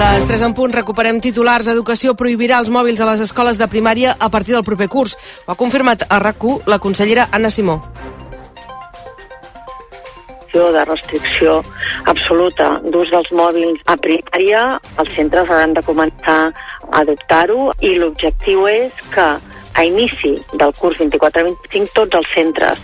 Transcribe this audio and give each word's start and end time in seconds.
Les 0.00 0.24
3 0.24 0.42
en 0.46 0.54
punt 0.56 0.72
recuperem 0.72 1.18
titulars. 1.20 1.66
Educació 1.68 2.14
prohibirà 2.16 2.56
els 2.62 2.70
mòbils 2.72 3.02
a 3.04 3.08
les 3.10 3.20
escoles 3.20 3.58
de 3.60 3.66
primària 3.68 4.14
a 4.16 4.30
partir 4.32 4.54
del 4.54 4.64
proper 4.64 4.86
curs. 4.88 5.12
Ho 5.44 5.52
ha 5.52 5.56
confirmat 5.60 6.06
a 6.08 6.18
rac 6.24 6.46
la 6.64 6.78
consellera 6.78 7.28
Anna 7.30 7.50
Simó. 7.50 7.82
de 10.52 10.84
restricció 10.84 11.62
absoluta 12.06 12.80
d'ús 12.84 13.10
dels 13.10 13.30
mòbils 13.32 13.80
a 13.86 13.96
primària, 13.96 14.80
els 14.98 15.12
centres 15.14 15.50
hauran 15.50 15.74
de 15.74 15.82
començar 15.82 16.40
a 16.48 17.00
adoptar-ho 17.02 17.70
i 17.80 17.94
l'objectiu 17.98 18.66
és 18.66 18.92
que 19.14 19.28
a 19.74 19.84
inici 19.84 20.34
del 20.52 20.72
curs 20.80 20.98
24-25 20.98 21.92
tots 21.94 22.18
els 22.18 22.32
centres 22.34 22.78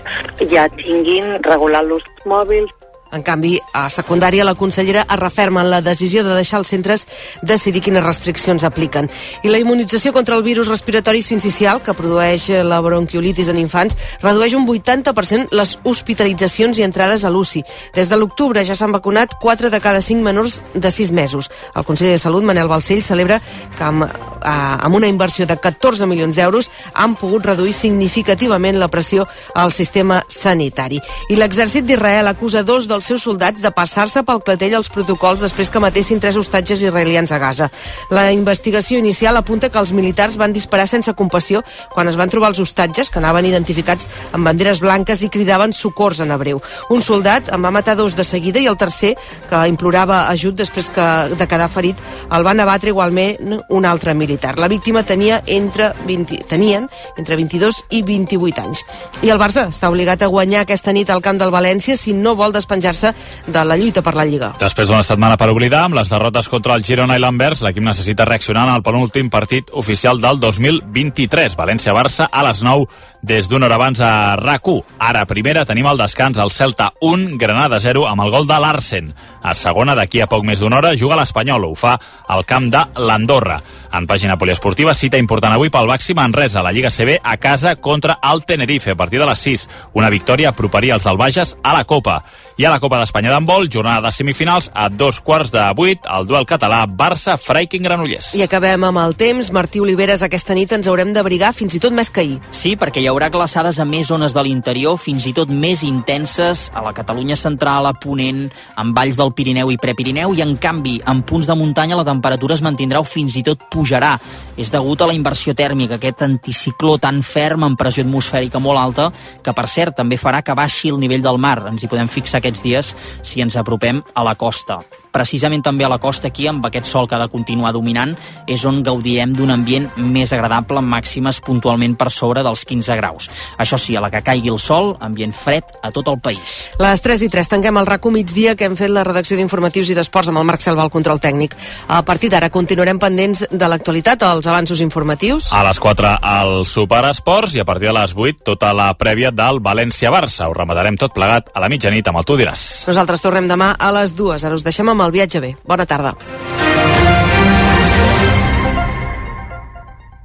ja 0.53 0.69
tinguin 0.77 1.43
regulat 1.43 1.85
l'ús 1.89 2.05
mòbils, 2.25 2.71
en 3.13 3.23
canvi, 3.23 3.57
a 3.73 3.87
secundària, 3.91 4.45
la 4.45 4.55
consellera 4.55 5.07
es 5.09 5.19
referma 5.21 5.63
en 5.63 5.71
la 5.71 5.81
decisió 5.81 6.25
de 6.25 6.35
deixar 6.35 6.61
els 6.61 6.71
centres 6.73 7.07
decidir 7.43 7.83
quines 7.83 8.05
restriccions 8.05 8.65
apliquen. 8.65 9.11
I 9.43 9.53
la 9.53 9.61
immunització 9.63 10.13
contra 10.13 10.37
el 10.37 10.43
virus 10.43 10.69
respiratori 10.69 11.23
sincicial, 11.23 11.83
que 11.83 11.95
produeix 11.95 12.49
la 12.67 12.81
bronquiolitis 12.81 13.51
en 13.53 13.61
infants, 13.63 13.97
redueix 14.23 14.57
un 14.59 14.67
80% 14.67 15.55
les 15.57 15.77
hospitalitzacions 15.85 16.79
i 16.79 16.87
entrades 16.87 17.25
a 17.25 17.31
l'UCI. 17.31 17.63
Des 17.95 18.11
de 18.11 18.19
l'octubre 18.19 18.65
ja 18.65 18.75
s'han 18.75 18.95
vacunat 18.95 19.37
4 19.41 19.71
de 19.71 19.81
cada 19.81 20.01
5 20.01 20.23
menors 20.23 20.61
de 20.75 20.91
6 20.91 21.13
mesos. 21.13 21.51
El 21.75 21.85
conseller 21.85 22.17
de 22.17 22.23
Salut, 22.23 22.45
Manel 22.45 22.69
Balcell, 22.69 23.03
celebra 23.03 23.41
que 23.77 23.85
amb, 23.85 24.05
eh, 24.05 24.09
amb 24.47 24.95
una 24.95 25.09
inversió 25.09 25.47
de 25.47 25.57
14 25.57 26.07
milions 26.07 26.37
d'euros 26.37 26.71
han 26.95 27.15
pogut 27.15 27.47
reduir 27.47 27.73
significativament 27.73 28.79
la 28.79 28.89
pressió 28.89 29.27
al 29.55 29.73
sistema 29.73 30.23
sanitari. 30.29 31.01
I 31.29 31.37
l'exèrcit 31.37 31.85
d'Israel 31.85 32.27
acusa 32.27 32.63
dos 32.63 32.89
dels 32.89 32.96
seus 33.05 33.23
soldats 33.27 33.61
de 33.61 33.71
passar-se 33.71 34.23
pel 34.25 34.41
clatell 34.41 34.79
els 34.79 34.89
protocols 34.89 35.43
després 35.43 35.71
que 35.71 35.83
matessin 35.83 36.21
tres 36.21 36.37
hostatges 36.37 36.83
israelians 36.83 37.33
a 37.33 37.39
Gaza. 37.39 37.69
La 38.11 38.31
investigació 38.33 38.99
inicial 38.99 39.37
apunta 39.37 39.69
que 39.69 39.79
els 39.79 39.93
militars 39.93 40.39
van 40.41 40.55
disparar 40.55 40.87
sense 40.89 41.13
compassió 41.15 41.63
quan 41.93 42.09
es 42.09 42.17
van 42.17 42.31
trobar 42.31 42.53
els 42.55 42.61
hostatges, 42.61 43.11
que 43.11 43.19
anaven 43.19 43.47
identificats 43.51 44.07
amb 44.33 44.47
banderes 44.47 44.81
blanques 44.81 45.23
i 45.23 45.31
cridaven 45.33 45.73
socors 45.73 46.21
en 46.21 46.31
hebreu. 46.31 46.63
Un 46.91 47.03
soldat 47.03 47.51
en 47.53 47.65
va 47.65 47.75
matar 47.75 47.97
dos 47.97 48.17
de 48.17 48.25
seguida 48.25 48.61
i 48.61 48.67
el 48.71 48.79
tercer, 48.79 49.15
que 49.51 49.63
implorava 49.69 50.27
ajut 50.31 50.57
després 50.57 50.89
que, 50.93 51.07
de 51.37 51.49
quedar 51.51 51.69
ferit, 51.73 52.01
el 52.31 52.47
van 52.47 52.61
abatre 52.61 52.93
igualment 52.95 53.61
un 53.69 53.85
altre 53.85 54.15
militar. 54.15 54.57
La 54.59 54.69
víctima 54.69 55.03
tenia 55.03 55.43
entre 55.47 55.93
20, 56.07 56.45
tenien 56.49 56.89
entre 57.17 57.37
22 57.37 57.83
i 57.91 58.03
28 58.07 58.63
anys. 58.63 58.85
I 59.23 59.33
el 59.35 59.41
Barça 59.41 59.67
està 59.71 59.91
obligat 59.91 60.23
a 60.23 60.31
guanyar 60.31 60.63
aquesta 60.65 60.93
nit 60.93 61.11
al 61.11 61.23
camp 61.25 61.41
del 61.41 61.53
València 61.55 61.97
si 61.99 62.15
no 62.15 62.37
vol 62.39 62.55
despenjar 62.55 62.86
despenjar-se 62.87 63.15
de 63.47 63.65
la 63.65 63.77
lluita 63.77 64.03
per 64.03 64.15
la 64.15 64.25
Lliga. 64.25 64.53
Després 64.61 64.89
d'una 64.89 65.03
setmana 65.03 65.37
per 65.37 65.51
oblidar, 65.51 65.85
amb 65.87 65.99
les 65.99 66.11
derrotes 66.11 66.49
contra 66.49 66.75
el 66.75 66.85
Girona 66.85 67.17
i 67.17 67.23
l'Anvers, 67.23 67.63
l'equip 67.63 67.85
necessita 67.85 68.25
reaccionar 68.25 68.67
en 68.69 68.75
el 68.77 68.83
penúltim 68.83 69.31
partit 69.31 69.71
oficial 69.73 70.21
del 70.21 70.41
2023. 70.41 71.57
València-Barça 71.57 72.29
a 72.31 72.47
les 72.47 72.63
9 72.63 72.87
des 73.27 73.49
d'una 73.49 73.67
hora 73.67 73.75
abans 73.75 74.01
a 74.01 74.37
rac 74.37 74.67
Ara, 74.99 75.25
primera, 75.27 75.65
tenim 75.65 75.87
el 75.87 75.99
descans 75.99 76.39
al 76.39 76.51
Celta 76.51 76.93
1, 77.01 77.37
Granada 77.39 77.79
0, 77.81 78.07
amb 78.09 78.23
el 78.23 78.31
gol 78.31 78.47
de 78.47 78.59
Larsen. 78.59 79.13
A 79.43 79.55
segona, 79.55 79.95
d'aquí 79.95 80.21
a 80.21 80.27
poc 80.27 80.45
més 80.45 80.61
d'una 80.61 80.79
hora, 80.79 80.95
juga 80.97 81.17
l'Espanyol. 81.17 81.65
Ho 81.65 81.75
fa 81.75 81.99
al 82.29 82.45
camp 82.45 82.71
de 82.71 82.83
l'Andorra. 82.97 83.61
En 83.93 84.07
pàgina 84.07 84.37
poliesportiva, 84.39 84.95
cita 84.95 85.19
important 85.19 85.53
avui 85.55 85.71
pel 85.71 85.87
Baxi 85.87 86.15
Manresa, 86.15 86.63
la 86.63 86.73
Lliga 86.73 86.91
CB 86.91 87.21
a 87.23 87.37
casa 87.37 87.77
contra 87.77 88.19
el 88.23 88.45
Tenerife 88.45 88.93
a 88.93 88.97
partir 88.97 89.21
de 89.21 89.27
les 89.27 89.39
6. 89.39 89.69
Una 89.95 90.11
victòria 90.11 90.51
aproparia 90.51 90.95
els 90.95 91.05
del 91.05 91.17
Bages 91.17 91.57
a 91.63 91.75
la 91.75 91.85
Copa. 91.85 92.23
I 92.57 92.65
a 92.65 92.71
la 92.71 92.76
Copa 92.81 92.99
d'Espanya 93.01 93.31
d'handbol, 93.33 93.69
jornada 93.73 94.07
de 94.07 94.13
semifinals 94.15 94.71
a 94.75 94.89
dos 94.89 95.21
quarts 95.21 95.53
de 95.55 95.63
vuit, 95.77 96.03
el 96.11 96.27
duel 96.29 96.47
català 96.47 96.85
Barça-Freiking-Granollers. 96.87 98.35
I 98.37 98.45
acabem 98.45 98.85
amb 98.85 99.01
el 99.03 99.17
temps. 99.19 99.51
Martí 99.55 99.81
Oliveres, 99.81 100.23
aquesta 100.27 100.55
nit 100.55 100.73
ens 100.77 100.89
haurem 100.91 101.13
d'abrigar 101.15 101.53
fins 101.57 101.77
i 101.77 101.81
tot 101.83 101.95
més 101.97 102.11
que 102.11 102.23
ahir. 102.25 102.39
Sí, 102.51 102.75
perquè 102.77 103.03
hi 103.03 103.09
haurà 103.11 103.31
glaçades 103.33 103.81
a 103.81 103.87
més 103.89 104.11
zones 104.11 104.35
de 104.37 104.43
l'interior, 104.45 104.99
fins 105.01 105.27
i 105.27 105.35
tot 105.37 105.51
més 105.51 105.83
intenses 105.87 106.67
a 106.75 106.83
la 106.85 106.95
Catalunya 106.97 107.37
central, 107.37 107.87
a 107.87 107.95
Ponent, 107.95 108.47
en 108.77 108.93
valls 108.97 109.17
del 109.17 109.33
Pirineu 109.37 109.73
i 109.73 109.79
Prepirineu, 109.81 110.35
i 110.37 110.43
en 110.45 110.57
canvi, 110.61 110.99
en 111.07 111.23
punts 111.27 111.49
de 111.49 111.57
muntanya 111.59 111.97
la 111.97 112.07
temperatura 112.07 112.55
es 112.55 112.65
mantindrà 112.65 113.01
o 113.01 113.09
fins 113.09 113.37
i 113.41 113.45
tot 113.47 113.67
pujarà. 113.73 114.17
És 114.57 114.71
degut 114.73 115.03
a 115.03 115.11
la 115.11 115.17
inversió 115.17 115.55
tèrmica, 115.57 115.97
aquest 116.01 116.23
anticicló 116.27 116.97
tan 116.99 117.23
ferm 117.23 117.65
amb 117.67 117.79
pressió 117.79 118.05
atmosfèrica 118.05 118.61
molt 118.63 118.81
alta, 118.81 119.11
que 119.43 119.55
per 119.57 119.67
cert 119.73 119.97
també 119.97 120.19
farà 120.21 120.43
que 120.43 120.57
baixi 120.57 120.91
el 120.93 121.01
nivell 121.01 121.25
del 121.25 121.39
mar. 121.39 121.59
Ens 121.71 121.85
hi 121.85 121.91
podem 121.91 122.09
fixar 122.09 122.41
aquests 122.41 122.65
dies 122.67 122.95
si 123.23 123.45
ens 123.45 123.57
apropem 123.57 124.03
a 124.15 124.27
la 124.27 124.35
costa 124.35 124.83
precisament 125.13 125.63
també 125.63 125.87
a 125.87 125.91
la 125.93 125.99
costa 125.99 126.29
aquí, 126.29 126.47
amb 126.47 126.65
aquest 126.67 126.87
sol 126.87 127.09
que 127.09 127.17
ha 127.17 127.23
de 127.23 127.31
continuar 127.33 127.73
dominant, 127.73 128.15
és 128.47 128.65
on 128.65 128.83
gaudiem 128.83 129.33
d'un 129.37 129.51
ambient 129.51 129.89
més 129.97 130.33
agradable, 130.33 130.81
amb 130.81 130.93
màximes 130.93 131.41
puntualment 131.45 131.97
per 131.97 132.11
sobre 132.11 132.43
dels 132.47 132.65
15 132.65 132.97
graus. 132.97 133.31
Això 133.59 133.79
sí, 133.79 133.97
a 133.97 134.03
la 134.05 134.11
que 134.11 134.23
caigui 134.23 134.53
el 134.53 134.61
sol, 134.63 134.95
ambient 135.01 135.35
fred 135.35 135.65
a 135.83 135.91
tot 135.95 136.09
el 136.13 136.21
país. 136.21 136.57
Les 136.83 137.03
3 137.03 137.27
i 137.27 137.31
3 137.33 137.53
tanquem 137.55 137.81
el 137.81 137.87
RACO 137.87 138.11
migdia 138.11 138.57
que 138.57 138.67
hem 138.69 138.77
fet 138.79 138.93
la 138.93 139.05
redacció 139.07 139.39
d'informatius 139.39 139.91
i 139.91 139.97
d'esports 139.99 140.31
amb 140.33 140.43
el 140.43 140.49
Marc 140.49 140.65
Selva 140.65 140.85
al 140.85 140.93
control 140.93 141.21
tècnic. 141.23 141.57
A 141.89 142.03
partir 142.07 142.31
d'ara 142.33 142.51
continuarem 142.51 142.99
pendents 142.99 143.47
de 143.51 143.69
l'actualitat, 143.71 144.23
els 144.27 144.47
avanços 144.47 144.81
informatius. 144.85 145.51
A 145.53 145.63
les 145.67 145.81
4 145.81 146.17
al 146.23 146.65
Superesports 146.67 147.57
i 147.57 147.63
a 147.63 147.67
partir 147.69 147.91
de 147.91 147.97
les 147.99 148.15
8 148.17 148.45
tota 148.47 148.73
la 148.77 148.91
prèvia 148.99 149.33
del 149.35 149.61
València-Barça. 149.63 150.49
Ho 150.49 150.55
rematarem 150.57 150.99
tot 151.01 151.15
plegat 151.15 151.51
a 151.55 151.63
la 151.63 151.71
mitjanit 151.73 152.07
amb 152.09 152.21
el 152.21 152.27
Tu 152.27 152.39
diràs. 152.41 152.67
Nosaltres 152.89 153.23
tornem 153.25 153.49
demà 153.49 153.73
a 153.79 153.93
les 153.95 154.15
2. 154.17 154.45
Ara 154.47 154.57
us 154.59 154.65
deixem 154.67 154.89
amb 154.93 155.06
el 155.06 155.06
viatge 155.15 155.41
bé. 155.41 155.55
Bona 155.67 155.87
tarda. 155.87 156.15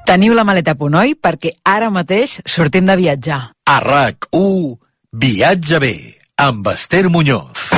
Teniu 0.05 0.33
la 0.35 0.43
maleta 0.43 0.73
a 0.73 0.79
punt, 0.79 0.95
oi? 0.97 1.13
Perquè 1.15 1.53
ara 1.63 1.89
mateix 1.93 2.39
sortim 2.45 2.89
de 2.89 2.97
viatjar. 2.99 3.41
A 3.65 3.77
RAC1, 3.79 4.77
Viatge 5.11 5.79
bé, 5.79 5.95
amb 6.39 6.67
Esther 6.71 7.09
Muñoz. 7.09 7.69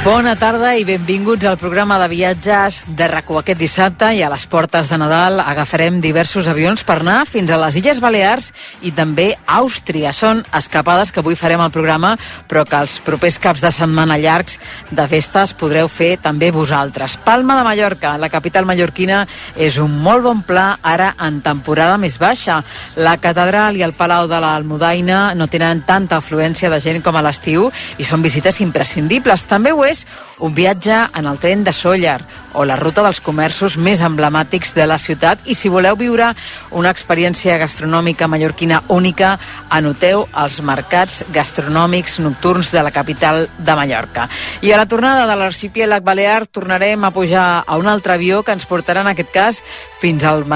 Bona 0.00 0.32
tarda 0.32 0.70
i 0.80 0.84
benvinguts 0.88 1.44
al 1.44 1.58
programa 1.60 1.98
de 2.00 2.06
viatges 2.08 2.78
de 2.96 3.04
rac 3.04 3.28
Aquest 3.36 3.58
dissabte 3.60 4.06
i 4.16 4.22
a 4.24 4.30
les 4.32 4.46
portes 4.48 4.88
de 4.88 4.96
Nadal 4.96 5.42
agafarem 5.42 5.98
diversos 6.00 6.46
avions 6.48 6.80
per 6.88 6.96
anar 7.02 7.26
fins 7.28 7.50
a 7.52 7.58
les 7.60 7.76
Illes 7.76 8.00
Balears 8.00 8.46
i 8.80 8.94
també 8.96 9.34
Àustria. 9.44 10.14
Són 10.16 10.40
escapades 10.56 11.12
que 11.12 11.20
avui 11.20 11.36
farem 11.36 11.60
al 11.60 11.70
programa, 11.70 12.14
però 12.48 12.64
que 12.64 12.80
els 12.80 12.94
propers 13.04 13.36
caps 13.38 13.60
de 13.60 13.70
setmana 13.76 14.16
llargs 14.16 14.56
de 14.90 15.06
festes 15.06 15.52
podreu 15.52 15.88
fer 15.92 16.16
també 16.16 16.48
vosaltres. 16.50 17.18
Palma 17.20 17.58
de 17.58 17.68
Mallorca, 17.68 18.16
la 18.16 18.32
capital 18.32 18.64
mallorquina, 18.64 19.26
és 19.54 19.76
un 19.76 20.00
molt 20.00 20.24
bon 20.24 20.40
pla 20.48 20.78
ara 20.80 21.12
en 21.20 21.42
temporada 21.44 22.00
més 22.00 22.16
baixa. 22.18 22.62
La 22.96 23.18
catedral 23.20 23.76
i 23.76 23.84
el 23.84 23.92
Palau 23.92 24.26
de 24.32 24.40
l'Almudaina 24.40 25.36
no 25.36 25.46
tenen 25.52 25.84
tanta 25.84 26.22
afluència 26.24 26.72
de 26.72 26.80
gent 26.80 27.04
com 27.04 27.20
a 27.20 27.26
l'estiu 27.28 27.68
i 27.98 28.08
són 28.08 28.24
visites 28.24 28.64
imprescindibles. 28.64 29.44
També 29.44 29.76
ho 29.76 29.84
és 29.84 29.89
és 29.90 30.04
un 30.40 30.54
viatge 30.54 30.96
en 31.16 31.26
el 31.26 31.38
tren 31.42 31.64
de 31.66 31.72
Sóller 31.76 32.20
o 32.54 32.64
la 32.66 32.76
ruta 32.78 33.02
dels 33.04 33.20
comerços 33.22 33.76
més 33.76 34.02
emblemàtics 34.02 34.72
de 34.74 34.86
la 34.88 34.98
ciutat 34.98 35.46
i 35.46 35.54
si 35.54 35.70
voleu 35.70 35.98
viure 35.98 36.30
una 36.70 36.90
experiència 36.90 37.58
gastronòmica 37.60 38.28
mallorquina 38.30 38.82
única, 38.88 39.36
anoteu 39.68 40.26
els 40.44 40.60
mercats 40.66 41.24
gastronòmics 41.34 42.18
nocturns 42.24 42.72
de 42.74 42.82
la 42.82 42.94
capital 42.94 43.48
de 43.58 43.76
Mallorca. 43.76 44.28
I 44.62 44.72
a 44.72 44.80
la 44.80 44.88
tornada 44.88 45.26
de 45.26 45.38
l'arxipiélag 45.38 46.06
balear 46.06 46.46
tornarem 46.46 47.04
a 47.04 47.12
pujar 47.14 47.64
a 47.66 47.76
un 47.78 47.90
altre 47.90 48.14
avió 48.14 48.42
que 48.42 48.56
ens 48.56 48.68
portarà 48.68 49.04
en 49.04 49.12
aquest 49.12 49.34
cas 49.34 49.64
fins 50.00 50.24
al 50.24 50.46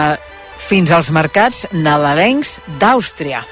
fins 0.65 0.93
als 0.97 1.11
mercats 1.13 1.67
nadalencs 1.73 2.57
d'Àustria. 2.81 3.43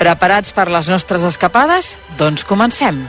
Preparats 0.00 0.54
per 0.54 0.70
les 0.72 0.88
nostres 0.90 1.26
escapades? 1.28 1.94
Doncs 2.18 2.46
comencem. 2.48 3.04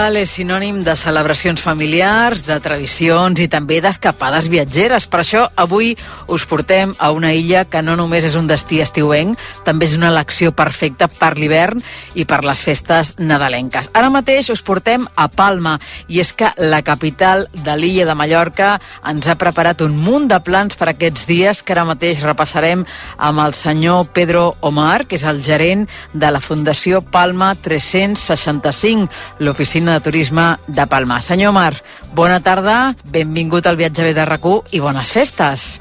Nadal 0.00 0.16
és 0.16 0.30
sinònim 0.32 0.78
de 0.80 0.94
celebracions 0.96 1.60
familiars, 1.60 2.46
de 2.46 2.54
tradicions 2.64 3.36
i 3.44 3.50
també 3.52 3.82
d'escapades 3.84 4.46
viatgeres. 4.48 5.04
Per 5.04 5.18
això 5.20 5.42
avui 5.60 5.90
us 6.32 6.46
portem 6.48 6.94
a 6.96 7.10
una 7.12 7.34
illa 7.36 7.66
que 7.68 7.82
no 7.84 7.98
només 8.00 8.24
és 8.24 8.38
un 8.38 8.46
destí 8.48 8.78
estiuenc, 8.80 9.36
també 9.66 9.84
és 9.84 9.98
una 9.98 10.08
elecció 10.08 10.54
perfecta 10.56 11.04
per 11.12 11.34
l'hivern 11.36 11.82
i 12.16 12.24
per 12.24 12.38
les 12.48 12.62
festes 12.64 13.10
nadalenques. 13.18 13.90
Ara 13.92 14.08
mateix 14.08 14.48
us 14.54 14.62
portem 14.64 15.04
a 15.20 15.26
Palma 15.28 15.74
i 16.08 16.22
és 16.24 16.32
que 16.32 16.48
la 16.56 16.80
capital 16.80 17.50
de 17.52 17.76
l'illa 17.76 18.08
de 18.08 18.16
Mallorca 18.16 18.70
ens 19.04 19.28
ha 19.28 19.36
preparat 19.36 19.84
un 19.84 20.00
munt 20.00 20.30
de 20.32 20.40
plans 20.40 20.80
per 20.80 20.94
aquests 20.94 21.28
dies 21.28 21.60
que 21.60 21.76
ara 21.76 21.84
mateix 21.84 22.24
repassarem 22.24 22.86
amb 23.18 23.44
el 23.44 23.52
senyor 23.52 24.08
Pedro 24.16 24.54
Omar, 24.64 25.04
que 25.04 25.20
és 25.20 25.28
el 25.28 25.44
gerent 25.44 25.84
de 26.14 26.32
la 26.32 26.40
Fundació 26.40 27.04
Palma 27.04 27.52
365, 27.52 29.12
l'oficina 29.44 29.89
de 29.92 30.00
turisme 30.00 30.56
de 30.66 30.86
Palma. 30.86 31.20
Senyor 31.20 31.52
Mar, 31.52 31.74
bona 32.14 32.40
tarda, 32.40 32.94
benvingut 33.12 33.66
al 33.66 33.78
viatge 33.80 34.06
bé 34.06 34.14
de 34.14 34.24
rac 34.24 34.46
i 34.72 34.80
bones 34.80 35.10
festes. 35.10 35.80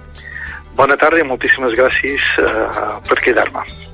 Bona 0.75 0.95
tarda 0.95 1.19
i 1.19 1.27
moltíssimes 1.27 1.75
gràcies 1.75 2.23
uh, 2.39 2.99
per 3.07 3.19
quedar-me. 3.19 3.88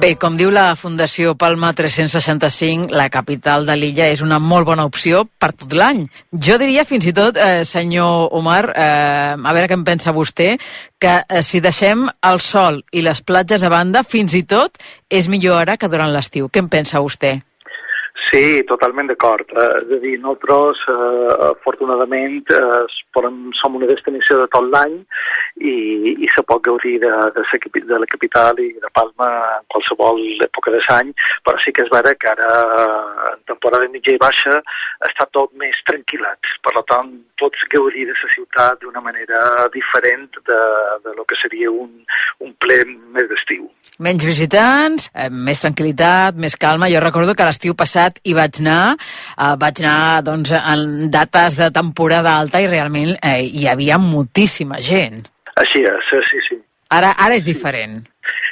Bé, 0.00 0.14
com 0.16 0.32
diu 0.32 0.48
la 0.48 0.70
Fundació 0.80 1.34
Palma 1.36 1.74
365, 1.76 2.86
la 2.96 3.10
capital 3.12 3.66
de 3.68 3.74
l'illa 3.76 4.06
és 4.08 4.22
una 4.24 4.38
molt 4.40 4.64
bona 4.64 4.86
opció 4.88 5.26
per 5.36 5.50
tot 5.52 5.74
l'any. 5.76 6.06
Jo 6.32 6.56
diria 6.62 6.86
fins 6.88 7.04
i 7.04 7.12
tot, 7.12 7.36
eh, 7.36 7.66
senyor 7.68 8.32
Omar, 8.32 8.72
eh, 8.74 9.36
a 9.36 9.52
veure 9.52 9.68
què 9.68 9.76
en 9.76 9.84
pensa 9.84 10.14
vostè, 10.16 10.58
que 10.98 11.18
eh, 11.28 11.42
si 11.42 11.60
deixem 11.60 12.08
el 12.22 12.40
sol 12.40 12.82
i 12.92 13.02
les 13.02 13.20
platges 13.20 13.62
a 13.62 13.68
banda, 13.68 14.02
fins 14.02 14.32
i 14.32 14.42
tot 14.42 14.80
és 15.10 15.28
millor 15.28 15.60
ara 15.60 15.76
que 15.76 15.88
durant 15.88 16.14
l'estiu. 16.14 16.48
Què 16.48 16.64
en 16.64 16.72
pensa 16.72 17.04
vostè? 17.04 17.42
Sí, 18.28 18.62
totalment 18.68 19.08
d'acord. 19.08 19.48
Eh, 19.48 19.66
és 19.80 19.92
a 19.96 19.98
dir, 20.02 20.18
nosaltres, 20.20 20.82
eh, 20.92 21.32
afortunadament, 21.46 22.42
eh, 22.52 22.84
podem, 23.16 23.38
som 23.60 23.78
una 23.78 23.88
destinació 23.88 24.36
de 24.40 24.46
tot 24.52 24.66
l'any 24.74 24.98
i, 25.56 25.72
i 26.24 26.28
se 26.34 26.42
pot 26.42 26.60
gaudir 26.62 26.98
de, 27.00 27.10
de, 27.36 27.44
sa, 27.48 27.58
de 27.72 28.00
la 28.02 28.10
capital 28.12 28.60
i 28.60 28.68
de 28.82 28.90
Palma 28.92 29.30
en 29.56 29.64
qualsevol 29.72 30.20
època 30.44 30.74
de 30.76 30.82
l'any, 30.84 31.14
però 31.46 31.56
sí 31.64 31.72
que 31.72 31.86
és 31.86 31.92
vera 31.96 32.14
que 32.14 32.28
ara, 32.34 32.52
en 33.32 33.40
temporada 33.48 33.88
mitja 33.88 34.12
i 34.12 34.20
baixa, 34.20 34.60
està 35.08 35.26
tot 35.32 35.56
més 35.56 35.80
tranquil·lat. 35.88 36.54
Per 36.60 36.76
tant, 36.92 37.16
pots 37.40 37.66
gaudir 37.72 38.04
de 38.10 38.14
la 38.20 38.32
ciutat 38.36 38.84
d'una 38.84 39.00
manera 39.00 39.68
diferent 39.72 40.28
de, 40.44 40.62
de 41.04 41.16
lo 41.16 41.24
que 41.24 41.40
seria 41.40 41.72
un, 41.72 42.04
un 42.44 42.52
ple 42.60 42.82
més 43.16 43.32
d'estiu. 43.32 43.70
Menys 44.00 44.24
visitants, 44.24 45.10
eh, 45.12 45.28
més 45.28 45.60
tranquil·litat, 45.60 46.38
més 46.40 46.56
calma. 46.56 46.88
Jo 46.88 47.02
recordo 47.04 47.34
que 47.36 47.44
l'estiu 47.44 47.74
passat 47.76 48.16
hi 48.24 48.32
vaig 48.32 48.60
anar, 48.62 48.96
eh, 48.96 49.54
vaig 49.60 49.82
anar 49.82 50.22
doncs, 50.24 50.52
en 50.56 51.10
dates 51.10 51.58
de 51.58 51.70
temporada 51.70 52.38
alta 52.38 52.62
i 52.64 52.66
realment 52.66 53.12
eh, 53.20 53.42
hi 53.44 53.66
havia 53.68 53.98
moltíssima 53.98 54.80
gent. 54.80 55.26
Així 55.60 55.84
és, 55.84 56.08
sí, 56.30 56.40
sí. 56.48 56.56
Ara, 56.88 57.12
ara 57.12 57.36
és 57.36 57.44
diferent. 57.44 58.00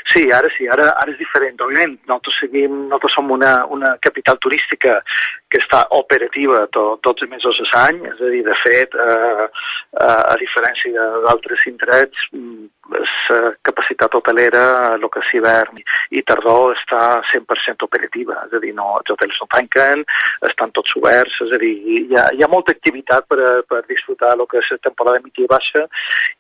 Sí, 0.08 0.22
ara 0.32 0.48
sí, 0.56 0.66
ara, 0.72 0.86
ara 0.96 1.12
és 1.12 1.18
diferent. 1.20 1.58
Òbviament, 1.60 1.98
nosaltres, 2.08 2.38
seguim, 2.40 2.76
nosaltres 2.86 3.16
som 3.18 3.28
una, 3.34 3.52
una 3.76 3.90
capital 4.00 4.38
turística 4.40 4.96
que 5.52 5.60
està 5.60 5.82
operativa 5.98 6.62
to, 6.72 6.86
tots 7.04 7.26
els 7.26 7.34
mesos 7.34 7.60
de 7.60 7.68
l'any, 7.68 8.00
és 8.08 8.24
a 8.24 8.32
dir, 8.32 8.42
de 8.46 8.56
fet, 8.62 8.96
eh, 8.96 9.44
eh, 9.44 10.22
a 10.32 10.34
diferència 10.40 11.06
d'altres 11.26 11.68
indrets, 11.72 12.26
la 12.88 13.52
capacitat 13.62 14.14
hotelera, 14.16 14.62
el 14.96 15.04
que 15.12 15.20
és 15.20 15.32
hivern 15.36 15.80
i 16.16 16.22
tardor, 16.24 16.72
està 16.76 17.20
100% 17.32 17.84
operativa, 17.84 18.38
és 18.46 18.54
a 18.56 18.60
dir, 18.62 18.72
no, 18.76 18.94
els 19.00 19.12
hotels 19.12 19.40
no 19.42 19.48
tanquen, 19.52 20.04
estan 20.48 20.72
tots 20.76 20.96
oberts, 20.96 21.36
és 21.44 21.52
a 21.52 21.60
dir, 21.60 21.74
hi 21.92 22.16
ha, 22.16 22.28
hi 22.32 22.44
ha 22.44 22.50
molta 22.52 22.72
activitat 22.72 23.28
per, 23.28 23.38
a, 23.44 23.52
per 23.68 23.82
disfrutar 23.90 24.32
el 24.36 24.46
que 24.48 24.62
és 24.62 24.70
la 24.72 24.80
temporada 24.88 25.22
mitja 25.24 25.44
i 25.44 25.50
baixa, 25.52 25.84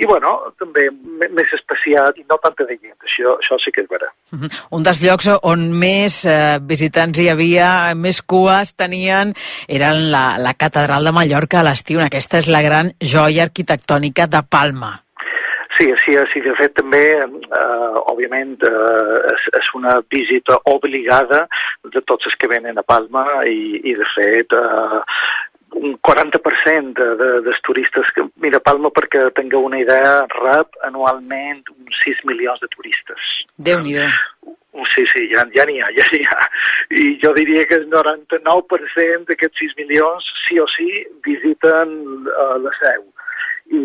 i 0.00 0.08
bueno, 0.08 0.34
també 0.60 0.88
més 1.28 1.52
especial 1.58 2.16
i 2.16 2.24
no 2.24 2.40
tanta 2.44 2.64
de 2.64 2.78
gent, 2.78 2.96
això, 3.04 3.36
això 3.36 3.57
sí 3.62 3.72
que 3.74 3.84
és 3.84 3.90
vera. 3.90 4.10
Un 4.76 4.86
dels 4.86 5.02
llocs 5.02 5.30
on 5.42 5.66
més 5.80 6.20
eh, 6.28 6.58
visitants 6.60 7.18
hi 7.18 7.28
havia, 7.32 7.94
més 7.94 8.20
cues 8.22 8.74
tenien, 8.76 9.34
eren 9.68 10.08
la, 10.12 10.24
la 10.42 10.54
catedral 10.54 11.08
de 11.08 11.16
Mallorca 11.16 11.62
a 11.62 11.66
l'estiu, 11.70 12.02
aquesta 12.04 12.42
és 12.42 12.48
la 12.52 12.62
gran 12.64 12.94
joia 13.00 13.48
arquitectònica 13.48 14.28
de 14.30 14.44
Palma. 14.48 14.96
Sí, 15.78 15.86
sí, 16.02 16.14
sí, 16.32 16.40
de 16.42 16.54
fet 16.58 16.72
també, 16.74 17.02
eh, 17.14 17.98
òbviament, 18.10 18.56
eh, 18.66 19.18
és, 19.30 19.44
és 19.60 19.68
una 19.78 19.98
visita 20.10 20.56
obligada 20.72 21.44
de 21.92 22.02
tots 22.08 22.26
els 22.26 22.34
que 22.40 22.48
venen 22.50 22.80
a 22.80 22.82
Palma 22.82 23.24
i, 23.46 23.78
i 23.86 23.94
de 23.94 24.08
fet, 24.14 24.56
eh, 24.58 25.00
un 25.74 25.98
40% 26.00 26.94
de, 26.96 27.08
de, 27.16 27.28
dels 27.44 27.60
turistes 27.66 28.12
que... 28.14 28.24
Mira, 28.42 28.60
Palma, 28.64 28.90
perquè 28.94 29.28
tingueu 29.36 29.66
una 29.68 29.80
idea, 29.82 30.22
rep 30.38 30.78
anualment 30.88 31.62
uns 31.74 32.00
6 32.04 32.24
milions 32.30 32.62
de 32.62 32.70
turistes. 32.74 33.34
Déu-n'hi-do. 33.56 34.08
Sí, 34.94 35.02
sí, 35.10 35.24
ja 35.32 35.42
ja 35.56 35.64
n'hi 35.66 35.80
ha, 35.82 35.88
ja 35.96 36.04
n'hi 36.12 36.20
ha. 36.30 36.44
I 36.94 37.06
jo 37.22 37.32
diria 37.34 37.64
que 37.66 37.80
el 37.80 37.88
99% 37.90 39.26
d'aquests 39.28 39.64
6 39.64 39.78
milions, 39.80 40.28
sí 40.46 40.60
o 40.62 40.66
sí, 40.70 40.88
visiten 41.26 41.96
uh, 42.30 42.54
la 42.62 42.74
seu 42.78 43.02
i, 43.70 43.82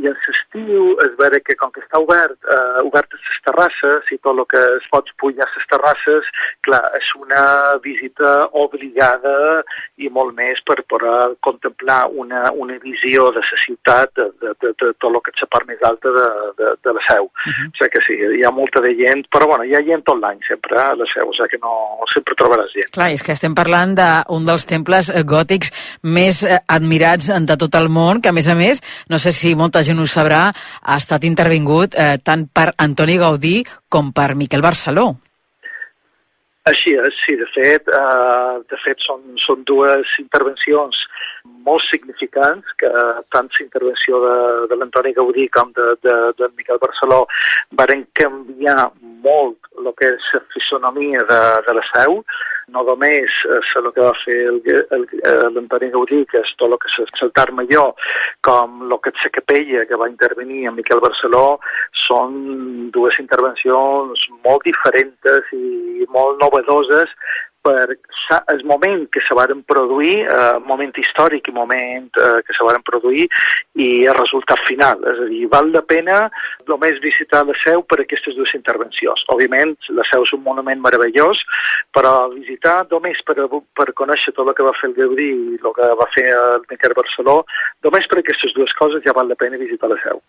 i 0.00 0.08
en 0.08 0.16
l'estiu 0.26 0.94
es 1.04 1.14
veure 1.18 1.40
que 1.44 1.56
com 1.58 1.72
que 1.74 1.82
està 1.82 2.00
obert, 2.02 2.36
eh, 2.44 2.82
obertes 2.86 3.20
les 3.26 3.40
terrasses 3.46 4.12
i 4.14 4.18
tot 4.18 4.38
el 4.38 4.46
que 4.50 4.60
es 4.76 4.86
pot 4.92 5.10
pujar 5.20 5.46
a 5.46 5.52
les 5.54 5.66
terrasses, 5.72 6.30
clar, 6.66 6.82
és 6.98 7.10
una 7.18 7.42
visita 7.84 8.34
obligada 8.64 9.62
i 9.98 10.10
molt 10.12 10.34
més 10.38 10.62
per 10.66 10.78
poder 10.90 11.34
contemplar 11.46 12.02
una, 12.22 12.50
una 12.52 12.78
visió 12.82 13.28
de 13.34 13.42
la 13.42 13.60
ciutat, 13.64 14.14
de, 14.16 14.28
de, 14.42 14.54
de, 14.62 14.72
de 14.82 14.92
tot 14.98 15.10
el 15.10 15.20
que 15.24 15.34
és 15.34 15.44
la 15.44 15.50
part 15.56 15.68
més 15.68 15.82
alta 15.90 16.14
de, 16.16 16.28
de, 16.60 16.72
de 16.86 16.94
la 16.96 17.04
seu. 17.08 17.24
Uh 17.26 17.50
-huh. 17.50 17.68
O 17.70 17.76
sigui 17.78 17.90
que 17.94 18.04
sí, 18.06 18.14
hi 18.38 18.44
ha 18.44 18.50
molta 18.50 18.80
de 18.80 18.94
gent, 18.94 19.26
però 19.32 19.46
bueno, 19.46 19.64
hi 19.64 19.74
ha 19.74 19.82
gent 19.84 20.04
tot 20.04 20.18
l'any 20.20 20.40
sempre 20.48 20.78
a 20.80 20.94
la 20.94 21.06
seu, 21.12 21.28
o 21.28 21.34
sigui 21.34 21.50
que 21.52 21.60
no, 21.62 21.72
sempre 22.14 22.34
trobaràs 22.34 22.72
gent. 22.72 22.90
Clar, 22.92 23.10
és 23.12 23.22
que 23.22 23.32
estem 23.32 23.54
parlant 23.54 23.94
d'un 23.94 24.46
dels 24.46 24.66
temples 24.66 25.12
gòtics 25.24 25.72
més 26.02 26.42
eh, 26.44 26.58
admirats 26.66 27.26
de 27.50 27.56
tot 27.56 27.74
el 27.74 27.88
món, 27.88 28.20
que 28.20 28.28
a 28.28 28.32
més 28.32 28.48
a 28.48 28.54
més 28.54 28.80
no 29.08 29.18
sé 29.18 29.32
si 29.32 29.54
molta 29.54 29.82
gent 29.86 29.98
ho 30.00 30.06
sabrà, 30.06 30.44
ha 30.50 31.00
estat 31.00 31.24
intervingut 31.24 31.96
eh, 31.96 32.18
tant 32.22 32.46
per 32.52 32.70
Antoni 32.76 33.18
Gaudí 33.18 33.56
com 33.88 34.12
per 34.12 34.34
Miquel 34.34 34.62
Barceló. 34.62 35.10
Així 36.68 36.92
és, 36.92 37.16
sí, 37.24 37.34
de 37.40 37.46
fet, 37.54 37.88
eh, 37.88 38.56
de 38.68 38.78
fet 38.84 39.00
són, 39.00 39.22
són 39.40 39.62
dues 39.68 40.12
intervencions 40.20 40.98
molt 41.64 41.82
significants, 41.88 42.74
que 42.80 42.90
tant 43.32 43.48
la 43.48 43.64
intervenció 43.64 44.20
de, 44.24 44.36
de 44.68 44.76
l'Antoni 44.76 45.14
Gaudí 45.16 45.48
com 45.56 45.72
de, 45.76 45.94
de, 46.04 46.16
de 46.36 46.50
Miquel 46.58 46.80
Barceló 46.82 47.22
varen 47.80 48.04
canviar 48.20 48.90
molt 49.24 49.70
el 49.80 49.92
que 49.96 50.12
és 50.12 50.30
la 50.36 50.44
fisonomia 50.52 51.24
de, 51.32 51.42
de 51.66 51.76
la 51.78 51.84
seu, 51.94 52.20
no 52.74 52.84
només 52.86 53.36
és 53.58 53.72
el 53.80 53.90
que 53.94 54.04
va 54.04 54.12
fer 54.22 54.38
l'Antoni 55.54 55.90
Gaudí, 55.94 56.22
que 56.30 56.42
és 56.42 56.52
tot 56.60 56.70
el 56.70 56.78
que 56.82 57.30
Tar 57.36 57.50
Major, 57.56 57.92
com 58.46 58.82
el 58.86 58.96
que 59.04 59.12
la 59.16 59.32
capella 59.36 59.84
que 59.86 60.00
va 60.00 60.08
intervenir 60.10 60.66
en 60.68 60.76
Miquel 60.78 61.02
Barceló, 61.02 61.58
són 62.06 62.90
dues 62.94 63.18
intervencions 63.22 64.26
molt 64.44 64.66
diferents 64.66 65.54
i 65.56 66.06
molt 66.08 66.40
novedoses 66.42 67.14
per 67.62 67.96
el 68.52 68.64
moment 68.64 69.06
que 69.10 69.20
se 69.20 69.34
varen 69.34 69.62
produir, 69.68 70.22
eh, 70.24 70.58
moment 70.64 70.92
històric 70.96 71.48
i 71.48 71.54
moment 71.54 72.08
eh, 72.16 72.40
que 72.46 72.54
se 72.56 72.64
varen 72.64 72.82
produir 72.86 73.26
i 73.74 73.88
el 74.06 74.16
resultat 74.16 74.60
final. 74.68 75.02
És 75.12 75.20
a 75.24 75.28
dir, 75.28 75.46
val 75.52 75.70
la 75.74 75.82
pena 75.82 76.20
només 76.68 77.00
visitar 77.02 77.42
la 77.46 77.56
seu 77.62 77.82
per 77.82 78.00
aquestes 78.00 78.36
dues 78.36 78.54
intervencions. 78.56 79.24
Òbviament, 79.34 79.74
la 79.96 80.06
seu 80.10 80.24
és 80.26 80.32
un 80.36 80.44
monument 80.46 80.80
meravellós, 80.80 81.42
però 81.92 82.30
visitar 82.32 82.84
només 82.90 83.20
per, 83.26 83.36
per 83.76 83.88
conèixer 83.98 84.34
tot 84.36 84.48
el 84.48 84.56
que 84.56 84.66
va 84.66 84.76
fer 84.80 84.90
el 84.90 84.96
Gaudí 84.98 85.30
i 85.30 85.58
el 85.60 85.76
que 85.76 85.90
va 86.00 86.08
fer 86.14 86.26
el 86.36 86.64
Miquel 86.70 86.96
Barceló, 86.96 87.40
només 87.84 88.08
per 88.10 88.20
aquestes 88.20 88.54
dues 88.56 88.72
coses 88.78 89.04
ja 89.06 89.16
val 89.16 89.28
la 89.28 89.38
pena 89.38 89.60
visitar 89.60 89.90
la 89.90 89.98
seu. 90.04 90.22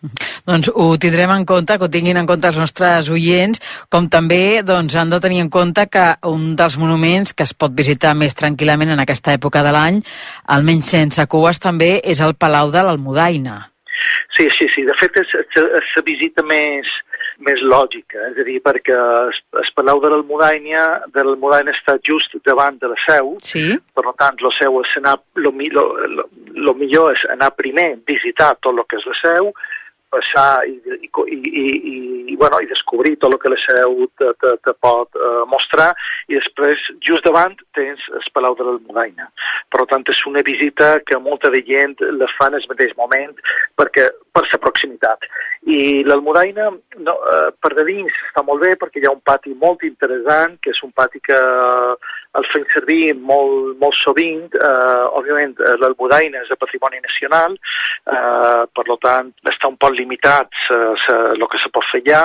Doncs 0.47 0.71
ho 0.73 0.87
tindrem 1.01 1.35
en 1.35 1.45
compte, 1.45 1.77
que 1.77 1.87
ho 1.87 1.93
tinguin 1.93 2.17
en 2.17 2.29
compte 2.29 2.49
els 2.49 2.59
nostres 2.59 3.11
oients, 3.13 3.61
com 3.93 4.09
també 4.09 4.61
doncs, 4.65 4.95
han 4.97 5.13
de 5.13 5.21
tenir 5.21 5.41
en 5.45 5.51
compte 5.53 5.85
que 5.91 6.07
un 6.27 6.55
dels 6.57 6.77
monuments 6.81 7.20
monuments 7.21 7.33
que 7.33 7.43
es 7.43 7.53
pot 7.53 7.71
visitar 7.71 8.15
més 8.15 8.33
tranquil·lament 8.33 8.91
en 8.93 8.99
aquesta 8.99 9.33
època 9.33 9.63
de 9.63 9.71
l'any, 9.71 10.01
almenys 10.47 10.89
sense 10.89 11.27
cues 11.27 11.59
també, 11.59 12.01
és 12.03 12.19
el 12.19 12.35
Palau 12.35 12.71
de 12.71 12.81
l'Almudaina. 12.83 13.69
Sí, 14.35 14.49
sí, 14.49 14.67
sí. 14.67 14.83
De 14.83 14.93
fet, 14.97 15.15
és, 15.21 15.29
és 15.61 15.95
la 15.95 16.03
visita 16.03 16.41
més, 16.43 16.87
més 17.39 17.61
lògica, 17.61 18.17
és 18.31 18.39
a 18.39 18.45
dir, 18.47 18.59
perquè 18.63 18.95
el, 18.95 19.31
el 19.61 19.69
Palau 19.75 20.01
de 20.01 20.09
l'Almudaina 20.09 21.01
de 21.13 21.23
l'Almudaina 21.23 21.71
està 21.71 21.97
just 22.01 22.33
davant 22.45 22.79
de 22.81 22.89
la 22.89 22.97
seu, 23.05 23.37
sí. 23.43 23.77
per 23.93 24.15
tant, 24.17 24.39
la 24.41 24.51
seu 24.57 24.81
és 24.81 24.97
anar, 24.97 25.19
lo, 25.35 25.51
lo, 25.51 25.85
lo, 26.07 26.27
lo 26.55 26.73
millor 26.79 27.13
és 27.13 27.27
anar 27.29 27.53
primer, 27.55 27.99
visitar 28.07 28.55
tot 28.61 28.73
el 28.73 28.87
que 28.87 28.97
és 28.97 29.05
la 29.05 29.19
seu, 29.21 29.53
passar 30.13 30.63
i, 30.67 30.75
i, 30.97 31.07
i, 31.07 31.37
i, 31.63 31.95
i, 32.33 32.35
bueno, 32.39 32.59
i 32.61 32.69
descobrir 32.69 33.15
tot 33.21 33.33
el 33.33 33.39
que 33.41 33.51
la 33.53 33.59
seu 33.63 33.95
te, 34.19 34.31
te, 34.43 34.53
te 34.65 34.73
pot 34.83 35.19
uh, 35.19 35.43
mostrar 35.51 35.91
i 36.29 36.37
després 36.37 36.91
just 37.07 37.25
davant 37.27 37.55
tens 37.77 38.03
el 38.15 38.27
Palau 38.35 38.55
de 38.59 38.67
l'Almudaina. 38.67 39.29
Per 39.71 39.85
tant, 39.91 40.05
és 40.11 40.21
una 40.29 40.43
visita 40.47 40.93
que 41.07 41.19
molta 41.19 41.51
de 41.53 41.63
gent 41.67 41.97
la 42.19 42.29
fa 42.37 42.49
en 42.51 42.59
el 42.59 42.67
mateix 42.71 42.95
moment 42.99 43.33
perquè 43.79 44.09
per 44.31 44.45
la 44.47 44.59
proximitat. 44.63 45.27
I 45.71 46.03
l'Almudaina, 46.07 46.69
no, 47.05 47.13
uh, 47.13 47.51
per 47.61 47.73
de 47.77 47.85
dins, 47.87 48.15
està 48.29 48.43
molt 48.47 48.63
bé 48.63 48.73
perquè 48.79 49.01
hi 49.01 49.07
ha 49.09 49.13
un 49.13 49.23
pati 49.27 49.53
molt 49.53 49.83
interessant, 49.87 50.57
que 50.63 50.71
és 50.73 50.81
un 50.87 50.93
pati 50.95 51.21
que 51.23 51.39
el 52.39 52.47
fem 52.51 52.63
servir 52.71 53.13
molt, 53.15 53.75
molt 53.81 53.95
sovint. 53.99 54.47
Eh, 54.55 55.03
òbviament, 55.19 55.57
l'Almudaina 55.81 56.41
és 56.41 56.51
de 56.51 56.57
patrimoni 56.59 57.01
nacional, 57.03 57.57
eh, 58.07 58.61
per 58.71 58.85
tant, 59.03 59.31
està 59.51 59.67
un 59.71 59.77
poc 59.81 59.95
limitat 59.97 60.59
el 60.71 61.43
que 61.51 61.59
se 61.59 61.71
pot 61.73 61.85
fer 61.91 62.01
allà, 62.03 62.21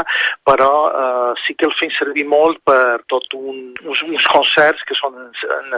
però 0.47 0.71
eh, 0.89 1.33
sí 1.43 1.57
que 1.59 1.67
el 1.67 1.75
fem 1.79 1.91
servir 1.97 2.27
molt 2.29 2.61
per 2.67 3.03
tot 3.11 3.35
un, 3.39 3.73
uns, 3.85 4.03
uns 4.07 4.29
concerts 4.31 4.85
que 4.87 4.95
són, 4.99 5.17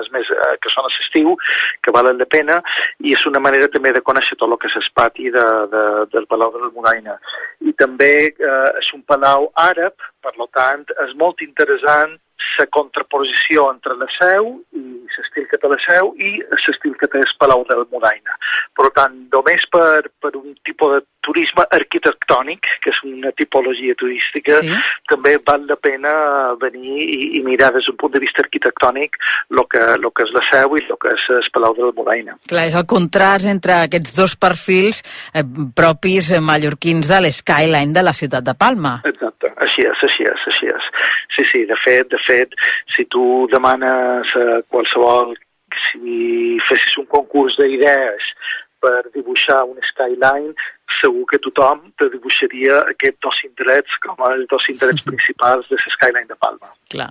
els 0.01 0.11
més, 0.13 0.29
eh, 0.35 0.57
que 0.61 0.73
són 0.73 0.85
a 0.85 0.93
l'estiu, 0.93 1.37
que 1.85 1.95
valen 1.95 2.21
la 2.21 2.29
pena, 2.29 2.61
i 3.01 3.17
és 3.17 3.25
una 3.31 3.41
manera 3.41 3.71
també 3.73 3.95
de 3.97 4.05
conèixer 4.05 4.37
tot 4.37 4.51
el 4.51 4.61
que 4.61 4.69
és 4.69 4.77
el 4.81 4.91
pati 4.95 5.33
de, 5.33 5.47
de, 5.73 5.85
del 6.19 6.29
Palau 6.31 6.53
de 6.55 6.63
l'Almudaina. 6.63 7.19
I 7.65 7.75
també 7.79 8.13
eh, 8.29 8.71
és 8.83 8.93
un 8.97 9.05
palau 9.09 9.49
àrab, 9.65 9.97
per 10.23 10.35
tant, 10.55 10.85
és 11.07 11.15
molt 11.19 11.45
interessant 11.47 12.19
la 12.59 12.67
contraposició 12.75 13.69
entre 13.73 13.97
la 13.99 14.09
seu 14.17 14.51
i 14.75 14.85
l'estil 15.19 15.47
que 15.51 15.59
té 15.59 15.71
la 15.71 15.79
seu 15.85 16.13
i 16.23 16.37
l'estil 16.39 16.95
que 16.99 17.09
té 17.11 17.21
el 17.23 17.37
Palau 17.39 17.65
del 17.69 17.85
Modaina. 17.93 18.37
Per 18.77 18.91
tant, 18.97 19.15
només 19.33 19.65
per, 19.73 20.11
per 20.23 20.35
un 20.39 20.55
tipus 20.67 20.97
de 20.97 21.01
turisme 21.29 21.65
arquitectònic, 21.75 22.69
que 22.83 22.93
és 22.95 23.01
una 23.05 23.33
tipologia 23.37 23.97
turística, 23.99 24.61
sí. 24.65 24.79
també 25.11 25.35
val 25.45 25.67
la 25.69 25.77
pena 25.77 26.13
venir 26.63 27.03
i, 27.05 27.19
i 27.39 27.43
mirar 27.45 27.73
des 27.75 27.89
d'un 27.89 27.99
punt 28.01 28.15
de 28.15 28.23
vista 28.23 28.43
arquitectònic 28.45 29.19
el 29.51 29.65
que, 29.71 29.83
lo 30.01 30.13
que 30.15 30.25
és 30.29 30.33
la 30.37 30.45
seu 30.49 30.79
i 30.79 30.85
el 30.87 31.01
que 31.03 31.15
és 31.17 31.27
el 31.35 31.51
Palau 31.55 31.77
del 31.77 31.93
Modaina. 31.97 32.39
Clar, 32.49 32.69
és 32.71 32.79
el 32.79 32.87
contrast 32.89 33.51
entre 33.51 33.81
aquests 33.85 34.15
dos 34.17 34.37
perfils 34.41 35.03
eh, 35.35 35.45
propis 35.77 36.31
mallorquins 36.41 37.11
de 37.11 37.21
l'skyline 37.27 37.93
de 37.97 38.07
la 38.07 38.15
ciutat 38.17 38.47
de 38.47 38.55
Palma. 38.59 38.99
Exacte, 39.09 39.48
així 39.65 39.85
és, 39.89 40.05
així 40.09 40.27
és, 40.29 40.47
així 40.53 40.71
és. 40.73 40.89
Sí, 41.37 41.45
sí, 41.53 41.65
de 41.71 41.77
fet, 41.85 42.09
de 42.15 42.21
fet, 42.27 42.57
si 42.95 43.05
tu 43.13 43.25
demanes 43.53 44.35
a 44.39 44.61
qualsevol, 44.71 45.35
si 45.89 46.57
fessis 46.69 46.97
un 47.01 47.07
concurs 47.13 47.59
d'idees 47.61 48.33
per 48.83 49.11
dibuixar 49.15 49.63
un 49.67 49.79
skyline, 49.91 50.55
segur 50.99 51.27
que 51.29 51.39
tothom 51.45 51.83
te 52.01 52.09
dibuixaria 52.13 52.79
aquests 52.93 53.21
dos 53.25 53.41
indrets 53.45 53.99
com 54.05 54.23
els 54.31 54.47
dos 54.51 54.65
indrets 54.73 55.05
principals 55.09 55.69
de 55.69 55.77
l'Skyline 55.77 56.29
de 56.31 56.37
Palma. 56.41 56.71
Clar. 56.89 57.09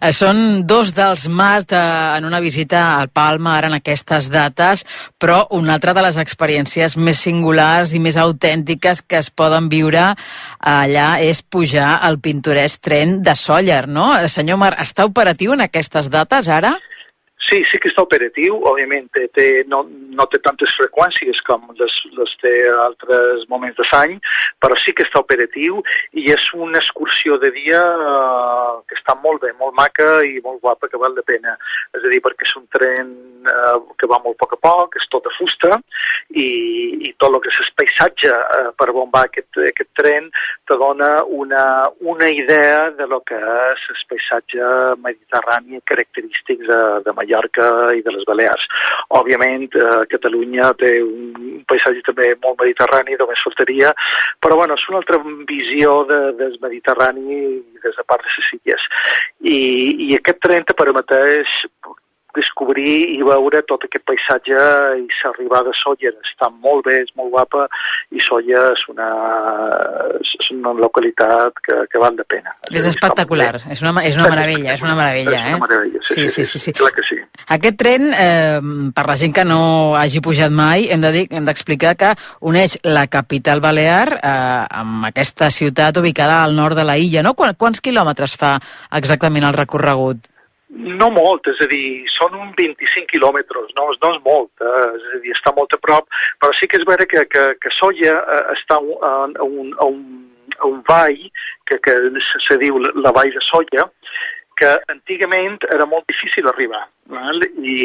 Eh, 0.00 0.12
són 0.16 0.64
dos 0.68 0.94
dels 0.96 1.26
mas 1.28 1.66
de, 1.68 1.80
en 2.16 2.24
una 2.24 2.40
visita 2.40 2.84
al 2.96 3.10
Palma 3.12 3.58
ara 3.58 3.68
en 3.68 3.76
aquestes 3.78 4.30
dates, 4.32 4.84
però 5.20 5.42
una 5.58 5.76
altra 5.76 5.92
de 5.96 6.04
les 6.06 6.20
experiències 6.22 6.96
més 6.96 7.20
singulars 7.26 7.92
i 7.92 8.00
més 8.02 8.16
autèntiques 8.16 9.04
que 9.04 9.20
es 9.20 9.30
poden 9.30 9.68
viure 9.68 10.12
allà 10.58 11.08
és 11.24 11.42
pujar 11.42 11.98
al 12.08 12.20
pintoresc 12.24 12.80
tren 12.88 13.18
de 13.22 13.36
Sóller, 13.36 13.84
no? 13.88 14.14
Eh, 14.16 14.28
senyor 14.32 14.60
Mar, 14.60 14.74
està 14.80 15.04
operatiu 15.08 15.52
en 15.54 15.66
aquestes 15.68 16.08
dates 16.12 16.48
ara? 16.48 16.78
Sí, 16.78 16.97
sí 17.64 17.78
que 17.78 17.90
està 17.90 18.02
operatiu, 18.02 18.58
òbviament 18.66 19.06
té, 19.14 19.46
no, 19.70 19.84
no 19.86 20.26
té 20.30 20.40
tantes 20.42 20.72
freqüències 20.76 21.40
com 21.46 21.68
les, 21.78 21.94
les 22.18 22.34
té 22.42 22.52
altres 22.82 23.44
moments 23.50 23.78
de 23.78 23.86
l'any, 23.88 24.16
però 24.60 24.76
sí 24.78 24.92
que 24.92 25.06
està 25.06 25.22
operatiu 25.22 25.78
i 26.18 26.26
és 26.34 26.48
una 26.58 26.80
excursió 26.82 27.38
de 27.38 27.52
dia 27.54 27.80
uh, 27.80 28.80
que 28.88 28.98
està 28.98 29.14
molt 29.22 29.44
bé, 29.44 29.52
molt 29.60 29.76
maca 29.78 30.08
i 30.26 30.42
molt 30.44 30.60
guapa, 30.64 30.90
que 30.90 31.00
val 31.00 31.14
la 31.14 31.24
pena. 31.26 31.54
És 31.94 32.02
a 32.02 32.12
dir, 32.12 32.20
perquè 32.24 32.46
és 32.48 32.56
un 32.58 32.66
tren 32.74 33.14
uh, 33.46 33.78
que 33.98 34.10
va 34.10 34.20
molt 34.24 34.36
a 34.36 34.42
poc 34.42 34.58
a 34.58 34.60
poc, 34.68 34.98
és 34.98 35.08
tot 35.12 35.24
de 35.24 35.34
fusta 35.38 35.78
i, 36.34 36.48
i 37.06 37.14
tot 37.22 37.30
el 37.30 37.40
que 37.44 37.52
és 37.54 37.62
el 37.62 37.72
paisatge 37.78 38.34
uh, 38.34 38.72
per 38.78 38.90
va 38.98 39.22
aquest, 39.22 39.62
aquest 39.70 39.92
tren 39.96 40.28
te 40.66 40.76
dona 40.76 41.22
una, 41.24 41.64
una 42.00 42.28
idea 42.28 42.90
de 42.98 43.06
lo 43.06 43.22
que 43.22 43.38
és 43.38 43.86
el 43.94 44.04
paisatge 44.10 44.68
mediterrani 45.06 45.80
característic 45.88 46.66
de, 46.66 46.80
de 47.06 47.14
Mallorca 47.14 47.37
Mallorca 47.38 47.94
i 47.94 48.02
de 48.02 48.10
les 48.14 48.24
Balears. 48.26 48.66
Òbviament, 49.10 49.68
eh, 49.74 50.06
Catalunya 50.10 50.72
té 50.78 51.00
un 51.02 51.62
paisatge 51.66 52.02
també 52.06 52.34
molt 52.42 52.60
mediterrani, 52.60 53.16
només 53.18 53.42
faltaria, 53.44 53.92
però 54.40 54.56
bueno, 54.56 54.74
és 54.74 54.88
una 54.88 54.98
altra 54.98 55.18
visió 55.46 56.04
de, 56.10 56.20
del 56.38 56.58
Mediterrani 56.60 57.62
des 57.82 57.96
de 57.96 58.04
part 58.06 58.22
de 58.22 58.34
les 58.36 58.52
illes. 58.58 58.88
I, 59.40 59.58
i 60.08 60.14
aquest 60.16 60.40
tren 60.42 60.64
te 60.64 60.74
permeteix 60.74 61.48
descobrir 62.36 63.16
i 63.16 63.22
veure 63.24 63.62
tot 63.68 63.84
aquest 63.86 64.04
paisatge 64.08 64.58
i 65.00 65.06
s'arribar 65.18 65.62
a 65.66 65.74
Sóller. 65.76 66.12
Està 66.24 66.50
molt 66.52 66.86
bé, 66.86 67.00
és 67.04 67.12
molt 67.18 67.32
guapa 67.34 67.66
i 68.14 68.22
Sóller 68.22 68.64
és 68.72 68.84
una, 68.92 69.08
és 70.20 70.50
una 70.54 70.74
localitat 70.76 71.62
que, 71.64 71.80
que 71.90 72.02
val 72.02 72.16
de 72.18 72.26
pena. 72.28 72.54
És, 72.68 72.80
és 72.82 72.90
espectacular, 72.92 73.50
és 73.70 73.82
una, 73.84 73.94
és 74.04 74.18
una 74.18 74.28
meravella, 74.32 74.76
és 74.76 74.84
una 74.84 74.94
meravella. 74.98 75.40
És 75.40 75.48
una 75.48 75.56
eh? 75.56 75.62
meravella, 75.64 76.04
sí, 76.04 76.14
sí, 76.14 76.28
sí, 76.28 76.44
sí, 76.44 76.62
sí, 76.66 76.76
clar 76.78 76.92
que 76.96 77.06
sí. 77.08 77.20
Aquest 77.58 77.78
tren, 77.80 78.08
eh, 78.12 78.60
per 78.94 79.06
la 79.08 79.18
gent 79.20 79.34
que 79.36 79.46
no 79.48 79.60
hagi 79.98 80.22
pujat 80.24 80.52
mai, 80.52 80.88
hem 80.92 81.04
d'explicar 81.04 81.94
de 81.94 81.98
dir, 81.98 82.14
hem 82.14 82.18
que 82.18 82.48
uneix 82.52 82.78
la 82.84 83.06
capital 83.10 83.62
balear 83.64 84.18
eh, 84.18 84.32
amb 84.82 85.08
aquesta 85.08 85.50
ciutat 85.54 85.96
ubicada 86.00 86.42
al 86.44 86.56
nord 86.56 86.76
de 86.78 86.84
la 86.84 86.98
illa, 86.98 87.24
no? 87.24 87.34
Quants 87.38 87.80
quilòmetres 87.80 88.36
fa 88.38 88.56
exactament 88.98 89.46
el 89.48 89.56
recorregut? 89.56 90.28
No 90.68 91.08
molt, 91.10 91.48
és 91.48 91.60
a 91.64 91.68
dir, 91.70 92.04
són 92.12 92.34
uns 92.36 92.56
25 92.58 93.08
quilòmetres, 93.08 93.70
no, 93.78 93.86
no 93.88 94.10
és 94.12 94.18
molt, 94.24 94.50
eh? 94.60 94.88
és 94.98 95.06
a 95.16 95.20
dir, 95.22 95.32
està 95.32 95.52
molt 95.56 95.72
a 95.72 95.80
prop, 95.80 96.08
però 96.40 96.52
sí 96.56 96.68
que 96.68 96.76
és 96.76 96.84
vera 96.88 97.06
que, 97.08 97.24
que, 97.32 97.44
que 97.56 97.72
Solla 97.72 98.18
eh, 98.20 98.42
està 98.52 98.76
a 98.76 98.82
un, 98.84 99.32
a 99.40 99.46
un, 99.48 99.70
a 99.78 99.88
un, 99.88 100.02
a 100.58 100.68
un 100.68 100.82
vall, 100.88 101.22
que, 101.64 101.80
que 101.80 101.94
se 102.20 102.58
diu 102.60 102.76
la 103.00 103.14
vall 103.16 103.32
de 103.32 103.44
Solla, 103.46 103.88
que 104.58 104.70
antigament 104.90 105.62
era 105.72 105.86
molt 105.86 106.08
difícil 106.10 106.48
arribar. 106.50 106.82
Val? 107.12 107.40
I, 107.62 107.78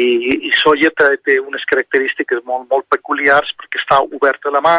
i 0.48 0.52
Solla 0.58 0.90
té, 0.98 1.12
té 1.24 1.38
unes 1.40 1.64
característiques 1.70 2.42
molt, 2.48 2.66
molt 2.70 2.88
peculiars 2.92 3.54
perquè 3.60 3.80
està 3.80 4.00
oberta 4.04 4.52
la 4.52 4.62
mà 4.64 4.76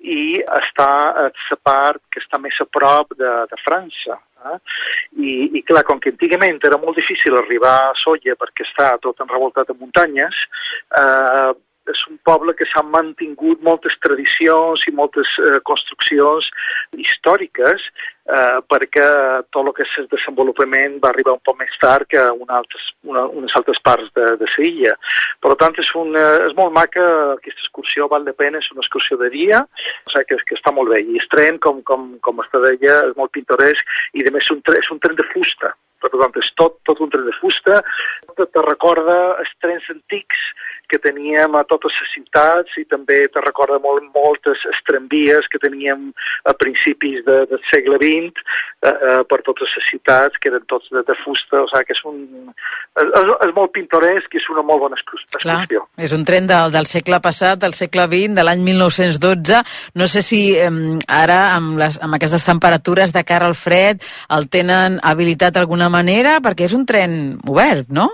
i 0.00 0.40
està 0.42 0.88
a 1.12 1.28
la 1.30 1.58
part 1.62 2.02
que 2.10 2.22
està 2.22 2.40
més 2.42 2.58
a 2.64 2.66
prop 2.78 3.12
de, 3.18 3.32
de 3.50 3.60
França. 3.62 4.18
Eh? 4.50 4.58
I, 5.22 5.32
I 5.58 5.62
clar, 5.66 5.84
com 5.88 6.00
que 6.02 6.12
antigament 6.14 6.60
era 6.66 6.80
molt 6.82 6.98
difícil 6.98 7.36
arribar 7.38 7.74
a 7.88 7.92
Solla 8.00 8.36
perquè 8.38 8.66
està 8.66 8.92
tot 9.02 9.20
enrevoltat 9.24 9.70
de 9.70 9.78
muntanyes, 9.78 10.46
eh, 10.98 11.52
és 11.90 12.00
un 12.10 12.18
poble 12.24 12.54
que 12.54 12.66
s'han 12.70 12.90
mantingut 12.92 13.62
moltes 13.66 13.96
tradicions 14.04 14.86
i 14.86 14.94
moltes 14.94 15.30
eh, 15.42 15.58
construccions 15.66 16.48
històriques 16.98 17.82
eh, 17.82 18.58
perquè 18.70 19.06
tot 19.50 19.62
el 19.64 19.72
que 19.76 19.84
és 19.86 19.98
el 20.02 20.08
desenvolupament 20.12 20.98
va 21.02 21.10
arribar 21.10 21.34
un 21.36 21.44
poc 21.46 21.58
més 21.60 21.74
tard 21.82 22.06
que 22.12 22.22
una 22.44 22.60
altres, 22.60 22.88
una, 23.08 23.26
unes 23.26 23.54
altres 23.58 23.80
parts 23.82 24.10
de, 24.18 24.32
de 24.40 24.50
Sevilla. 24.54 24.94
Per 25.42 25.54
tant, 25.60 25.76
és, 25.82 25.90
una, 25.98 26.24
és 26.46 26.56
molt 26.58 26.74
maca 26.76 27.06
aquesta 27.34 27.66
excursió, 27.66 28.08
val 28.12 28.26
de 28.28 28.34
pena, 28.38 28.62
és 28.62 28.70
una 28.74 28.84
excursió 28.84 29.18
de 29.20 29.30
dia, 29.34 29.62
o 30.06 30.14
sigui 30.14 30.28
que, 30.30 30.42
que 30.50 30.58
està 30.58 30.74
molt 30.74 30.92
bé. 30.94 31.02
I 31.02 31.18
el 31.18 31.30
tren, 31.34 31.58
com, 31.62 31.82
com, 31.88 32.12
com 32.24 32.44
està 32.44 32.62
deia, 32.62 33.00
és 33.10 33.16
molt 33.18 33.34
pintoresc 33.34 33.96
i 34.14 34.26
a 34.26 34.34
més 34.34 34.46
és 34.46 34.54
un, 34.54 34.62
és 34.78 34.90
un 34.90 35.00
tren 35.02 35.18
de 35.18 35.26
fusta, 35.30 35.70
per 36.02 36.10
tant, 36.10 36.34
és 36.42 36.50
tot, 36.58 36.78
tot 36.88 37.00
un 37.04 37.10
tren 37.12 37.28
de 37.28 37.34
fusta, 37.38 37.80
te 38.42 38.64
recorda 38.66 39.16
els 39.42 39.52
trens 39.62 39.86
antics 39.92 40.40
que 40.92 41.00
teníem 41.00 41.56
a 41.56 41.64
totes 41.64 41.94
les 42.02 42.10
ciutats 42.12 42.76
i 42.76 42.84
també 42.90 43.22
te 43.32 43.40
recorda 43.40 43.80
molt 43.80 44.04
moltes 44.12 44.60
tramvies 44.84 45.48
que 45.48 45.60
teníem 45.62 46.10
a 46.44 46.52
principis 46.60 47.22
de, 47.24 47.38
del 47.48 47.62
segle 47.70 47.96
XX 48.02 48.42
eh, 48.42 48.92
eh, 48.92 49.20
per 49.30 49.40
totes 49.46 49.72
les 49.78 49.88
ciutats, 49.88 50.36
que 50.36 50.50
eren 50.52 50.66
tots 50.68 50.90
de, 50.92 51.00
de 51.08 51.16
fusta, 51.22 51.62
o 51.62 51.68
sigui 51.70 51.88
que 51.88 51.96
és 51.96 52.02
un... 52.10 52.18
És, 53.00 53.30
és 53.46 53.54
molt 53.56 53.72
pintoresc 53.72 54.34
i 54.36 54.40
és 54.42 54.48
una 54.52 54.64
molt 54.68 54.84
bona 54.84 54.98
excursió. 54.98 55.40
Clar, 55.40 55.62
és 56.04 56.12
un 56.12 56.26
tren 56.28 56.50
del, 56.50 56.74
del 56.74 56.88
segle 56.90 57.22
passat, 57.24 57.62
del 57.62 57.76
segle 57.78 58.04
XX, 58.10 58.36
de 58.36 58.44
l'any 58.44 58.66
1912. 58.66 59.62
No 59.96 60.10
sé 60.12 60.24
si 60.26 60.42
eh, 60.58 60.68
ara, 61.08 61.40
amb, 61.56 61.78
les, 61.80 61.96
amb 62.04 62.18
aquestes 62.18 62.44
temperatures 62.44 63.14
de 63.16 63.24
cara 63.24 63.48
al 63.48 63.56
fred, 63.56 64.04
el 64.36 64.50
tenen 64.52 65.00
habilitat 65.00 65.56
d'alguna 65.56 65.88
manera, 65.92 66.36
perquè 66.44 66.68
és 66.68 66.76
un 66.76 66.84
tren 66.88 67.16
obert, 67.48 67.88
no? 67.88 68.10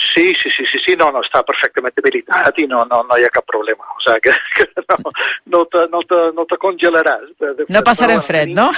Sí, 0.00 0.34
sí, 0.34 0.50
sí, 0.50 0.64
sí, 0.64 0.78
sí, 0.84 0.94
no, 0.98 1.10
no, 1.12 1.20
està 1.24 1.42
perfectament 1.46 1.92
habilitat 2.00 2.58
i 2.62 2.66
no, 2.70 2.82
no, 2.88 3.02
no 3.06 3.18
hi 3.18 3.26
ha 3.26 3.32
cap 3.34 3.44
problema. 3.50 3.84
O 3.96 4.02
sigui, 4.04 4.22
que, 4.24 4.34
que 4.56 4.84
no, 4.88 5.12
no, 5.54 5.64
te, 5.72 5.84
no, 5.92 6.00
te, 6.08 6.20
no 6.36 6.46
te 6.48 6.58
congelaràs. 6.62 7.26
De, 7.38 7.52
de 7.58 7.66
no 7.68 7.82
passarem 7.86 8.18
bueno, 8.18 8.26
fred, 8.26 8.54
no? 8.56 8.70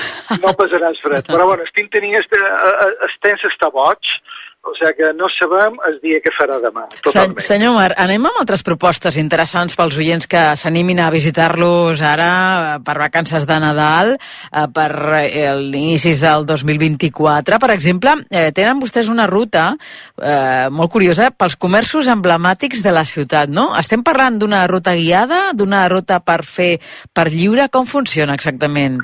No 0.43 0.55
passaràs 0.59 0.99
fred. 1.05 1.29
Però 1.31 1.47
bueno, 1.49 1.67
estic 1.69 1.93
tenint 1.95 2.19
este, 2.19 2.41
el 2.43 3.14
temps 3.25 3.47
està 3.52 3.71
boig, 3.75 4.17
O 4.62 4.71
sigui 4.78 4.95
que 4.95 5.09
no 5.19 5.26
sabem 5.26 5.75
el 5.88 5.97
dia 5.99 6.21
que 6.23 6.31
farà 6.37 6.61
demà, 6.62 6.85
totalment. 7.02 7.40
Sen 7.42 7.59
senyor 7.59 7.73
Mar, 7.75 7.88
anem 7.99 8.28
amb 8.28 8.38
altres 8.45 8.62
propostes 8.62 9.19
interessants 9.19 9.75
pels 9.75 9.97
oients 9.99 10.28
que 10.31 10.42
s'animin 10.61 11.00
a 11.02 11.09
visitar-los 11.11 12.02
ara 12.07 12.28
eh, 12.76 12.76
per 12.87 12.95
vacances 13.02 13.49
de 13.49 13.59
Nadal, 13.59 14.14
eh, 14.14 14.64
per 14.71 14.88
eh, 15.19 15.50
l'inicis 15.59 16.23
del 16.23 16.47
2024. 16.47 17.59
Per 17.59 17.73
exemple, 17.75 18.14
eh, 18.31 18.52
tenen 18.54 18.78
vostès 18.78 19.11
una 19.11 19.26
ruta 19.26 19.73
eh, 19.75 20.71
molt 20.71 20.95
curiosa 20.95 21.33
pels 21.35 21.59
comerços 21.59 22.07
emblemàtics 22.14 22.87
de 22.87 22.95
la 22.95 23.02
ciutat, 23.02 23.50
no? 23.50 23.73
Estem 23.83 24.07
parlant 24.07 24.38
d'una 24.38 24.69
ruta 24.71 24.95
guiada, 24.95 25.49
d'una 25.59 25.88
ruta 25.90 26.23
per 26.23 26.45
fer 26.47 26.76
per 27.11 27.33
lliure? 27.35 27.66
Com 27.66 27.83
funciona 27.83 28.38
exactament? 28.38 29.02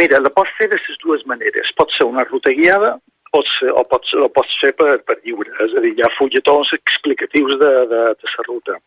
Mira, 0.00 0.16
la 0.16 0.32
pots 0.32 0.56
fer 0.56 0.72
de 0.72 0.80
les 0.80 1.02
dues 1.04 1.28
maneres. 1.28 1.76
Pot 1.76 1.92
ser 1.92 2.08
una 2.08 2.24
ruta 2.24 2.56
guiada 2.56 2.96
pots 3.34 3.58
fer, 3.60 3.70
o 3.74 3.84
pots, 3.90 4.14
o 4.14 4.30
pots 4.32 4.58
fer 4.62 4.72
per, 4.78 4.96
per 5.08 5.18
lliure. 5.22 5.50
És 5.66 5.74
a 5.74 5.84
dir, 5.84 5.94
hi 5.96 6.04
ha 6.06 6.12
fulletons 6.18 6.72
explicatius 6.78 7.58
de, 7.60 7.72
de, 7.92 8.02
de 8.20 8.34
la 8.36 8.46
ruta. 8.48 8.78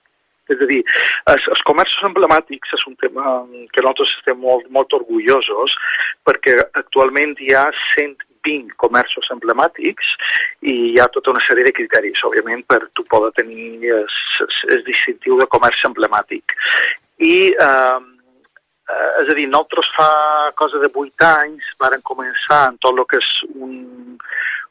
És 0.53 0.61
a 0.63 0.67
dir, 0.69 0.79
els, 1.31 1.47
els 1.51 1.63
comerços 1.67 2.07
emblemàtics 2.07 2.75
és 2.77 2.85
un 2.87 2.95
tema 3.01 3.35
que 3.73 3.83
nosaltres 3.83 4.15
estem 4.19 4.39
molt, 4.43 4.67
molt 4.71 4.95
orgullosos 4.95 5.75
perquè 6.27 6.55
actualment 6.79 7.35
hi 7.43 7.51
ha 7.55 7.65
120 7.97 8.77
comerços 8.79 9.27
emblemàtics 9.35 10.13
i 10.63 10.75
hi 10.93 10.99
ha 11.01 11.09
tota 11.11 11.33
una 11.33 11.43
sèrie 11.43 11.67
de 11.67 11.75
criteris, 11.75 12.23
òbviament, 12.23 12.63
per 12.71 12.85
tu 12.95 13.03
poder 13.11 13.33
tenir 13.39 13.91
el 13.91 14.85
distintiu 14.87 15.39
de 15.41 15.49
comerç 15.51 15.83
emblemàtic. 15.89 16.55
I 17.19 17.35
eh, 17.51 17.99
eh, 18.89 19.23
és 19.23 19.31
a 19.31 19.37
dir, 19.37 19.47
nosaltres 19.51 19.89
fa 19.95 20.11
cosa 20.59 20.81
de 20.83 20.91
8 20.93 21.29
anys 21.31 21.73
varen 21.79 22.03
començar 22.03 22.67
en 22.71 22.77
tot 22.83 22.97
el 22.97 23.07
que 23.09 23.21
és 23.21 23.31
un, 23.55 24.17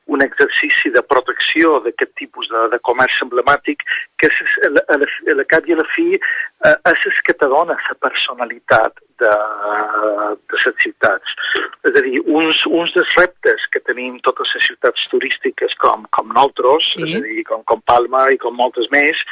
un 0.07 0.23
exercici 0.23 0.91
de 0.95 1.03
protecció 1.03 1.81
d'aquest 1.85 2.13
tipus 2.19 2.49
de, 2.53 2.63
de 2.71 2.79
comerç 2.87 3.19
emblemàtic 3.25 3.83
que 4.21 4.31
és, 4.31 4.39
a, 4.67 4.71
la, 4.77 4.85
a, 4.95 4.99
la, 5.03 5.09
a 5.33 5.37
la 5.41 5.47
cap 5.51 5.67
i 5.67 5.75
a 5.75 5.81
la 5.81 5.87
fi 5.95 6.07
eh, 6.15 6.77
és 6.93 7.07
el 7.11 7.19
que 7.27 7.35
te 7.35 7.49
dona 7.51 7.75
la 7.75 7.97
personalitat 8.07 9.03
de, 9.23 9.33
de 10.53 10.61
les 10.63 10.79
ciutats. 10.85 11.35
És 11.89 11.99
a 11.99 12.05
dir, 12.07 12.21
uns, 12.23 12.63
uns 12.71 12.95
dels 12.95 13.19
reptes 13.19 13.67
que 13.73 13.83
tenim 13.89 14.21
totes 14.27 14.55
les 14.55 14.71
ciutats 14.71 15.11
turístiques 15.11 15.75
com, 15.83 16.07
com 16.15 16.31
nosaltres, 16.31 16.93
sí. 16.95 17.03
és 17.03 17.19
a 17.19 17.25
dir, 17.27 17.43
com, 17.51 17.67
com 17.67 17.83
Palma 17.91 18.29
i 18.31 18.39
com 18.43 18.55
moltes 18.55 18.87
més, 18.95 19.27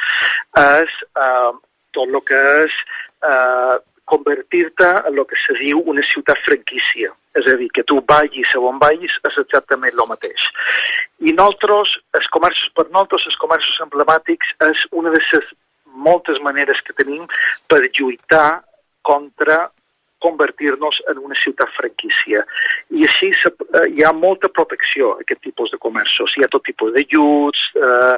és 0.59 1.01
eh, 1.15 1.51
tot 1.95 2.07
el 2.09 2.23
que 2.27 2.45
és 2.65 2.79
eh, 3.23 3.75
convertir-te 4.05 4.87
en 5.07 5.13
el 5.17 5.25
que 5.29 5.37
se 5.41 5.55
diu 5.59 5.81
una 5.91 6.03
ciutat 6.05 6.41
franquícia. 6.45 7.11
És 7.35 7.47
a 7.51 7.57
dir, 7.59 7.67
que 7.75 7.83
tu 7.83 7.99
vagis 8.07 8.53
a 8.55 8.61
on 8.63 8.79
vagis 8.79 9.17
és 9.27 9.39
exactament 9.41 9.93
el 9.93 10.07
mateix. 10.07 10.47
I 11.19 11.33
nosaltres, 11.33 11.97
els 12.19 12.29
comerços, 12.31 12.71
per 12.77 12.87
nosaltres, 12.87 13.25
els 13.31 13.39
comerços 13.41 13.81
emblemàtics 13.87 14.53
és 14.69 14.85
una 14.91 15.11
de 15.11 15.19
les 15.19 15.51
moltes 16.07 16.39
maneres 16.43 16.81
que 16.85 16.95
tenim 16.95 17.25
per 17.71 17.81
lluitar 17.87 18.63
contra 19.01 19.65
convertir-nos 20.25 21.01
en 21.11 21.21
una 21.23 21.37
ciutat 21.39 21.71
franquícia. 21.77 22.43
I 22.97 23.05
així 23.07 23.31
eh, 23.31 23.85
hi 23.93 24.05
ha 24.05 24.13
molta 24.15 24.49
protecció 24.49 25.13
a 25.13 25.21
aquest 25.25 25.43
tipus 25.45 25.73
de 25.73 25.81
comerços. 25.85 26.33
Hi 26.35 26.45
ha 26.45 26.51
tot 26.53 26.65
tipus 26.67 26.93
d'ajuts 26.95 27.67
eh, 27.81 28.15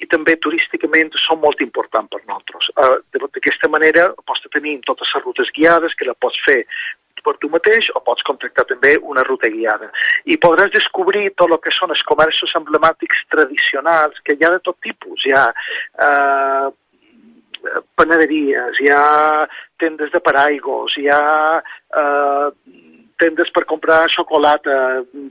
i 0.00 0.08
també 0.10 0.36
turísticament 0.46 1.12
són 1.26 1.42
molt 1.44 1.60
importants 1.66 2.10
per 2.12 2.22
nosaltres. 2.24 2.72
Eh, 2.76 3.28
D'aquesta 3.30 3.68
manera 3.72 4.08
pots 4.26 4.42
tenir 4.52 4.80
totes 4.86 5.12
les 5.14 5.24
rutes 5.24 5.52
guiades 5.56 5.94
que 5.96 6.08
la 6.08 6.16
pots 6.18 6.40
fer 6.44 6.64
per 7.24 7.36
tu 7.40 7.50
mateix 7.52 7.90
o 7.94 8.02
pots 8.04 8.24
contractar 8.26 8.64
també 8.68 8.96
una 9.12 9.24
ruta 9.26 9.50
guiada. 9.52 9.90
I 10.24 10.38
podràs 10.40 10.72
descobrir 10.74 11.30
tot 11.36 11.52
el 11.52 11.60
que 11.64 11.72
són 11.76 11.92
els 11.94 12.02
comerços 12.08 12.54
emblemàtics 12.58 13.24
tradicionals, 13.32 14.20
que 14.24 14.36
hi 14.36 14.46
ha 14.46 14.54
de 14.56 14.62
tot 14.64 14.78
tipus. 14.86 15.26
Hi 15.26 15.36
ha 15.36 15.46
eh, 15.50 16.70
panaderies, 17.98 18.80
hi 18.80 18.90
ha 18.92 19.46
tendes 19.80 20.12
de 20.12 20.20
paraigos, 20.20 20.96
hi 20.98 21.08
ha 21.12 21.22
eh, 21.60 22.48
tendes 23.20 23.50
per 23.52 23.66
comprar 23.68 24.06
xocolata, 24.12 24.76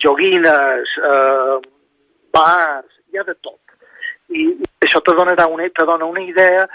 joguines, 0.01 0.93
eh, 1.11 1.57
bars, 2.33 2.99
hi 3.09 3.19
ha 3.19 3.25
de 3.25 3.35
tot. 3.41 3.59
I, 4.29 4.45
i 4.53 4.85
això 4.85 5.01
te 5.01 5.15
donarà 5.17 5.47
una, 5.49 5.65
te 5.73 5.85
dona 5.89 6.05
una 6.05 6.21
idea 6.21 6.67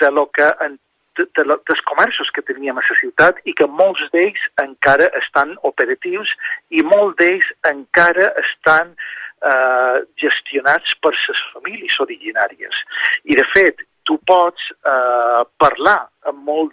de 0.00 0.10
lo 0.10 0.26
que 0.32 0.46
en, 0.64 0.78
de, 1.16 1.26
de, 1.36 1.44
de, 1.44 1.56
dels 1.68 1.82
comerços 1.90 2.30
que 2.34 2.42
teníem 2.42 2.78
a 2.78 2.84
la 2.84 2.96
ciutat 3.00 3.38
i 3.44 3.54
que 3.56 3.68
molts 3.80 4.06
d'ells 4.14 4.48
encara 4.62 5.10
estan 5.20 5.54
operatius 5.70 6.32
i 6.70 6.82
molts 6.82 7.18
d'ells 7.20 7.50
encara 7.70 8.32
estan 8.42 8.94
eh, 8.94 9.98
gestionats 10.20 10.96
per 11.02 11.12
les 11.14 11.42
famílies 11.52 11.98
originàries. 12.06 12.80
I, 13.24 13.36
de 13.38 13.46
fet, 13.52 13.84
tu 14.04 14.18
pots 14.28 14.62
eh, 14.72 15.42
parlar 15.60 16.00
amb 16.30 16.38
molt 16.48 16.70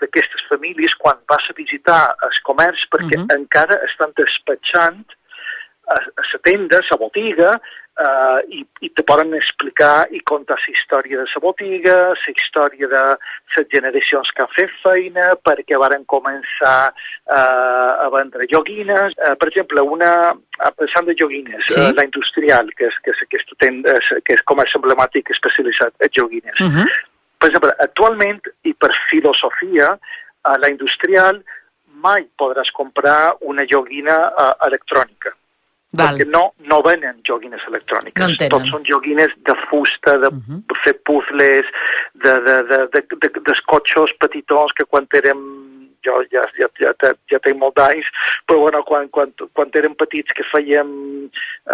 d'aquestes 0.00 0.42
famílies 0.48 0.94
quan 1.00 1.18
vas 1.28 1.44
a 1.50 1.56
visitar 1.56 2.02
el 2.26 2.34
comerç 2.48 2.80
perquè 2.92 3.16
uh 3.18 3.24
-huh. 3.24 3.36
encara 3.38 3.76
estan 3.88 4.10
despatxant 4.16 5.04
a, 5.88 5.94
a 5.94 6.22
la 6.32 6.38
tenda, 6.42 6.76
a 6.78 6.86
la 6.90 6.96
botiga, 6.96 7.50
eh, 7.98 8.40
i, 8.58 8.62
i 8.80 8.90
te 8.94 9.04
poden 9.06 9.34
explicar 9.34 10.06
i 10.14 10.20
contar 10.28 10.58
la 10.60 10.72
història 10.72 11.22
de 11.22 11.26
la 11.30 11.42
botiga, 11.42 11.96
la 12.12 12.34
història 12.34 12.88
de 12.92 13.02
les 13.56 13.68
generacions 13.72 14.32
que 14.32 14.44
han 14.44 14.52
fet 14.56 14.74
feina, 14.82 15.30
perquè 15.48 15.78
varen 15.80 16.04
començar 16.12 16.90
eh, 16.90 17.36
a 17.36 18.08
vendre 18.14 18.48
joguines. 18.52 19.16
Eh, 19.16 19.34
per 19.40 19.48
exemple, 19.50 19.84
una, 19.96 20.12
pensant 20.76 21.08
de 21.08 21.16
joguines, 21.18 21.64
sí. 21.68 21.80
eh, 21.80 21.92
la 21.96 22.06
industrial, 22.08 22.70
que 22.76 22.90
és, 22.90 23.00
que 23.04 23.14
és, 23.14 23.24
que 23.30 23.42
és, 23.42 24.14
que 24.24 24.38
és 24.38 24.46
comerç 24.52 24.76
emblemàtic 24.78 25.32
especialitzat 25.34 25.94
en 26.00 26.14
joguines. 26.20 26.60
Uh 26.60 26.72
-huh. 26.72 26.88
Per 27.38 27.48
exemple, 27.50 27.72
actualment, 27.78 28.40
i 28.64 28.72
per 28.74 28.92
filosofia, 29.10 29.96
a 30.42 30.58
la 30.58 30.68
industrial 30.70 31.42
mai 32.04 32.26
podràs 32.38 32.70
comprar 32.72 33.34
una 33.40 33.64
joguina 33.64 34.16
uh, 34.28 34.52
electrònica 34.66 35.32
Val. 35.96 36.16
perquè 36.16 36.26
no, 36.30 36.52
no 36.70 36.80
venen 36.82 37.20
joguines 37.26 37.60
electròniques. 37.68 38.20
No 38.22 38.28
en 38.30 38.36
tenen. 38.36 38.50
Tots 38.50 38.70
són 38.70 38.84
joguines 38.84 39.30
de 39.44 39.54
fusta, 39.68 40.18
de 40.18 40.28
uh 40.28 40.32
Mhm. 40.32 40.62
-huh. 40.62 40.76
fer 40.84 40.94
puzzles, 41.04 41.66
de, 42.14 42.32
de, 42.46 42.56
de, 42.70 42.78
de, 42.92 43.00
de, 43.20 43.28
d'escotxos 43.46 44.12
petitons 44.20 44.72
que 44.72 44.84
quan 44.84 45.06
érem 45.12 45.65
jo 46.06 46.20
ja, 46.32 46.44
ja, 46.60 46.68
ja, 46.80 46.92
ja, 47.02 47.12
ja 47.32 47.40
tinc 47.44 47.60
molt 47.60 47.76
d'anys, 47.78 48.08
però 48.46 48.62
bueno, 48.64 48.82
quan, 48.88 49.08
quan, 49.14 49.32
quan 49.56 49.72
érem 49.76 49.96
petits 49.98 50.34
que 50.36 50.46
fèiem, 50.52 50.90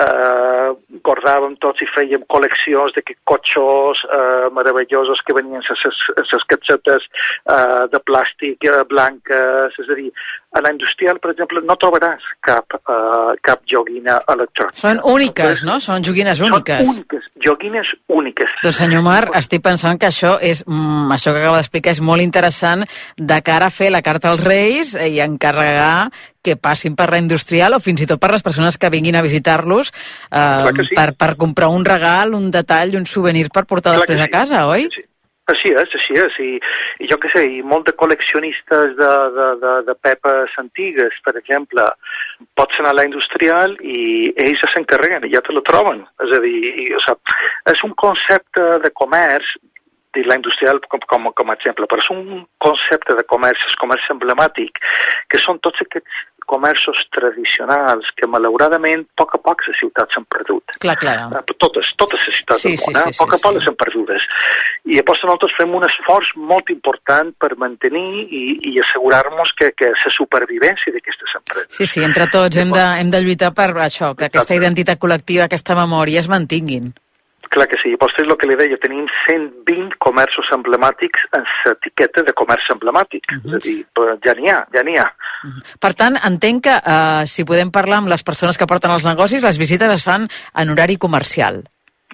eh, 0.05 0.69
guardàvem 1.07 1.57
tots 1.63 1.85
i 1.85 1.91
fèiem 1.95 2.27
col·leccions 2.33 2.97
d'aquests 2.97 3.23
cotxos 3.29 4.05
eh, 4.09 4.49
meravellosos 4.57 5.23
que 5.27 5.37
venien 5.37 5.63
en 5.63 6.23
les 6.33 6.47
catxetes 6.53 7.09
eh, 7.09 7.85
de 7.93 8.01
plàstic 8.09 8.69
eh, 8.69 8.81
blanques, 8.89 9.79
és 9.83 9.93
a 9.93 9.99
dir, 9.99 10.11
a 10.53 10.61
la 10.61 10.73
industrial, 10.73 11.19
per 11.23 11.33
exemple, 11.33 11.63
no 11.65 11.77
trobaràs 11.81 12.25
cap, 12.45 12.77
eh, 12.77 13.33
cap 13.41 13.63
joguina 13.69 14.19
electrònica. 14.29 14.77
Són 14.83 15.01
úniques, 15.09 15.63
no? 15.65 15.79
Són 15.81 16.05
joguines 16.05 16.41
úniques. 16.45 16.85
Són 16.85 16.97
úniques, 16.97 17.29
joguines 17.47 17.93
úniques. 18.09 18.53
Doncs 18.63 18.81
senyor 18.83 19.05
Mar, 19.07 19.23
estic 19.39 19.63
pensant 19.65 19.99
que 19.99 20.11
això 20.11 20.37
és, 20.41 20.63
mm, 20.67 21.09
això 21.17 21.33
que 21.33 21.41
acaba 21.41 21.57
d'explicar 21.57 21.93
és 21.93 22.01
molt 22.01 22.21
interessant 22.21 22.85
de 23.17 23.43
cara 23.43 23.67
a 23.67 23.71
fer 23.71 23.91
la 23.91 24.03
carta 24.03 24.22
als 24.29 24.43
Reis 24.45 24.95
i 24.95 25.21
encarregar 25.25 26.11
que 26.43 26.57
passin 26.57 26.97
per 26.99 27.09
la 27.13 27.21
industrial 27.23 27.77
o 27.77 27.81
fins 27.83 28.03
i 28.03 28.09
tot 28.11 28.21
per 28.23 28.33
les 28.35 28.43
persones 28.43 28.79
que 28.79 28.91
vinguin 28.91 29.17
a 29.17 29.23
visitar-los 29.23 29.93
eh, 29.93 30.73
que 30.75 30.89
sí. 30.89 30.97
per, 30.99 31.13
per 31.15 31.37
comprar 31.39 31.71
un 31.71 31.87
regal, 31.87 32.35
un 32.35 32.51
detall, 32.51 32.97
un 32.99 33.07
souvenir 33.07 33.49
per 33.55 33.67
portar 33.67 33.95
Clar 33.95 34.03
que 34.03 34.13
després 34.13 34.23
a 34.25 34.29
sí. 34.31 34.35
casa, 34.37 34.67
oi? 34.71 34.91
Sí. 34.93 35.07
Així 35.51 35.73
és, 35.75 35.95
així 35.99 36.15
és, 36.23 36.35
i, 36.39 36.51
i 37.03 37.09
jo 37.11 37.17
què 37.19 37.29
sé, 37.33 37.43
i 37.51 37.63
molt 37.67 37.89
de 37.89 37.95
col·leccionistes 37.99 38.93
de, 38.99 39.11
de, 39.37 39.47
de, 39.59 39.73
de 39.89 39.97
pepes 40.07 40.55
antigues, 40.63 41.17
per 41.25 41.35
exemple, 41.41 41.89
pots 42.59 42.79
anar 42.79 42.93
a 42.95 42.99
la 43.01 43.07
industrial 43.09 43.75
i 43.83 44.31
ells 44.39 44.63
ja 44.63 44.71
s'encarreguen, 44.71 45.27
i 45.27 45.33
ja 45.35 45.43
te 45.43 45.57
la 45.57 45.65
troben. 45.67 46.05
És 46.23 46.37
a 46.39 46.41
dir, 46.47 46.55
i, 46.71 46.87
o 46.95 47.03
sigui, 47.03 47.37
és 47.75 47.83
un 47.89 47.97
concepte 48.05 48.69
de 48.87 48.93
comerç 49.03 49.57
i 50.21 50.25
la 50.27 50.37
industrial 50.37 50.81
com, 50.89 51.01
com, 51.09 51.31
com 51.37 51.53
a 51.53 51.57
exemple, 51.59 51.89
però 51.91 52.03
és 52.03 52.11
un 52.13 52.45
concepte 52.63 53.17
de 53.19 53.25
comerç, 53.29 53.65
és 53.71 53.79
comerç 53.81 54.11
emblemàtic, 54.15 54.83
que 55.31 55.41
són 55.41 55.61
tots 55.65 55.85
aquests 55.85 56.21
comerços 56.47 56.99
tradicionals 57.15 58.11
que 58.17 58.27
malauradament 58.27 59.05
a 59.05 59.21
poc 59.23 59.37
a 59.37 59.41
poc 59.41 59.63
les 59.69 59.79
ciutats 59.79 60.17
s'han 60.17 60.27
perdut. 60.29 60.75
Clar, 60.83 60.97
clar. 61.01 61.17
Eh, 61.39 61.43
Totes, 61.63 61.93
totes 61.97 62.27
les 62.27 62.41
ciutats 62.41 62.61
Sí, 62.61 62.73
del 62.73 62.81
sí, 62.83 62.91
món, 62.91 62.99
eh? 62.99 63.05
sí, 63.07 63.15
a 63.15 63.21
poc 63.23 63.35
a 63.35 63.39
sí, 63.39 63.43
poc 63.45 63.53
sí. 63.53 63.59
les 63.59 63.69
hem 63.71 63.77
perdudes. 63.83 64.27
I 64.85 64.97
llavors 64.99 65.23
nosaltres 65.25 65.55
fem 65.61 65.77
un 65.79 65.87
esforç 65.87 66.33
molt 66.51 66.73
important 66.75 67.31
per 67.41 67.53
mantenir 67.61 68.27
i, 68.27 68.43
i 68.73 68.75
assegurar-nos 68.83 69.55
que, 69.59 69.71
que 69.79 69.93
la 69.95 70.15
supervivència 70.17 70.95
d'aquestes 70.97 71.37
empreses. 71.39 71.71
Sí, 71.79 71.87
sí, 71.87 72.03
entre 72.05 72.27
tots 72.33 72.59
hem 72.59 72.75
de, 72.75 72.85
hem 73.01 73.15
de 73.15 73.23
lluitar 73.23 73.53
per 73.57 73.71
això, 73.87 74.13
que 74.19 74.29
aquesta 74.29 74.59
identitat 74.59 75.01
col·lectiva, 75.01 75.47
aquesta 75.47 75.79
memòria 75.79 76.21
es 76.21 76.29
mantinguin. 76.33 76.91
Clar 77.53 77.67
que 77.69 77.77
sí, 77.81 77.93
vostès 78.01 78.25
el 78.25 78.37
que 78.41 78.49
li 78.49 78.57
deia, 78.57 78.79
tenim 78.81 79.05
120 79.27 79.99
comerços 80.01 80.49
emblemàtics 80.57 81.27
en 81.37 81.45
l'etiqueta 81.67 82.25
de 82.25 82.33
comerç 82.33 82.71
emblemàtic. 82.73 83.29
Uh 83.29 83.39
-huh. 83.39 83.49
És 83.49 83.55
a 83.55 83.59
dir, 83.67 83.79
ja 84.25 84.35
n'hi 84.35 84.49
ha, 84.49 84.67
ja 84.75 84.83
n'hi 84.83 84.97
ha. 84.97 85.09
Uh 85.45 85.51
-huh. 85.51 85.77
Per 85.81 85.93
tant, 85.95 86.17
entenc 86.25 86.65
que 86.65 86.77
uh, 86.77 87.27
si 87.27 87.45
podem 87.45 87.71
parlar 87.71 87.99
amb 87.99 88.09
les 88.09 88.23
persones 88.23 88.57
que 88.57 88.67
porten 88.67 88.91
els 88.91 89.05
negocis, 89.05 89.43
les 89.43 89.59
visites 89.59 89.91
es 89.91 90.05
fan 90.05 90.29
en 90.55 90.71
horari 90.71 90.97
comercial. 90.97 91.65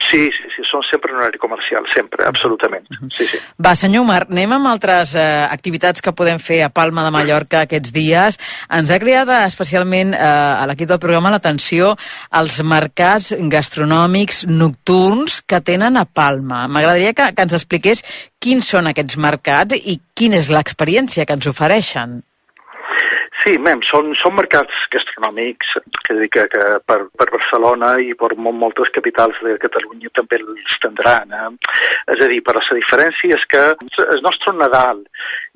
Sí, 0.07 0.29
sí, 0.31 0.47
sí, 0.55 0.63
són 0.69 0.85
sempre 0.87 1.11
en 1.13 1.19
horari 1.19 1.41
comercial, 1.43 1.87
sempre, 1.93 2.25
absolutament. 2.29 2.87
Sí, 3.11 3.27
sí. 3.27 3.41
Va, 3.65 3.75
senyor 3.79 4.05
Omar, 4.07 4.21
anem 4.31 4.55
amb 4.55 4.71
altres 4.71 5.15
eh, 5.19 5.25
activitats 5.49 6.05
que 6.05 6.15
podem 6.17 6.39
fer 6.43 6.61
a 6.65 6.71
Palma 6.71 7.03
de 7.07 7.13
Mallorca 7.15 7.65
aquests 7.65 7.93
dies. 7.95 8.39
Ens 8.79 8.93
ha 8.95 9.01
creat 9.03 9.33
especialment 9.41 10.15
eh, 10.15 10.21
a 10.23 10.65
l'equip 10.71 10.93
del 10.93 11.03
programa 11.03 11.33
l'atenció 11.35 11.95
als 12.31 12.61
mercats 12.63 13.35
gastronòmics 13.51 14.45
nocturns 14.49 15.43
que 15.43 15.61
tenen 15.65 15.99
a 15.99 16.07
Palma. 16.07 16.67
M'agradaria 16.71 17.17
que, 17.17 17.33
que 17.35 17.49
ens 17.49 17.59
expliqués 17.59 18.05
quins 18.39 18.71
són 18.71 18.93
aquests 18.93 19.19
mercats 19.19 19.77
i 19.79 19.99
quina 20.15 20.39
és 20.39 20.53
l'experiència 20.53 21.27
que 21.27 21.39
ens 21.39 21.51
ofereixen. 21.51 22.21
Sí, 23.49 23.55
mem, 23.65 23.81
són, 23.89 24.11
són 24.21 24.35
mercats 24.37 24.83
gastronòmics 24.93 25.71
que, 26.05 26.15
que, 26.35 26.43
que 26.53 26.65
per, 26.85 26.97
per 27.17 27.27
Barcelona 27.33 27.95
i 28.05 28.11
per 28.21 28.35
moltes 28.37 28.91
capitals 28.93 29.39
de 29.41 29.55
Catalunya 29.63 30.11
també 30.19 30.37
els 30.43 30.75
tindran. 30.83 31.33
Eh? 31.33 31.71
És 32.13 32.21
a 32.27 32.29
dir, 32.29 32.43
però 32.45 32.61
la 32.61 32.77
diferència 32.77 33.39
és 33.39 33.47
que 33.49 33.63
el 34.05 34.21
nostre 34.27 34.53
Nadal 34.53 35.01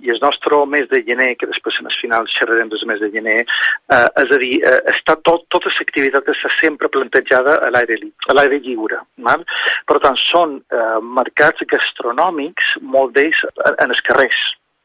i 0.00 0.14
el 0.14 0.22
nostre 0.22 0.62
mes 0.72 0.88
de 0.88 1.02
gener, 1.04 1.34
que 1.36 1.50
després 1.50 1.82
en 1.82 1.90
el 1.90 1.98
final 1.98 2.30
xerrarem 2.32 2.72
del 2.72 2.86
mes 2.88 3.04
de 3.04 3.12
gener, 3.12 3.36
eh, 3.44 4.08
és 4.24 4.34
a 4.38 4.40
dir, 4.40 4.54
eh, 4.72 4.80
està 4.94 5.18
tot, 5.28 5.44
tota 5.52 5.74
l'activitat 5.76 6.32
està 6.32 6.54
sempre 6.56 6.88
plantejada 6.96 7.58
a 7.60 7.74
l'aire 7.76 8.62
lliure. 8.64 9.02
Val? 9.28 9.44
Per 9.84 10.00
tant, 10.00 10.16
són 10.30 10.62
eh, 10.72 10.98
mercats 11.20 11.68
gastronòmics, 11.76 12.72
molt 12.96 13.12
d'ells 13.20 13.44
en 13.76 13.92
els 13.92 14.04
carrers 14.08 14.40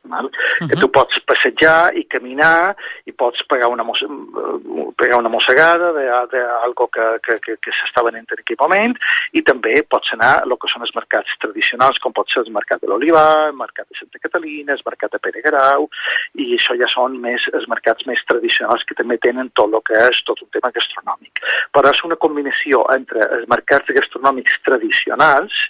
Val? 0.07 0.25
Uh 0.25 0.31
-huh. 0.31 0.69
que 0.69 0.75
tu 0.81 0.89
pots 0.89 1.19
passejar 1.29 1.95
i 1.95 2.05
caminar 2.05 2.75
i 3.05 3.11
pots 3.11 3.43
pegar 3.47 3.67
una, 3.69 3.83
mosse 3.83 4.05
pegar 4.97 5.17
una 5.19 5.29
mossegada 5.29 5.91
d'algo 6.31 6.87
que, 6.87 7.05
que, 7.23 7.39
que, 7.43 7.57
que 7.61 7.71
s'està 7.71 8.03
venent 8.03 8.25
en 8.31 8.39
aquell 8.39 8.57
moment 8.59 8.95
i 9.33 9.41
també 9.41 9.83
pots 9.83 10.13
anar 10.13 10.33
a 10.39 10.45
el 10.47 10.57
que 10.61 10.69
són 10.71 10.85
els 10.85 10.95
mercats 10.95 11.37
tradicionals 11.43 11.99
com 11.99 12.13
pot 12.13 12.29
ser 12.31 12.41
el 12.43 12.51
mercat 12.51 12.81
de 12.81 12.89
l'Olivar, 12.89 13.49
el 13.49 13.59
mercat 13.59 13.87
de 13.89 13.99
Santa 13.99 14.19
Catalina, 14.23 14.73
el 14.73 14.85
mercat 14.85 15.11
de 15.11 15.19
Pere 15.19 15.41
Grau 15.45 15.89
i 16.35 16.53
això 16.57 16.77
ja 16.79 16.89
són 16.91 17.19
més 17.21 17.47
els 17.53 17.67
mercats 17.71 18.07
més 18.09 18.23
tradicionals 18.29 18.85
que 18.87 18.97
també 18.97 19.19
tenen 19.23 19.51
tot 19.53 19.73
el 19.73 19.83
que 19.87 19.97
és 20.09 20.21
tot 20.27 20.41
un 20.41 20.49
tema 20.55 20.71
gastronòmic. 20.75 21.41
Però 21.75 21.93
és 21.93 22.03
una 22.07 22.19
combinació 22.23 22.83
entre 22.95 23.25
els 23.37 23.47
mercats 23.51 23.93
gastronòmics 23.99 24.61
tradicionals 24.67 25.65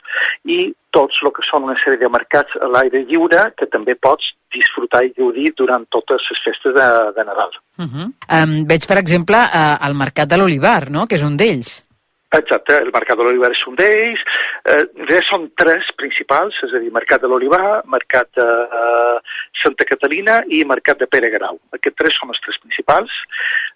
i 0.45 0.59
tots 0.97 1.21
el 1.23 1.33
que 1.35 1.45
són 1.45 1.67
una 1.67 1.77
sèrie 1.77 2.01
de 2.01 2.09
mercats 2.09 2.57
a 2.61 2.69
l'aire 2.73 3.03
lliure 3.09 3.47
que 3.59 3.69
també 3.73 3.95
pots 4.07 4.33
disfrutar 4.53 5.03
i 5.05 5.13
gaudir 5.17 5.51
durant 5.59 5.85
totes 5.93 6.29
les 6.31 6.43
festes 6.45 6.73
de, 6.77 6.87
de 7.17 7.25
Nadal. 7.29 7.51
Uh 7.77 7.85
-huh. 7.85 8.07
um, 8.37 8.55
veig, 8.71 8.87
per 8.87 8.97
exemple, 8.97 9.37
uh, 9.37 9.77
el 9.87 9.93
Mercat 10.03 10.27
de 10.29 10.37
l'Olivar, 10.37 10.89
no?, 10.89 11.05
que 11.07 11.15
és 11.15 11.23
un 11.23 11.37
d'ells. 11.37 11.86
Exacte, 12.35 12.75
el 12.83 12.89
Mercat 12.91 13.15
de 13.15 13.23
l'Olivar 13.23 13.49
és 13.53 13.61
un 13.69 13.77
d'ells. 13.79 14.23
Eh, 14.67 15.19
són 15.23 15.45
tres 15.55 15.87
principals, 15.95 16.57
és 16.65 16.73
a 16.75 16.81
dir, 16.83 16.91
Mercat 16.91 17.23
de 17.23 17.29
l'Olivar, 17.31 17.83
Mercat 17.87 18.27
de 18.35 18.47
eh, 18.79 19.37
Santa 19.61 19.87
Catalina 19.87 20.41
i 20.51 20.65
Mercat 20.67 20.99
de 20.99 21.07
Pere 21.07 21.31
Grau. 21.31 21.55
Aquests 21.77 21.97
tres 22.01 22.19
són 22.19 22.33
els 22.35 22.43
tres 22.43 22.59
principals. 22.65 23.15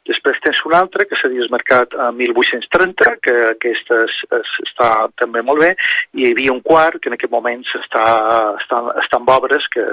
Després 0.09 0.43
tens 0.43 0.59
un 0.67 0.75
altre, 0.75 1.07
que 1.07 1.15
seria 1.15 1.45
el 1.45 1.53
Mercat 1.53 1.95
a 1.95 2.11
1830, 2.11 3.15
que 3.23 3.37
aquest 3.53 3.95
es, 4.01 4.19
es, 4.41 4.55
està 4.67 4.91
també 5.21 5.45
molt 5.47 5.63
bé, 5.63 5.71
i 6.19 6.27
hi 6.27 6.33
havia 6.35 6.51
un 6.51 6.63
quart 6.65 6.99
que 6.99 7.07
en 7.07 7.15
aquest 7.15 7.31
moment 7.31 7.63
està, 7.79 8.05
està, 8.59 8.83
està 8.99 9.21
en 9.21 9.31
obres 9.31 9.71
que 9.71 9.85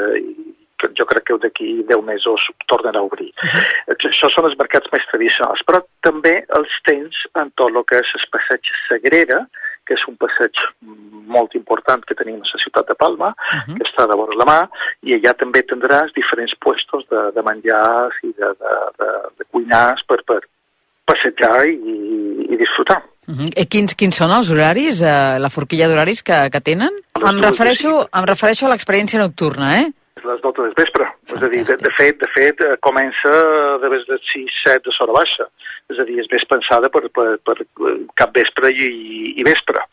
jo 0.99 1.07
crec 1.11 1.25
que 1.29 1.39
d'aquí 1.43 1.69
10 1.89 2.05
mesos 2.05 2.41
tornen 2.67 2.97
a 2.97 3.03
obrir. 3.03 3.33
Uh 3.43 3.49
-huh. 3.49 3.97
Això 4.11 4.29
són 4.35 4.45
els 4.47 4.59
mercats 4.59 4.89
més 4.93 5.05
tradicionals, 5.11 5.63
però 5.67 5.83
també 6.01 6.45
els 6.59 6.73
tens 6.85 7.15
en 7.35 7.51
tot 7.57 7.71
el 7.71 7.85
que 7.85 7.99
és 7.99 8.15
el 8.15 8.27
passeig 8.31 8.63
Sagrera, 8.89 9.47
que 9.87 9.95
és 9.95 10.05
un 10.09 10.17
passeig 10.17 10.53
molt 11.35 11.55
important 11.55 12.05
que 12.05 12.15
tenim 12.15 12.37
a 12.37 12.51
la 12.53 12.63
ciutat 12.65 12.87
de 12.89 12.95
Palma, 12.95 13.29
uh 13.29 13.59
-huh. 13.59 13.77
que 13.77 13.85
està 13.89 14.07
de 14.07 14.17
vora 14.21 14.37
la 14.37 14.49
mà, 14.53 14.61
i 15.03 15.15
allà 15.15 15.33
també 15.37 15.63
tindràs 15.63 16.13
diferents 16.15 16.55
puestos 16.65 17.03
de, 17.13 17.21
de 17.35 17.43
menjars 17.43 18.15
i 18.23 18.33
de, 18.41 18.49
de, 18.63 18.75
de, 18.99 19.11
de 19.39 19.45
cuinars 19.51 20.03
per, 20.09 20.21
per 20.25 20.41
passejar 21.09 21.67
i, 21.67 21.79
i 22.53 22.57
disfrutar. 22.57 23.03
Uh 23.29 23.35
-huh. 23.35 23.51
I 23.63 23.67
quins, 23.67 23.95
quins 23.95 24.17
són 24.17 24.31
els 24.31 24.51
horaris, 24.51 25.03
eh, 25.03 25.39
la 25.39 25.51
forquilla 25.51 25.89
d'horaris 25.89 26.23
que, 26.23 26.39
que 26.53 26.61
tenen? 26.61 26.93
Em 27.31 27.41
refereixo, 27.49 28.09
em 28.19 28.25
refereixo 28.25 28.67
a 28.67 28.71
l'experiència 28.71 29.21
nocturna, 29.21 29.69
eh? 29.81 29.87
Les 30.29 30.41
12 30.45 30.65
del 30.67 30.77
vespre. 30.79 31.09
És 31.35 31.43
a 31.43 31.51
dir, 31.53 31.65
de, 31.69 31.77
de 31.81 31.93
fet, 31.97 32.19
de 32.21 32.29
fet 32.35 32.63
eh, 32.65 32.77
comença 32.85 33.33
de 33.83 33.91
les 33.95 34.07
6-7 34.09 34.85
de 34.87 34.95
sora 34.95 35.17
baixa. 35.17 35.49
És 35.93 36.01
a 36.01 36.07
dir, 36.09 36.19
és 36.23 36.31
més 36.33 36.45
pensada 36.51 36.91
per, 36.93 37.07
per, 37.17 37.29
per 37.49 37.57
cap 38.21 38.35
vespre 38.37 38.73
i, 38.73 38.89
i 39.41 39.47
vespre. 39.47 39.85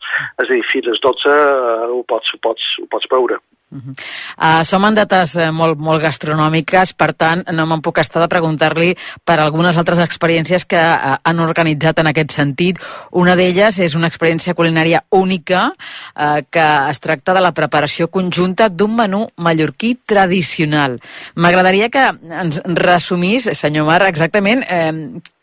És 0.42 0.48
a 0.48 0.52
dir, 0.52 0.62
fins 0.70 0.88
les 0.90 1.02
12 1.04 1.32
uh, 1.32 1.86
ho, 1.92 2.02
pots, 2.10 2.34
ho, 2.34 2.40
pots, 2.44 2.72
ho 2.82 2.88
pots 2.92 3.08
veure. 3.12 3.40
Uh 3.68 3.78
-huh. 3.78 4.60
uh, 4.60 4.64
som 4.64 4.84
en 4.84 4.94
dates 4.94 5.34
uh, 5.34 5.50
molt, 5.50 5.78
molt 5.78 6.02
gastronòmiques, 6.02 6.92
per 6.92 7.14
tant, 7.14 7.42
no 7.50 7.66
me'n 7.66 7.82
puc 7.82 7.98
estar 7.98 8.22
de 8.22 8.28
preguntar-li 8.28 8.96
per 9.24 9.40
algunes 9.40 9.76
altres 9.76 9.98
experiències 9.98 10.64
que 10.64 10.78
uh, 10.78 11.16
han 11.22 11.40
organitzat 11.40 11.98
en 11.98 12.06
aquest 12.06 12.32
sentit. 12.32 12.78
Una 13.10 13.34
d'elles 13.34 13.78
és 13.78 13.94
una 13.94 14.06
experiència 14.06 14.54
culinària 14.54 15.02
única 15.10 15.66
uh, 15.66 16.42
que 16.50 16.90
es 16.90 17.00
tracta 17.00 17.34
de 17.34 17.40
la 17.40 17.52
preparació 17.52 18.08
conjunta 18.08 18.68
d'un 18.68 18.96
menú 18.96 19.28
mallorquí 19.36 19.98
tradicional. 20.06 21.00
M'agradaria 21.34 21.88
que 21.88 22.12
ens 22.40 22.60
resumís, 22.64 23.48
senyor 23.52 23.86
Mar, 23.86 24.02
exactament 24.06 24.64
eh, 24.68 24.92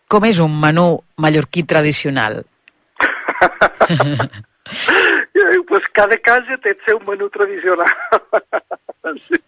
com 0.08 0.26
és 0.28 0.40
un 0.44 0.60
menú 0.60 0.88
mallorquí 1.18 1.64
tradicional. 1.64 2.44
pues 5.68 5.82
cada 5.92 6.18
casa 6.18 6.58
té 6.62 6.76
el 6.76 6.80
seu 6.86 7.00
menú 7.08 7.30
tradicional. 7.30 7.90
sí. 9.28 9.40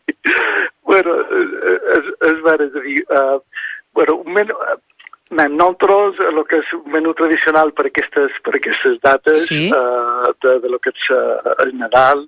Bueno, 0.86 1.14
és, 1.22 2.10
és 2.32 2.42
vera, 2.46 2.66
és 2.66 2.76
a 2.76 2.82
dir, 2.82 3.00
uh, 3.14 3.38
bueno, 3.94 4.18
un 4.26 4.34
menú, 4.34 4.56
uh, 4.58 4.78
nosaltres, 5.36 6.22
el 6.30 6.42
que 6.50 6.62
és 6.64 6.72
un 6.78 6.90
menú 6.94 7.14
tradicional 7.18 7.74
per 7.78 7.88
aquestes, 7.90 8.34
per 8.46 8.56
aquestes 8.58 8.98
dates, 9.06 9.46
sí? 9.50 9.68
uh, 9.70 10.34
de, 10.46 10.58
de 10.64 10.74
lo 10.74 10.82
que 10.82 10.94
és 10.94 11.12
uh, 11.14 11.54
el 11.66 11.76
Nadal, 11.78 12.26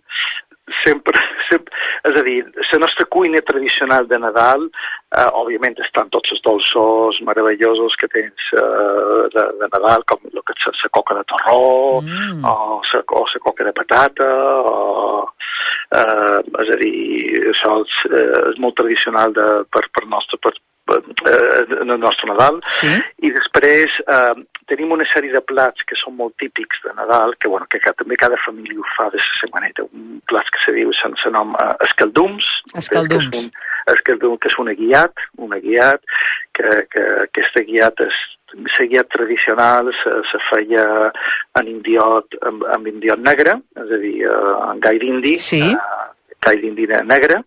sempre, 0.83 1.19
sempre, 1.49 1.73
és 2.09 2.19
a 2.19 2.23
dir, 2.25 2.37
la 2.73 2.79
nostra 2.83 3.05
cuina 3.05 3.41
tradicional 3.41 4.07
de 4.07 4.19
Nadal, 4.19 4.67
eh, 5.15 5.27
òbviament 5.39 5.77
estan 5.83 6.11
tots 6.13 6.33
els 6.35 6.43
dolços 6.45 7.21
meravellosos 7.27 7.95
que 7.99 8.09
tens 8.11 8.49
eh, 8.53 9.23
de, 9.35 9.45
de 9.61 9.69
Nadal, 9.73 10.03
com 10.11 10.19
el 10.31 10.43
que 10.43 10.55
és 10.57 10.83
la 10.83 10.93
coca 10.99 11.17
de 11.17 11.25
torró, 11.31 12.01
mm. 12.03 12.43
o 12.45 12.81
la 12.83 13.43
coca 13.43 13.63
de 13.63 13.73
patata, 13.73 14.29
o, 14.67 15.27
eh, 15.95 16.39
és 16.63 16.73
a 16.75 16.79
dir, 16.83 16.95
això 17.53 17.79
és, 17.83 17.99
eh, 18.11 18.31
és 18.51 18.59
molt 18.63 18.77
tradicional 18.79 19.35
de, 19.37 19.47
per, 19.71 19.87
per, 19.93 20.07
nostre, 20.11 20.39
per, 20.43 20.55
eh, 20.89 21.65
en 21.81 21.89
el 21.89 21.99
nostre 21.99 22.29
Nadal. 22.31 22.61
Sí? 22.79 22.91
I 23.27 23.31
després 23.35 23.97
eh, 24.05 24.35
tenim 24.67 24.91
una 24.95 25.07
sèrie 25.07 25.33
de 25.33 25.41
plats 25.47 25.85
que 25.87 25.97
són 25.99 26.17
molt 26.19 26.35
típics 26.41 26.81
de 26.83 26.93
Nadal, 26.97 27.35
que, 27.39 27.49
bueno, 27.51 27.67
que 27.71 27.81
també 27.87 28.17
cada 28.19 28.39
família 28.45 28.79
ho 28.79 28.87
fa 28.95 29.09
de 29.13 29.21
la 29.21 29.27
setmaneta. 29.39 29.87
Un 29.87 30.19
plat 30.29 30.49
que 30.53 30.63
se 30.63 30.75
diu 30.75 30.91
sense 30.95 31.31
nom 31.33 31.55
uh, 31.55 31.73
escaldums. 31.87 32.47
Escaldums. 32.75 33.29
Que 33.31 33.39
és, 33.39 33.45
un, 33.45 33.93
escaldum, 33.93 34.35
que 34.41 34.51
és 34.51 34.57
una 34.63 34.75
guiat, 34.77 35.27
una 35.47 35.61
guiat, 35.63 36.03
que, 36.57 36.81
que 36.91 37.05
aquesta 37.27 37.63
guiat 37.67 38.03
és 38.07 38.25
la 38.57 38.85
guiat 38.87 39.09
tradicional 39.11 39.89
se, 39.99 40.11
se 40.29 40.39
feia 40.47 40.83
en 41.59 41.67
indiot, 41.67 42.37
amb, 42.47 42.63
amb 42.75 42.87
indiot 42.87 43.19
negre, 43.19 43.57
és 43.75 43.91
a 43.91 43.99
dir, 44.03 44.15
uh, 44.27 44.53
en 44.71 44.83
gai 44.83 44.99
d'indi, 45.03 45.35
sí. 45.43 45.63
uh, 45.71 46.07
gai 46.45 46.57
d'indi 46.61 46.87
negre, 47.05 47.41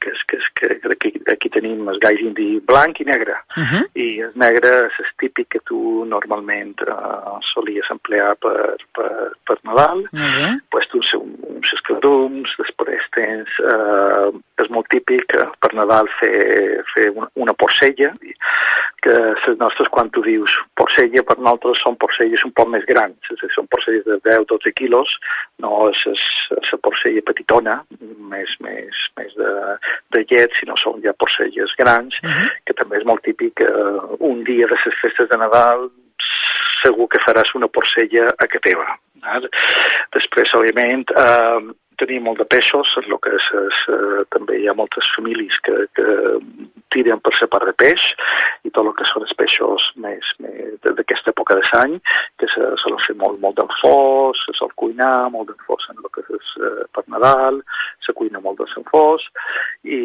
que 0.00 0.10
és, 0.10 0.22
que 0.28 0.38
és 0.38 0.48
que 0.54 0.92
aquí, 0.92 1.12
aquí 1.32 1.50
tenim 1.50 1.88
el 1.88 1.98
gai 2.02 2.16
d'indi 2.20 2.60
blanc 2.66 3.00
i 3.00 3.04
negre. 3.04 3.36
Uh 3.56 3.64
-huh. 3.64 3.84
I 3.94 4.08
el 4.26 4.32
negre 4.34 4.70
és 4.86 4.98
el 5.04 5.10
típic 5.18 5.48
que 5.48 5.60
tu 5.64 6.04
normalment 6.04 6.76
uh, 6.86 7.38
solies 7.54 7.90
emplear 7.90 8.36
per, 8.36 8.76
per, 8.94 9.32
per 9.46 9.58
Nadal. 9.62 9.98
Uh 10.12 10.20
-huh. 10.20 10.60
pues 10.70 10.86
tu 10.88 10.98
uns, 10.98 11.14
uns 11.54 11.72
escaldums, 11.72 12.48
després 12.58 13.02
tens... 13.10 13.48
Uh, 13.58 14.30
és 14.62 14.68
molt 14.70 14.86
típic 14.88 15.24
uh, 15.34 15.50
per 15.58 15.74
Nadal 15.74 16.06
fer, 16.20 16.82
fer 16.94 17.10
una, 17.10 17.28
una 17.34 17.54
porcella, 17.54 18.12
que 19.04 19.12
les 19.46 19.58
nostres, 19.58 19.88
quan 19.92 20.08
tu 20.10 20.22
dius 20.24 20.50
porcella, 20.80 21.22
per 21.28 21.36
nosaltres 21.38 21.82
són 21.84 21.98
porcelles 22.00 22.44
un 22.46 22.52
poc 22.56 22.70
més 22.72 22.84
grans, 22.88 23.32
són 23.52 23.68
porcelles 23.68 24.04
de 24.08 24.16
10-12 24.24 24.72
quilos, 24.78 25.10
no 25.60 25.90
és 25.90 26.04
la 26.70 26.78
porcella 26.86 27.26
petitona, 27.28 27.74
més, 28.34 28.54
més, 28.66 29.02
més 29.18 29.34
de, 29.40 29.50
de 30.14 30.24
llet, 30.30 30.54
sinó 30.60 30.76
són 30.80 31.02
ja 31.04 31.14
porcelles 31.18 31.74
grans, 31.80 32.20
uh 32.22 32.30
-huh. 32.30 32.48
que 32.66 32.76
també 32.80 32.98
és 32.98 33.06
molt 33.10 33.22
típic. 33.22 33.60
Eh, 33.60 33.98
un 34.30 34.44
dia 34.44 34.66
de 34.66 34.74
les 34.74 35.00
festes 35.02 35.28
de 35.28 35.38
Nadal 35.38 35.88
segur 36.82 37.08
que 37.08 37.22
faràs 37.24 37.54
una 37.54 37.68
porcella 37.68 38.28
a 38.38 38.46
que 38.46 38.60
teva. 38.60 38.86
Després, 40.12 40.52
òbviament, 40.54 41.04
eh, 41.16 41.60
tenim 42.00 42.24
molt 42.28 42.38
de 42.42 42.46
peixos, 42.50 42.88
el 43.00 43.16
que 43.22 43.34
és, 43.38 43.46
és, 43.66 43.80
eh, 43.94 44.24
també 44.34 44.58
hi 44.60 44.68
ha 44.68 44.74
moltes 44.78 45.06
famílies 45.16 45.58
que, 45.66 45.74
que 45.96 46.06
tiren 46.94 47.20
per 47.24 47.32
ser 47.38 47.48
part 47.50 47.66
de 47.66 47.74
peix 47.74 48.00
i 48.64 48.70
tot 48.70 48.86
el 48.86 48.94
que 48.98 49.06
són 49.10 49.24
els 49.26 49.34
peixos 49.38 49.88
més, 50.00 50.24
més 50.42 50.78
d'aquesta 50.84 51.32
època 51.34 51.56
de 51.58 51.64
l'any, 51.72 51.96
que 52.38 52.46
se 52.52 52.60
solen 52.82 53.00
fer 53.06 53.16
molt, 53.18 53.40
molt 53.42 53.56
d'enfós, 53.58 54.38
se 54.46 54.54
sol 54.58 54.70
cuinar 54.78 55.28
molt 55.34 55.50
d'enfós 55.50 55.88
en 55.90 55.98
el 56.02 56.10
que 56.14 56.22
és 56.36 56.52
eh, 56.62 56.84
per 56.94 57.02
Nadal, 57.10 57.60
se 58.04 58.12
cuina 58.16 58.40
molt 58.44 58.58
de 58.60 58.66
s'enfós 58.72 59.22
i, 59.84 59.98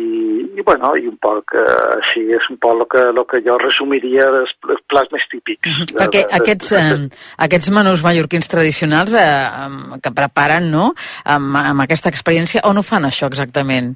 i, 0.58 0.62
bueno, 0.66 0.92
i 1.00 1.06
un 1.08 1.18
poc 1.22 1.54
eh, 1.56 1.66
així 2.00 2.24
és 2.36 2.50
un 2.52 2.58
poc 2.62 2.78
el 2.80 2.86
que, 2.92 3.04
el 3.14 3.22
que 3.32 3.42
jo 3.46 3.58
resumiria 3.62 4.26
dels 4.34 4.54
plats 4.92 5.12
més 5.14 5.26
típics. 5.32 5.68
Mhm. 5.70 5.86
de- 5.92 5.98
Perquè 6.00 6.22
de- 6.24 6.28
de- 6.28 6.36
aquests, 6.40 6.70
de- 6.70 6.80
eh, 6.80 7.10
aquests 7.46 7.70
menús 7.76 8.04
mallorquins 8.04 8.48
tradicionals 8.52 9.14
eh, 9.14 10.00
que 10.04 10.12
preparen 10.16 10.70
no? 10.72 10.94
amb, 11.26 11.56
amb 11.60 11.79
aquesta 11.84 12.12
experiència, 12.12 12.64
on 12.70 12.80
ho 12.80 12.86
fan 12.86 13.08
això 13.08 13.30
exactament? 13.32 13.96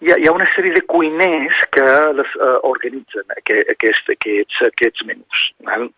Hi 0.00 0.12
ha, 0.12 0.18
hi 0.22 0.28
ha 0.28 0.34
una 0.34 0.46
sèrie 0.54 0.74
de 0.76 0.84
cuiners 0.86 1.62
que 1.74 1.86
les 2.14 2.34
uh, 2.38 2.58
organitzen 2.68 3.34
aqu 3.34 3.56
aquest, 3.74 4.12
aquests, 4.14 4.60
aquests 4.70 5.06
menús. 5.08 5.44
Val? 5.66 5.88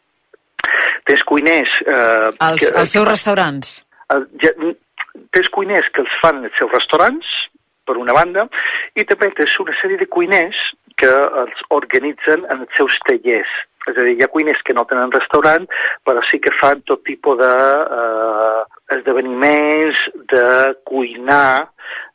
Tens 1.08 1.24
cuiners... 1.28 1.80
Uh, 1.84 2.30
Els, 2.48 2.64
els 2.70 2.94
seus 2.96 3.08
restaurants? 3.08 3.74
Uh, 4.12 4.22
ja, 4.42 4.54
tens 5.34 5.50
cuiners 5.52 5.88
que 5.94 6.04
els 6.04 6.20
fan 6.22 6.44
els 6.44 6.56
seus 6.58 6.72
restaurants, 6.72 7.32
per 7.86 7.98
una 7.98 8.14
banda, 8.16 8.46
i 8.94 9.04
també 9.08 9.30
tens 9.36 9.56
una 9.62 9.74
sèrie 9.80 9.98
de 10.00 10.08
cuiners 10.08 10.60
que 11.00 11.10
els 11.42 11.66
organitzen 11.74 12.46
en 12.52 12.64
els 12.64 12.78
seus 12.78 12.96
tallers. 13.08 13.52
És 13.88 13.96
a 13.96 14.04
dir, 14.04 14.16
hi 14.18 14.24
ha 14.24 14.32
cuiners 14.32 14.60
que 14.66 14.76
no 14.76 14.84
tenen 14.88 15.12
restaurant, 15.14 15.64
però 16.04 16.22
sí 16.28 16.38
que 16.44 16.52
fan 16.60 16.82
tot 16.88 17.00
tipus 17.08 17.38
de 17.40 17.52
eh, 17.96 18.79
esdeveniments 18.96 19.98
de 20.32 20.74
cuinar 20.84 21.68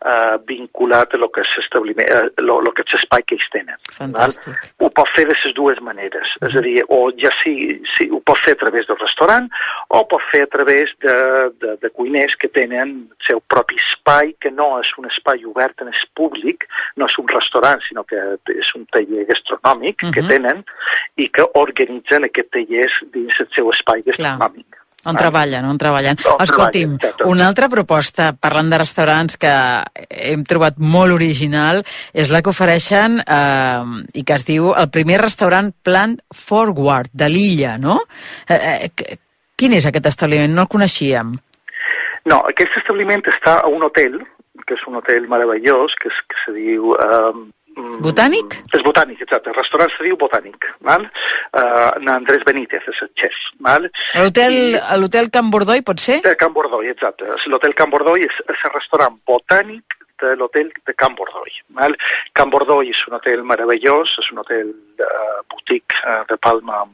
eh, 0.05 0.37
vinculat 0.45 1.13
a 1.13 1.17
lo 1.17 1.29
que 1.33 1.41
és 1.41 1.51
l'establiment, 1.57 2.07
eh, 2.07 2.43
lo, 2.43 2.59
lo 2.61 2.71
que 2.75 2.83
és 2.85 2.95
l'espai 2.95 3.23
que 3.25 3.35
ells 3.37 3.47
tenen. 3.53 3.79
Fantàstic. 3.97 4.67
Ho 4.83 4.89
pot 4.93 5.09
fer 5.15 5.25
de 5.29 5.35
les 5.35 5.55
dues 5.57 5.81
maneres. 5.85 6.35
És 6.45 6.55
a 6.55 6.63
dir, 6.65 6.77
o 6.93 6.99
ja 7.21 7.31
sí, 7.41 7.55
sí, 7.95 8.07
ho 8.11 8.21
pot 8.25 8.39
fer 8.45 8.55
a 8.55 8.61
través 8.63 8.87
del 8.89 8.99
restaurant 9.01 9.49
o 9.89 10.03
pot 10.11 10.23
fer 10.31 10.43
a 10.45 10.51
través 10.53 10.93
de, 11.05 11.17
de, 11.63 11.75
de 11.81 11.91
cuiners 11.97 12.37
que 12.41 12.51
tenen 12.53 12.95
el 13.09 13.27
seu 13.27 13.41
propi 13.51 13.79
espai, 13.81 14.35
que 14.41 14.51
no 14.51 14.75
és 14.81 14.91
un 15.01 15.09
espai 15.09 15.45
obert 15.49 15.81
en 15.81 15.91
el 15.93 16.01
públic, 16.17 16.67
no 16.95 17.09
és 17.09 17.19
un 17.21 17.29
restaurant, 17.31 17.81
sinó 17.87 18.05
que 18.07 18.21
és 18.55 18.71
un 18.77 18.85
taller 18.93 19.25
gastronòmic 19.31 20.03
uh 20.03 20.07
-huh. 20.07 20.13
que 20.13 20.21
Mhm. 20.21 20.29
tenen 20.29 20.63
i 21.17 21.29
que 21.29 21.45
organitzen 21.53 22.23
aquests 22.23 22.51
tallers 22.51 22.93
dins 23.11 23.39
el 23.39 23.47
seu 23.55 23.69
espai 23.69 24.01
gastronòmic. 24.05 24.84
On 25.05 25.15
treballen, 25.15 25.65
on 25.69 25.77
treballen. 25.77 26.17
On 26.33 26.41
Escolti'm, 26.43 26.97
treballen, 26.97 27.29
una 27.31 27.47
altra 27.47 27.69
proposta, 27.69 28.31
parlant 28.33 28.69
de 28.71 28.79
restaurants 28.81 29.37
que 29.37 29.51
hem 30.09 30.43
trobat 30.43 30.77
molt 30.81 31.13
original, 31.13 31.83
és 32.13 32.31
la 32.33 32.41
que 32.41 32.49
ofereixen 32.49 33.19
eh, 33.21 33.83
i 34.17 34.23
que 34.25 34.33
es 34.39 34.45
diu 34.47 34.71
el 34.73 34.89
primer 34.89 35.19
restaurant 35.21 35.71
Plant 35.85 36.17
Forward 36.33 37.09
de 37.13 37.29
l'illa, 37.29 37.77
no? 37.77 37.99
Eh, 38.49 38.55
eh, 38.57 38.89
qu- 38.95 39.19
quin 39.55 39.73
és 39.77 39.85
aquest 39.85 40.05
establiment? 40.09 40.51
No 40.55 40.65
el 40.65 40.71
coneixíem. 40.73 41.35
No, 42.25 42.41
aquest 42.49 42.73
establiment 42.81 43.21
està 43.29 43.59
a 43.61 43.67
un 43.69 43.83
hotel, 43.85 44.17
que 44.65 44.73
és 44.73 44.87
un 44.89 44.95
hotel 44.97 45.27
meravellós, 45.29 45.93
que, 46.01 46.09
és, 46.09 46.23
que 46.31 46.41
se 46.45 46.55
diu... 46.57 46.95
Um, 46.97 47.51
Botànic? 47.75 48.55
És 48.71 48.83
botànic, 48.85 49.19
exacte. 49.25 49.51
El 49.51 49.57
restaurant 49.57 49.91
se 49.91 50.05
diu 50.05 50.15
Botànic, 50.19 50.67
val? 50.87 51.03
Uh, 51.51 52.13
Andrés 52.13 52.43
Benítez 52.47 52.85
és 52.91 53.01
el 53.03 53.09
xef, 53.19 53.35
val? 53.67 53.89
A 54.15 54.97
l'hotel 54.99 55.29
Can 55.33 55.49
Bordoi, 55.51 55.83
pot 55.83 55.99
ser? 55.99 56.21
De 56.23 56.35
Can 56.39 56.53
Bordoi, 56.55 56.87
exacte. 56.93 57.27
L'hotel 57.51 57.75
Can 57.75 57.91
Bordoi 57.91 58.23
és, 58.27 58.37
és 58.47 58.63
el 58.69 58.73
restaurant 58.77 59.17
botànic 59.27 59.97
de 60.23 60.31
l'hotel 60.39 60.71
de 60.87 60.95
Can 60.95 61.17
Bordoi. 61.19 61.57
Val? 61.75 61.97
Can 62.37 62.53
Bordoi 62.53 62.93
és 62.93 63.01
un 63.09 63.17
hotel 63.19 63.43
meravellós, 63.43 64.15
és 64.23 64.31
un 64.31 64.39
hotel 64.45 64.71
uh, 65.03 65.41
boutique 65.51 65.99
uh, 66.05 66.23
de 66.31 66.39
Palma. 66.39 66.85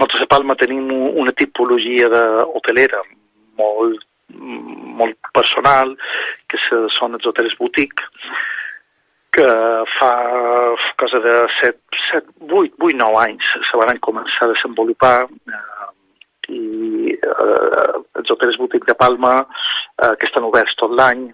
Nosaltres 0.00 0.26
a 0.26 0.30
Palma 0.34 0.58
tenim 0.58 0.90
una 0.90 1.34
tipologia 1.34 2.10
d'hotelera 2.10 3.04
molt, 3.58 4.02
molt 4.98 5.30
personal, 5.34 5.94
que 6.50 6.58
són 6.94 7.14
els 7.18 7.26
hotels 7.26 7.54
boutique, 7.58 8.02
que 9.34 9.48
fa 9.98 10.12
cosa 11.00 11.20
de 11.24 11.34
7, 11.60 11.78
7 12.10 12.26
8, 12.50 12.74
8 12.78 12.96
9 12.96 13.22
anys 13.24 13.50
se 13.68 13.80
van 13.80 13.98
començar 14.04 14.46
a 14.46 14.52
desenvolupar 14.52 15.16
eh, 15.26 15.86
i 16.52 16.62
eh, 17.14 17.94
els 18.20 18.30
hotels 18.32 18.58
boutique 18.60 18.86
de 18.88 18.94
Palma 18.98 19.34
eh, 19.42 20.12
que 20.18 20.28
estan 20.28 20.46
oberts 20.46 20.76
tot 20.80 20.94
l'any 20.94 21.26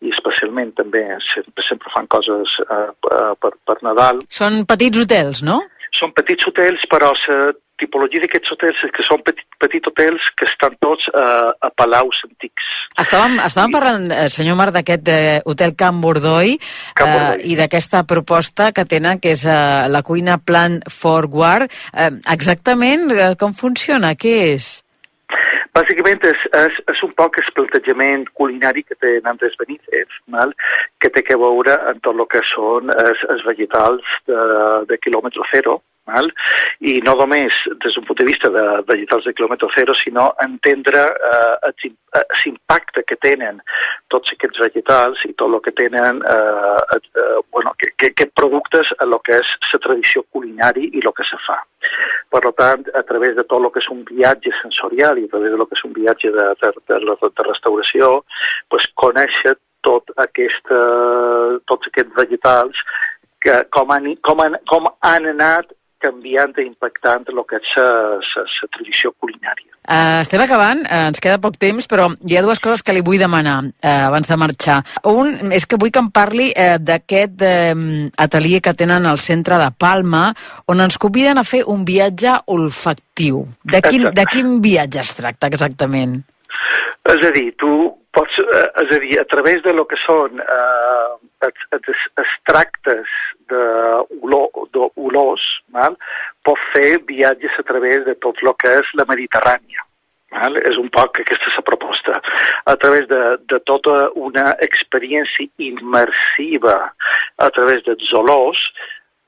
i 0.00 0.12
especialment 0.14 0.72
també 0.78 1.02
sempre, 1.26 1.64
sempre 1.66 1.92
fan 1.94 2.08
coses 2.12 2.56
eh, 2.64 2.86
per, 3.02 3.52
per, 3.66 3.78
Nadal. 3.86 4.22
Són 4.28 4.62
petits 4.68 5.02
hotels, 5.02 5.42
no? 5.46 5.60
Són 5.96 6.14
petits 6.16 6.46
hotels, 6.46 6.86
però 6.90 7.10
la 7.18 7.40
tipologia 7.80 8.22
d'aquests 8.24 8.54
hotels 8.54 8.82
és 8.86 8.92
que 8.96 9.04
són 9.06 9.22
petit, 9.26 9.46
petits 9.60 9.90
hotels 9.90 10.28
que 10.38 10.48
estan 10.48 10.76
tots 10.84 11.08
eh, 11.10 11.50
a 11.50 11.70
palaus 11.76 12.20
antics. 12.28 12.68
Estàvem, 13.00 13.38
estàvem 13.44 13.74
parlant, 13.76 14.06
eh, 14.14 14.28
senyor 14.32 14.58
Marc, 14.60 14.74
d'aquest 14.76 15.08
eh, 15.12 15.38
hotel 15.48 15.74
Can 15.78 16.02
Bordoi, 16.04 16.56
Can 16.98 17.08
eh, 17.08 17.16
Bordoi. 17.16 17.46
i 17.52 17.56
d'aquesta 17.60 18.04
proposta 18.08 18.70
que 18.76 18.86
tenen, 18.88 19.22
que 19.22 19.34
és 19.36 19.46
eh, 19.48 19.88
la 19.88 20.04
cuina 20.06 20.38
Plan 20.38 20.80
Forward. 20.90 21.72
Eh, 21.94 22.12
exactament 22.36 23.10
eh, 23.16 23.32
com 23.40 23.56
funciona? 23.56 24.14
Què 24.14 24.36
és? 24.52 24.70
Bàsicament 25.76 26.24
és, 26.26 26.46
és, 26.58 26.78
és 26.90 27.02
un 27.06 27.12
poc 27.18 27.38
el 27.38 27.52
plantejament 27.54 28.24
culinari 28.38 28.82
que 28.86 28.96
té 28.98 29.12
Andrés 29.32 29.54
Benítez, 29.60 30.16
val? 30.34 30.54
que 30.98 31.10
té 31.14 31.22
que 31.26 31.38
veure 31.38 31.76
amb 31.92 32.02
tot 32.02 32.18
el 32.18 32.26
que 32.32 32.42
són 32.48 32.90
els, 32.94 33.22
els 33.34 33.44
vegetals 33.46 34.16
de, 34.26 34.40
de 34.90 34.98
quilòmetre 35.04 35.46
zero, 35.52 35.78
val? 36.10 36.30
i 36.80 36.98
no 37.04 37.14
només 37.18 37.56
des 37.84 37.94
d'un 37.94 38.04
punt 38.08 38.18
de 38.20 38.26
vista 38.28 38.50
de 38.50 38.64
vegetals 38.88 39.24
de 39.28 39.34
quilòmetre 39.36 39.68
zero, 39.76 39.94
sinó 39.94 40.30
entendre 40.44 41.02
eh, 41.30 41.56
el- 41.70 41.92
eh, 42.16 42.24
l'impacte 42.44 43.04
que 43.06 43.16
tenen 43.16 43.60
tots 44.08 44.32
aquests 44.32 44.58
vegetals 44.64 45.24
i 45.28 45.32
tot 45.34 45.52
el 45.54 45.60
que 45.64 45.72
tenen, 45.72 46.22
eh, 46.26 46.98
eh, 47.20 47.38
bueno, 47.52 47.74
que, 47.78 47.92
que, 47.96 48.12
que 48.14 48.26
productes 48.26 48.92
a 48.98 49.04
lo 49.06 49.20
que 49.20 49.38
és 49.40 49.50
la 49.72 49.78
tradició 49.78 50.24
culinari 50.30 50.90
i 50.92 51.02
el 51.04 51.12
que 51.16 51.24
se 51.28 51.38
fa. 51.46 51.58
Per 52.30 52.42
tant, 52.58 52.84
a 52.94 53.02
través 53.06 53.34
de 53.36 53.44
tot 53.44 53.60
el 53.62 53.70
que 53.72 53.80
és 53.82 53.88
un 53.92 54.04
viatge 54.08 54.52
sensorial 54.62 55.18
i 55.18 55.24
a 55.26 55.32
través 55.32 55.50
de 55.52 55.58
lo 55.58 55.66
que 55.66 55.78
és 55.78 55.84
un 55.84 55.92
viatge 55.96 56.30
de, 56.34 56.46
de, 56.62 56.72
de, 56.88 56.98
de, 57.06 57.30
de 57.30 57.46
restauració, 57.48 58.12
pues, 58.68 58.86
conèixer 58.94 59.56
tot 59.86 60.10
aquesta, 60.20 60.78
tots 61.70 61.88
aquests 61.88 62.16
vegetals 62.18 62.82
que 63.40 63.54
com 63.72 63.90
han, 63.94 64.10
com 64.26 64.42
han, 64.44 64.58
com 64.68 64.88
han 65.00 65.30
anat 65.30 65.70
canviant 66.02 66.56
i 66.58 66.66
impactant 66.66 67.26
el 67.30 67.42
que 67.48 67.60
és 67.60 67.74
la 67.78 68.70
tradició 68.76 69.12
culinària. 69.18 69.70
Uh, 69.80 70.20
estem 70.22 70.42
acabant, 70.44 70.82
uh, 70.84 71.08
ens 71.10 71.20
queda 71.22 71.40
poc 71.42 71.56
temps, 71.60 71.86
però 71.90 72.10
hi 72.28 72.36
ha 72.38 72.42
dues 72.44 72.60
coses 72.62 72.84
que 72.86 72.94
li 72.94 73.02
vull 73.04 73.20
demanar 73.20 73.56
uh, 73.64 73.94
abans 74.10 74.28
de 74.28 74.38
marxar. 74.38 74.80
Un 75.10 75.54
és 75.56 75.66
que 75.66 75.78
vull 75.80 75.90
que 75.90 76.02
em 76.02 76.10
parli 76.14 76.50
uh, 76.52 76.76
d'aquest 76.78 77.46
uh, 77.46 77.86
atelier 78.26 78.60
que 78.64 78.76
tenen 78.78 79.08
al 79.08 79.18
centre 79.22 79.58
de 79.60 79.70
Palma, 79.78 80.28
on 80.70 80.84
ens 80.84 80.98
conviden 81.00 81.40
a 81.40 81.46
fer 81.48 81.64
un 81.66 81.86
viatge 81.88 82.36
olfactiu. 82.54 83.46
De 83.64 83.82
quin, 83.84 84.10
de 84.14 84.26
quin 84.30 84.58
viatge 84.62 85.02
es 85.02 85.14
tracta 85.16 85.50
exactament? 85.50 86.20
És 87.10 87.24
a 87.26 87.32
dir, 87.34 87.48
tu 87.58 87.72
pots, 88.14 88.38
és 88.38 88.94
a 88.94 88.98
dir, 89.02 89.16
a 89.20 89.26
través 89.30 89.62
de 89.64 89.72
lo 89.74 89.86
que 89.88 89.98
són 90.00 90.40
eh, 90.42 91.10
els, 91.46 91.66
els, 91.76 92.06
els 92.20 92.34
tractes 92.48 93.14
d'olors, 93.50 95.46
val? 95.74 95.96
pots 96.46 96.66
fer 96.74 96.98
viatges 97.08 97.58
a 97.58 97.66
través 97.68 98.04
de 98.06 98.16
tot 98.24 98.40
el 98.42 98.52
que 98.60 98.74
és 98.80 98.92
la 98.98 99.06
Mediterrània. 99.10 99.86
Val? 100.30 100.56
És 100.62 100.78
un 100.78 100.88
poc 100.94 101.20
aquesta 101.20 101.52
la 101.56 101.64
proposta. 101.66 102.20
A 102.70 102.76
través 102.76 103.08
de, 103.10 103.20
de 103.50 103.58
tota 103.66 104.10
una 104.14 104.54
experiència 104.66 105.48
immersiva 105.58 106.78
a 107.38 107.50
través 107.56 107.82
dels 107.88 108.12
olors, 108.14 108.62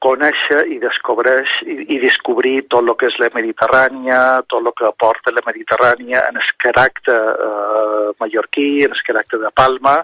conèixer 0.02 0.64
i 0.74 0.78
descobreix 0.82 1.54
i, 1.62 1.76
i 1.94 1.98
descobrir 2.02 2.64
tot 2.72 2.82
el 2.82 2.94
que 2.98 3.08
és 3.10 3.18
la 3.22 3.30
Mediterrània, 3.36 4.18
tot 4.50 4.60
el 4.60 4.74
que 4.78 4.88
aporta 4.88 5.34
la 5.34 5.44
Mediterrània 5.46 6.24
en 6.28 6.40
el 6.42 6.52
caràcter 6.64 7.18
eh, 7.46 8.10
mallorquí, 8.20 8.68
en 8.86 8.96
el 8.96 9.04
caràcter 9.06 9.40
de 9.44 9.52
Palma, 9.54 9.96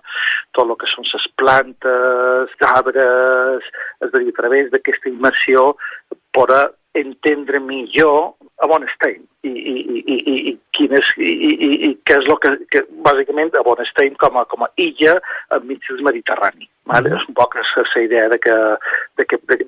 tot 0.57 0.67
el 0.67 0.77
que 0.81 0.91
són 0.91 1.09
les 1.13 1.29
plantes, 1.41 2.57
arbres, 2.73 3.71
és 4.05 4.13
a 4.13 4.19
dir, 4.19 4.33
a 4.33 4.39
través 4.41 4.71
d'aquesta 4.75 5.11
immersió 5.11 5.73
per 6.35 6.49
entendre 6.99 7.61
millor 7.61 8.35
a 8.59 8.67
on 8.67 8.87
estem 8.87 9.23
i, 9.47 9.51
i, 9.51 9.75
i, 9.99 10.17
i, 10.17 10.37
i, 10.51 10.53
quin 10.75 10.95
és, 10.99 11.11
i, 11.19 11.31
i, 11.31 11.71
i 11.89 11.91
què 12.07 12.17
és 12.19 12.27
el 12.27 12.39
que, 12.43 12.55
que 12.73 12.83
bàsicament 13.07 13.55
a 13.55 13.63
on 13.71 13.83
estem 13.85 14.17
com 14.19 14.39
a, 14.41 14.45
com 14.51 14.67
a 14.67 14.71
illa 14.83 15.19
enmig 15.55 15.85
del 15.87 16.03
Mediterrani. 16.07 16.67
Vale? 16.89 17.13
És 17.17 17.25
un 17.29 17.35
poc 17.37 17.55
la 17.95 18.03
idea 18.03 18.29
de 18.33 18.39
que- 18.39 18.77
de 19.21 19.25
que- 19.29 19.41
de- 19.51 19.65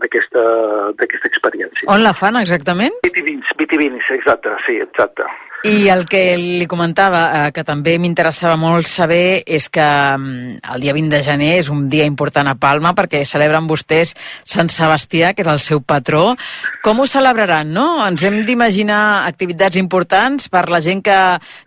d'aquesta 0.96 1.28
experiència. 1.28 1.88
On 1.92 2.02
la 2.02 2.14
fan 2.16 2.36
exactament? 2.40 2.94
Vitivins, 3.04 3.52
vitivinis, 3.58 4.10
exacte, 4.10 4.48
sí, 4.66 4.76
exacte. 4.80 5.22
I 5.60 5.90
el 5.92 6.06
que 6.08 6.38
li 6.40 6.64
comentava, 6.64 7.20
eh, 7.36 7.52
que 7.52 7.60
també 7.68 7.98
m'interessava 8.00 8.54
molt 8.56 8.88
saber, 8.88 9.42
és 9.44 9.66
que 9.68 9.84
mm, 9.84 10.62
el 10.72 10.80
dia 10.80 10.94
20 10.96 11.12
de 11.12 11.20
gener 11.26 11.50
és 11.58 11.68
un 11.68 11.82
dia 11.92 12.06
important 12.08 12.48
a 12.48 12.54
Palma 12.56 12.94
perquè 12.96 13.20
celebren 13.28 13.68
vostès 13.68 14.14
Sant 14.48 14.72
Sebastià, 14.72 15.34
que 15.36 15.44
és 15.44 15.52
el 15.52 15.60
seu 15.60 15.82
patró. 15.84 16.32
Com 16.80 17.04
ho 17.04 17.06
celebraran, 17.06 17.74
no? 17.76 18.00
Ens 18.06 18.24
hem 18.24 18.40
d'imaginar 18.48 19.28
activitats 19.28 19.76
importants 19.76 20.48
per 20.48 20.70
la 20.72 20.80
gent 20.80 21.04
que 21.04 21.20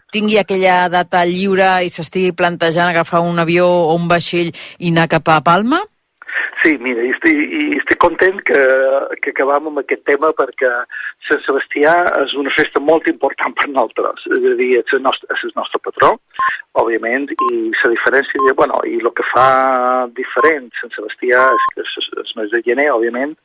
tingui 0.09 0.41
aquella 0.41 0.87
data 0.89 1.21
lliure 1.29 1.83
i 1.85 1.93
s'estigui 1.93 2.33
plantejant 2.33 2.89
agafar 2.89 3.21
un 3.21 3.37
avió 3.37 3.69
o 3.69 3.93
un 3.93 4.09
vaixell 4.09 4.49
i 4.79 4.89
anar 4.89 5.05
cap 5.13 5.29
a 5.29 5.43
Palma? 5.45 5.83
Sí, 6.61 6.77
mira, 6.79 7.03
i 7.03 7.11
estic, 7.11 7.39
i 7.43 7.63
estic 7.77 7.99
content 8.01 8.39
que, 8.47 8.59
que 9.21 9.33
acabam 9.33 9.67
amb 9.69 9.81
aquest 9.81 10.03
tema 10.07 10.31
perquè 10.37 10.69
Sant 11.27 11.41
Sebastià 11.45 11.93
és 12.21 12.35
una 12.39 12.53
festa 12.55 12.81
molt 12.83 13.07
important 13.11 13.55
per 13.59 13.67
nosaltres. 13.69 14.25
És 14.37 14.47
a 14.53 14.55
dir, 14.59 14.69
és 14.79 14.95
el 14.95 15.03
nostre, 15.03 15.29
és 15.35 15.43
el 15.49 15.53
nostre 15.59 15.81
patró, 15.83 16.13
òbviament, 16.79 17.29
i 17.33 17.59
la 17.75 17.91
diferència, 17.93 18.55
bueno, 18.57 18.79
i 18.87 18.97
el 19.01 19.11
que 19.17 19.27
fa 19.29 19.47
diferent 20.17 20.71
Sant 20.79 20.93
Sebastià 20.95 21.45
és 21.53 21.69
que 21.73 21.85
és, 21.85 22.11
és 22.23 22.35
mes 22.39 22.51
de 22.53 22.63
gener, 22.65 22.89
òbviament, 22.95 23.35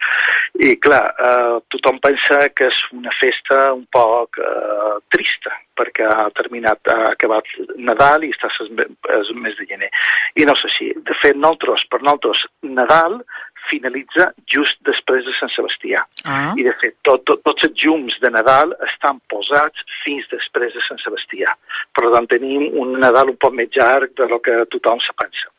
i 0.64 0.74
clar, 0.85 1.05
eh, 1.29 1.57
tothom 1.74 2.01
pensa 2.05 2.44
que 2.55 2.70
és 2.70 2.83
una 2.96 3.12
festa 3.18 3.72
un 3.74 3.85
poc 3.94 4.40
eh, 4.42 4.94
trista, 5.12 5.55
perquè 5.79 6.09
ha 6.09 6.29
terminat, 6.37 6.91
ha 6.91 7.12
acabat 7.12 7.49
Nadal 7.77 8.27
i 8.27 8.33
està 8.35 8.51
el 8.61 9.35
mes 9.43 9.57
de 9.59 9.69
gener. 9.71 9.91
I 10.37 10.47
no 10.49 10.57
és 10.59 10.64
així. 10.69 10.91
De 11.09 11.17
fet, 11.23 11.38
nosaltres, 11.38 11.87
per 11.91 12.03
nosaltres, 12.03 12.45
Nadal 12.62 13.21
finalitza 13.70 14.31
just 14.50 14.78
després 14.88 15.24
de 15.26 15.35
Sant 15.38 15.52
Sebastià. 15.54 16.02
Ah. 16.24 16.52
I, 16.57 16.64
de 16.66 16.74
fet, 16.83 16.96
tot, 17.07 17.24
tot, 17.28 17.42
tots 17.46 17.68
els 17.68 17.85
llums 17.85 18.16
de 18.22 18.31
Nadal 18.35 18.74
estan 18.88 19.20
posats 19.33 19.85
fins 20.04 20.26
després 20.33 20.74
de 20.74 20.85
Sant 20.87 21.00
Sebastià. 21.04 21.54
Per 21.96 22.11
tant, 22.14 22.28
tenim 22.31 22.68
un 22.81 22.96
Nadal 23.00 23.33
un 23.33 23.38
poc 23.40 23.54
més 23.57 23.70
llarg 23.76 24.14
de 24.18 24.28
lo 24.31 24.40
que 24.44 24.57
tothom 24.74 25.00
se 25.04 25.14
pensa. 25.18 25.52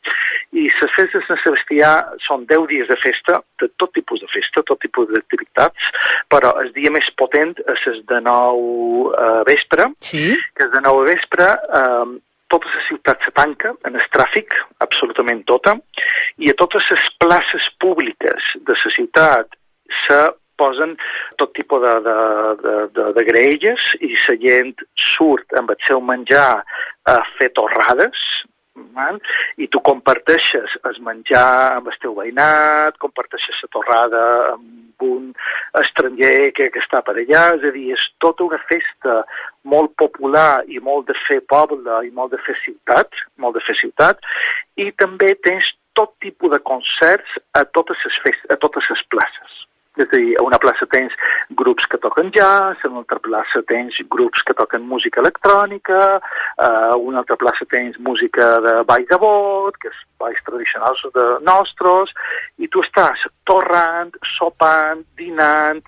I 0.56 0.66
les 0.66 0.94
festes 0.96 1.14
de 1.14 1.26
Sant 1.28 1.42
Sebastià 1.44 1.90
són 2.26 2.46
10 2.50 2.66
dies 2.70 2.88
de 2.90 2.98
festa, 3.02 3.40
de 3.62 3.68
tot 3.80 3.92
tipus 3.96 4.22
de 4.22 4.30
festa, 4.32 4.64
tot 4.66 4.80
tipus 4.82 5.10
d'activitats, 5.12 5.92
però 6.30 6.54
el 6.62 6.72
dia 6.76 6.92
més 6.94 7.06
potent 7.18 7.54
és 7.74 7.86
el 7.92 8.02
de 8.10 8.20
9 8.26 9.14
eh, 9.14 9.42
vespre, 9.50 9.90
Sí? 10.00 10.26
que 10.56 10.66
és 10.66 10.72
de 10.74 10.82
9 10.86 11.04
a 11.04 11.08
vespre, 11.12 11.46
eh, 11.80 12.18
tota 12.50 12.70
la 12.74 12.82
ciutat 12.88 13.24
se 13.24 13.32
tanca 13.36 13.72
en 13.86 13.96
el 13.96 14.06
tràfic, 14.14 14.58
absolutament 14.84 15.44
tota, 15.48 15.76
i 16.42 16.50
a 16.50 16.58
totes 16.58 16.90
les 16.92 17.06
places 17.22 17.70
públiques 17.82 18.52
de 18.66 18.76
la 18.76 18.94
ciutat 18.96 19.58
se 20.04 20.20
posen 20.60 20.96
tot 21.40 21.54
tipus 21.56 21.80
de, 21.84 21.94
de, 22.04 22.16
de, 22.62 22.76
de, 22.96 23.06
de 23.16 23.26
graelles 23.30 23.86
i 24.04 24.12
la 24.12 24.36
gent 24.44 24.74
surt 25.14 25.56
amb 25.60 25.72
el 25.72 25.80
seu 25.86 26.02
menjar 26.04 26.60
a 27.08 27.16
fer 27.38 27.48
torrades, 27.56 28.26
val? 28.96 29.20
i 29.60 29.68
tu 29.68 29.80
comparteixes 29.86 30.76
el 30.88 31.00
menjar 31.06 31.46
amb 31.78 31.90
el 31.90 31.98
teu 32.02 32.14
veïnat, 32.18 32.98
comparteixes 33.02 33.58
la 33.64 33.72
torrada 33.76 34.22
amb 34.54 35.04
un 35.04 35.30
estranger 35.80 36.50
que, 36.56 36.68
que 36.72 36.82
està 36.82 37.00
per 37.04 37.14
allà, 37.16 37.44
és 37.56 37.64
a 37.64 37.72
dir, 37.74 37.86
és 37.96 38.06
tota 38.22 38.44
una 38.46 38.60
festa 38.70 39.20
molt 39.64 39.94
popular 40.00 40.62
i 40.68 40.80
molt 40.84 41.08
de 41.08 41.16
fer 41.26 41.40
poble 41.52 42.02
i 42.06 42.12
molt 42.16 42.34
de 42.34 42.42
fer 42.46 42.56
ciutat, 42.64 43.22
molt 43.40 43.56
de 43.56 43.64
fer 43.68 43.78
ciutat, 43.80 44.20
i 44.76 44.90
també 45.00 45.34
tens 45.46 45.72
tot 45.98 46.14
tipus 46.24 46.52
de 46.52 46.60
concerts 46.64 47.40
a 47.58 47.64
totes 47.76 48.06
les, 48.06 48.22
fest 48.24 48.52
a 48.52 48.58
totes 48.60 48.92
les 48.92 49.02
places. 49.12 49.58
És 49.98 50.06
a 50.06 50.16
dir, 50.16 50.36
a 50.38 50.44
una 50.46 50.58
plaça 50.62 50.86
tens 50.86 51.14
grups 51.58 51.88
que 51.90 51.98
toquen 51.98 52.30
jazz, 52.30 52.78
a 52.84 52.88
una 52.88 53.02
altra 53.02 53.18
plaça 53.18 53.62
tens 53.66 53.98
grups 54.12 54.44
que 54.46 54.54
toquen 54.54 54.86
música 54.86 55.18
electrònica, 55.20 56.20
a 56.62 56.70
una 56.94 57.24
altra 57.24 57.36
plaça 57.36 57.66
tens 57.70 57.98
música 57.98 58.52
de 58.62 58.76
ball 58.86 59.06
de 59.10 59.18
bot, 59.18 59.80
que 59.82 59.90
és 59.90 59.98
balls 60.22 60.38
tradicionals 60.46 61.02
de 61.16 61.26
nostres, 61.42 62.14
i 62.62 62.70
tu 62.70 62.84
estàs 62.86 63.26
torrant, 63.50 64.14
sopant, 64.36 65.02
dinant, 65.18 65.82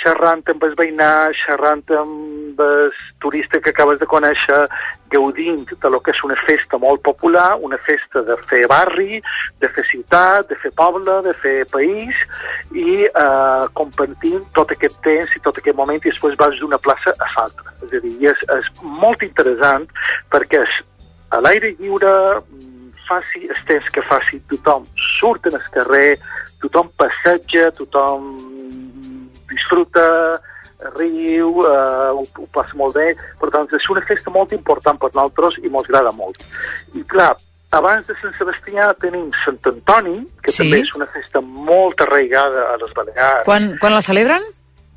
xerrant 0.00 0.42
amb 0.50 0.66
el 0.66 0.74
veïnat, 0.74 1.38
xerrant 1.38 1.84
amb 1.94 2.60
el 2.64 2.90
turista 3.22 3.60
que 3.62 3.70
acabes 3.70 4.02
de 4.02 4.10
conèixer, 4.10 4.64
gaudint 5.14 5.68
de 5.68 5.90
lo 5.92 6.00
que 6.02 6.10
és 6.14 6.22
una 6.26 6.36
festa 6.42 6.78
molt 6.82 7.04
popular, 7.06 7.54
una 7.62 7.78
festa 7.86 8.24
de 8.26 8.36
fer 8.50 8.64
barri, 8.70 9.20
de 9.62 9.70
fer 9.76 9.84
ciutat, 9.90 10.48
de 10.50 10.58
fer 10.62 10.72
poble, 10.74 11.20
de 11.28 11.34
fer 11.44 11.56
país, 11.70 12.18
i 12.74 13.04
eh, 13.06 13.43
compartint 13.78 14.44
tot 14.56 14.72
aquest 14.74 14.96
temps 15.04 15.36
i 15.36 15.42
tot 15.44 15.58
aquest 15.60 15.76
moment 15.76 16.00
i 16.00 16.10
després 16.10 16.38
vas 16.40 16.56
d'una 16.60 16.80
plaça 16.82 17.14
a 17.18 17.30
l'altra. 17.36 17.74
És 17.86 17.96
a 17.98 18.02
dir, 18.04 18.14
és, 18.32 18.44
és 18.58 18.70
molt 18.82 19.22
interessant 19.26 19.88
perquè 20.32 20.62
és 20.64 20.80
a 21.34 21.40
l'aire 21.42 21.74
lliure, 21.78 22.12
faci 23.08 23.44
el 23.50 23.60
temps 23.68 23.90
que 23.92 24.02
faci, 24.08 24.40
tothom 24.50 24.84
surt 25.18 25.46
el 25.50 25.58
carrer, 25.74 26.16
tothom 26.62 26.90
passeja, 27.00 27.70
tothom 27.76 28.30
disfruta, 29.50 30.04
riu, 30.96 31.64
eh, 31.64 32.10
ho, 32.12 32.24
ho 32.24 32.46
passa 32.52 32.76
molt 32.76 32.96
bé. 32.98 33.12
Per 33.40 33.50
tant, 33.54 33.68
és 33.76 33.90
una 33.92 34.04
festa 34.08 34.32
molt 34.34 34.52
important 34.56 35.00
per 35.00 35.10
nosaltres 35.12 35.58
i 35.62 35.68
ens 35.68 35.88
agrada 35.88 36.12
molt. 36.16 36.40
I 36.94 37.04
clar, 37.10 37.34
abans 37.78 38.06
de 38.06 38.14
Sant 38.20 38.34
Sebastià 38.38 38.92
tenim 39.02 39.30
Sant 39.44 39.58
Antoni, 39.70 40.24
que 40.42 40.50
Sí. 40.52 40.62
també 40.62 40.80
és 40.80 40.94
una 40.94 41.06
festa 41.06 41.40
molt 41.40 42.00
arraigada 42.00 42.72
a 42.72 42.76
les 42.80 42.92
Balears, 42.94 43.44
Quan, 43.44 43.76
quan 43.80 43.92
la 43.94 44.02
celebren? 44.02 44.42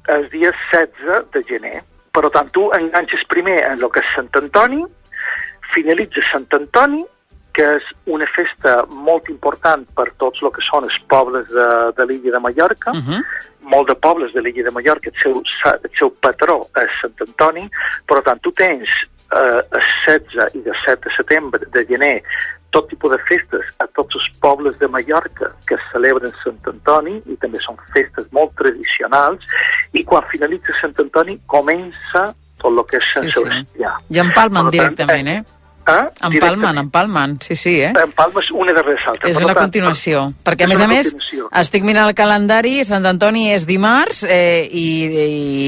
el 0.08 0.30
dia 0.30 0.52
16 0.72 1.26
de 1.34 1.44
gener. 1.44 1.84
Per 2.14 2.30
tant, 2.32 2.50
tu 2.52 2.70
enganxes 2.74 3.26
primer 3.28 3.60
en 3.66 3.84
el 3.84 3.90
que 3.92 4.00
és 4.00 4.14
Sant 4.16 4.30
Antoni, 4.40 4.84
finalitza 5.74 6.22
Sant 6.32 6.48
Antoni, 6.58 7.04
que 7.54 7.66
és 7.76 7.84
una 8.06 8.26
festa 8.36 8.84
molt 8.88 9.30
important 9.34 9.84
per 9.98 10.06
tots 10.22 10.42
el 10.46 10.52
que 10.54 10.62
són 10.62 10.86
els 10.86 10.98
pobles 11.10 11.48
de, 11.50 11.68
de 11.98 12.06
l'illa 12.06 12.32
de 12.38 12.40
Mallorca, 12.40 12.92
Uh 12.92 13.02
-huh. 13.02 13.22
molt 13.62 13.88
de 13.90 13.96
pobles 13.96 14.32
de 14.34 14.42
l'illa 14.42 14.64
de 14.64 14.72
Mallorca, 14.72 15.10
el 15.10 15.20
seu, 15.22 15.42
el 15.74 15.92
seu 15.98 16.10
patró 16.22 16.68
és 16.78 16.90
Sant 17.02 17.14
Antoni, 17.28 17.70
per 18.08 18.22
tant, 18.24 18.40
tu 18.42 18.52
tens 18.52 18.88
eh, 19.36 19.62
el 19.72 19.82
16 20.06 20.56
i 20.56 20.60
el 20.70 20.76
7 20.86 21.10
de 21.10 21.16
setembre 21.16 21.66
de 21.74 21.86
gener 21.86 22.24
tot 22.76 22.90
tipus 22.92 23.14
de 23.14 23.20
festes 23.30 23.70
a 23.84 23.88
tots 23.98 24.18
els 24.20 24.28
pobles 24.44 24.78
de 24.82 24.90
Mallorca 24.92 25.52
que 25.70 25.78
celebren 25.92 26.34
Sant 26.44 26.60
Antoni 26.72 27.18
i 27.32 27.38
també 27.42 27.62
són 27.64 27.80
festes 27.94 28.28
molt 28.36 28.56
tradicionals 28.60 29.46
i 29.94 30.04
quan 30.04 30.26
finalitza 30.32 30.76
Sant 30.82 30.96
Antoni 31.06 31.38
comença 31.48 32.28
tot 32.58 32.74
el 32.74 32.84
que 32.90 33.00
és 33.00 33.12
Sant 33.14 33.28
Sí, 33.28 33.32
sí. 33.32 33.44
Sebastià. 33.44 33.94
I 34.10 34.22
empalmen 34.24 34.70
Per 34.70 34.72
tant, 34.72 34.78
directament, 34.78 35.46
eh? 35.88 36.10
Empalmen, 36.28 36.78
empalmen, 36.84 37.38
sí, 37.42 37.56
sí, 37.56 37.76
eh? 37.82 37.92
Empalma 38.04 38.42
és 38.44 38.52
una 38.52 38.74
darrere 38.76 39.00
l'altra. 39.06 39.30
És 39.30 39.38
una 39.38 39.54
tant, 39.54 39.64
continuació, 39.66 40.28
perquè 40.46 40.66
a 40.66 40.68
és 40.68 40.74
més 40.74 40.84
a 40.84 40.88
més 40.88 41.12
estic 41.62 41.84
mirant 41.88 42.08
el 42.10 42.16
calendari, 42.18 42.84
Sant 42.88 43.06
Antoni 43.06 43.48
és 43.54 43.66
dimarts 43.70 44.24
eh, 44.28 44.68
i, 44.72 44.88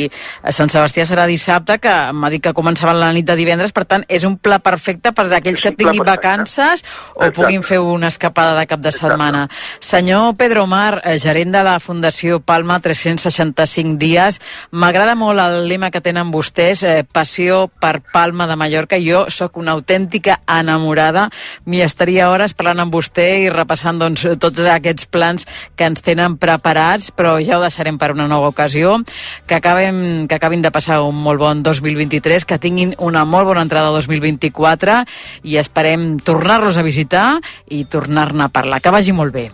i 0.06 0.52
Sant 0.56 0.72
Sebastià 0.72 1.06
serà 1.10 1.26
dissabte, 1.30 1.80
que 1.80 1.96
m'ha 2.14 2.30
dit 2.34 2.44
que 2.44 2.54
començaven 2.54 3.00
la 3.00 3.12
nit 3.16 3.28
de 3.28 3.36
divendres, 3.40 3.74
per 3.76 3.86
tant 3.90 4.06
és 4.08 4.26
un 4.28 4.38
pla 4.38 4.60
perfecte 4.64 5.14
per 5.16 5.28
aquells 5.32 5.62
que 5.62 5.74
un 5.74 5.80
tinguin 5.80 6.04
perfecte. 6.04 6.28
vacances 6.28 6.84
o 7.16 7.24
Exacte. 7.24 7.36
puguin 7.38 7.64
fer 7.64 7.80
una 7.80 8.08
escapada 8.08 8.58
de 8.60 8.66
cap 8.68 8.80
de 8.80 8.90
Exacte. 8.90 9.14
setmana. 9.14 9.48
Senyor 9.80 10.36
Pedro 10.36 10.66
Mar, 10.68 11.02
eh, 11.04 11.18
gerent 11.20 11.52
de 11.54 11.64
la 11.64 11.80
Fundació 11.80 12.40
Palma 12.40 12.80
365 12.80 13.98
dies, 14.00 14.40
m'agrada 14.72 15.16
molt 15.16 15.40
el 15.40 15.68
lema 15.68 15.92
que 15.92 16.02
tenen 16.02 16.32
vostès, 16.32 16.84
eh, 16.84 17.04
passió 17.04 17.68
per 17.80 18.02
Palma 18.14 18.48
de 18.48 18.56
Mallorca. 18.56 18.98
Jo 19.00 19.26
sóc 19.30 19.58
una 19.58 19.74
autèntica 20.10 20.40
enamorada, 20.48 21.30
m'hi 21.66 21.84
estaria 21.86 22.30
hores 22.32 22.56
parlant 22.58 22.82
amb 22.82 22.94
vostè 22.94 23.46
i 23.46 23.50
repassant 23.54 24.00
doncs, 24.02 24.26
tots 24.42 24.60
aquests 24.60 25.06
plans 25.06 25.46
que 25.78 25.86
ens 25.86 26.02
tenen 26.02 26.38
preparats, 26.42 27.12
però 27.12 27.38
ja 27.40 27.60
ho 27.60 27.62
deixarem 27.62 27.98
per 27.98 28.12
una 28.12 28.28
nova 28.28 28.50
ocasió. 28.50 28.98
Que, 29.46 29.56
acabem, 29.56 30.28
que 30.28 30.36
acabin 30.36 30.62
de 30.62 30.72
passar 30.72 31.02
un 31.06 31.16
molt 31.16 31.40
bon 31.40 31.62
2023, 31.64 32.46
que 32.46 32.58
tinguin 32.58 32.96
una 32.98 33.26
molt 33.26 33.46
bona 33.46 33.62
entrada 33.62 33.94
2024 33.94 35.04
i 35.44 35.58
esperem 35.58 36.18
tornar-los 36.20 36.78
a 36.78 36.84
visitar 36.84 37.40
i 37.70 37.86
tornar-ne 37.86 38.48
a 38.48 38.50
parlar. 38.50 38.82
Que 38.82 38.94
vagi 38.94 39.14
molt 39.14 39.34
bé. 39.34 39.50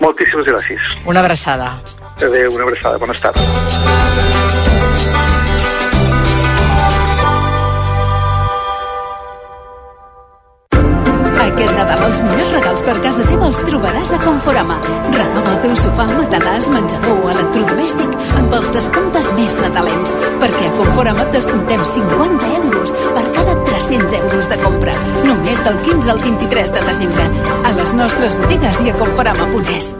Moltíssimes 0.00 0.44
gràcies. 0.44 0.92
Una 1.06 1.24
abraçada. 1.24 1.78
Adéu, 2.20 2.52
una 2.52 2.68
abraçada. 2.68 2.98
Bones 2.98 3.20
tardes. 3.20 4.65
Nadal 11.96 12.12
els 12.12 12.18
millors 12.20 12.50
regals 12.52 12.82
per 12.84 12.94
casa 13.00 13.24
teva 13.24 13.46
els 13.48 13.58
trobaràs 13.64 14.10
a 14.12 14.18
Conforama. 14.20 14.76
Renova 15.14 15.54
el 15.54 15.62
teu 15.64 15.72
sofà, 15.80 16.04
matalàs, 16.10 16.68
menjador 16.74 17.22
o 17.24 17.30
electrodomèstic 17.32 18.12
amb 18.36 18.56
els 18.58 18.68
descomptes 18.76 19.32
més 19.38 19.56
nadalencs. 19.64 20.12
Perquè 20.42 20.68
a 20.68 20.76
Conforama 20.76 21.24
et 21.24 21.36
descomptem 21.38 21.84
50 21.96 22.54
euros 22.60 22.96
per 23.16 23.26
cada 23.38 23.56
300 23.72 24.18
euros 24.20 24.50
de 24.52 24.60
compra. 24.64 24.96
Només 25.24 25.62
del 25.64 25.80
15 25.88 26.12
al 26.12 26.24
23 26.26 26.74
de 26.76 26.88
desembre. 26.90 27.30
A 27.64 27.78
les 27.80 27.96
nostres 27.96 28.36
botigues 28.42 28.84
i 28.84 28.92
a 28.92 28.98
conforama.es. 29.00 29.94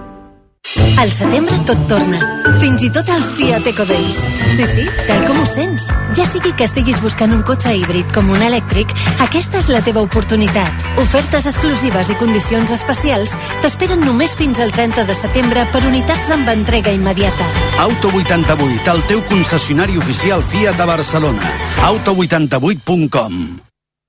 Al 0.99 1.11
setembre 1.13 1.57
tot 1.69 1.81
torna. 1.91 2.19
Fins 2.61 2.83
i 2.87 2.89
tot 2.93 3.09
els 3.13 3.33
Fiat 3.37 3.67
Eco 3.69 3.85
Days. 3.89 4.21
Sí, 4.57 4.65
sí, 4.71 4.85
tal 5.09 5.25
com 5.29 5.41
ho 5.43 5.47
sents. 5.49 5.89
Ja 6.17 6.25
sigui 6.29 6.55
que 6.57 6.65
estiguis 6.69 7.01
buscant 7.05 7.35
un 7.37 7.43
cotxe 7.47 7.75
híbrid 7.77 8.09
com 8.15 8.31
un 8.33 8.43
elèctric, 8.47 8.95
aquesta 9.25 9.61
és 9.61 9.69
la 9.73 9.83
teva 9.85 10.05
oportunitat. 10.07 10.87
Ofertes 11.03 11.49
exclusives 11.53 12.11
i 12.13 12.19
condicions 12.23 12.73
especials 12.73 13.37
t'esperen 13.65 14.01
només 14.07 14.37
fins 14.39 14.63
al 14.63 14.73
30 14.73 15.05
de 15.11 15.19
setembre 15.19 15.67
per 15.75 15.85
unitats 15.85 16.33
amb 16.35 16.49
entrega 16.55 16.95
immediata. 16.97 17.51
Auto 17.85 18.15
88, 18.15 18.97
el 18.97 19.07
teu 19.13 19.23
concessionari 19.29 20.01
oficial 20.01 20.45
Fiat 20.55 20.81
a 20.81 20.91
Barcelona. 20.95 21.55
Auto88.com 21.93 23.66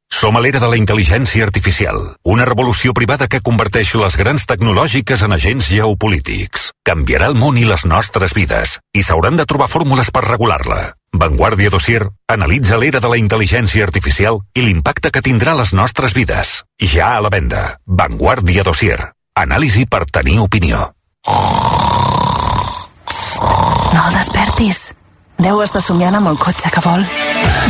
som 0.10 0.36
a 0.36 0.42
l'era 0.42 0.60
de 0.60 0.68
la 0.72 0.78
intel·ligència 0.80 1.46
artificial, 1.46 2.00
una 2.24 2.46
revolució 2.46 2.94
privada 2.94 3.28
que 3.28 3.42
converteix 3.44 3.94
les 4.00 4.16
grans 4.18 4.46
tecnològiques 4.50 5.22
en 5.22 5.36
agents 5.36 5.68
geopolítics. 5.70 6.72
Canviarà 6.88 7.28
el 7.32 7.36
món 7.38 7.58
i 7.60 7.66
les 7.68 7.86
nostres 7.86 8.34
vides, 8.34 8.80
i 8.94 9.04
s'hauran 9.04 9.38
de 9.38 9.46
trobar 9.46 9.70
fórmules 9.70 10.10
per 10.12 10.26
regular-la. 10.26 10.96
Vanguardia 11.14 11.70
Dossier 11.70 12.04
analitza 12.28 12.78
l'era 12.78 13.00
de 13.00 13.10
la 13.10 13.18
intel·ligència 13.18 13.86
artificial 13.86 14.42
i 14.54 14.66
l'impacte 14.66 15.12
que 15.12 15.24
tindrà 15.24 15.54
a 15.56 15.62
les 15.62 15.74
nostres 15.74 16.14
vides. 16.18 16.64
Ja 16.82 17.16
a 17.16 17.22
la 17.22 17.32
venda. 17.34 17.80
Vanguardia 17.86 18.64
Dossier. 18.68 19.00
Anàlisi 19.38 19.86
per 19.86 20.06
tenir 20.10 20.40
opinió. 20.42 20.92
No 23.94 24.06
despertis. 24.14 24.97
Deu 25.38 25.62
estar 25.62 25.82
somiant 25.86 26.16
amb 26.18 26.32
el 26.32 26.38
cotxe 26.42 26.70
que 26.74 26.82
vol. 26.82 27.04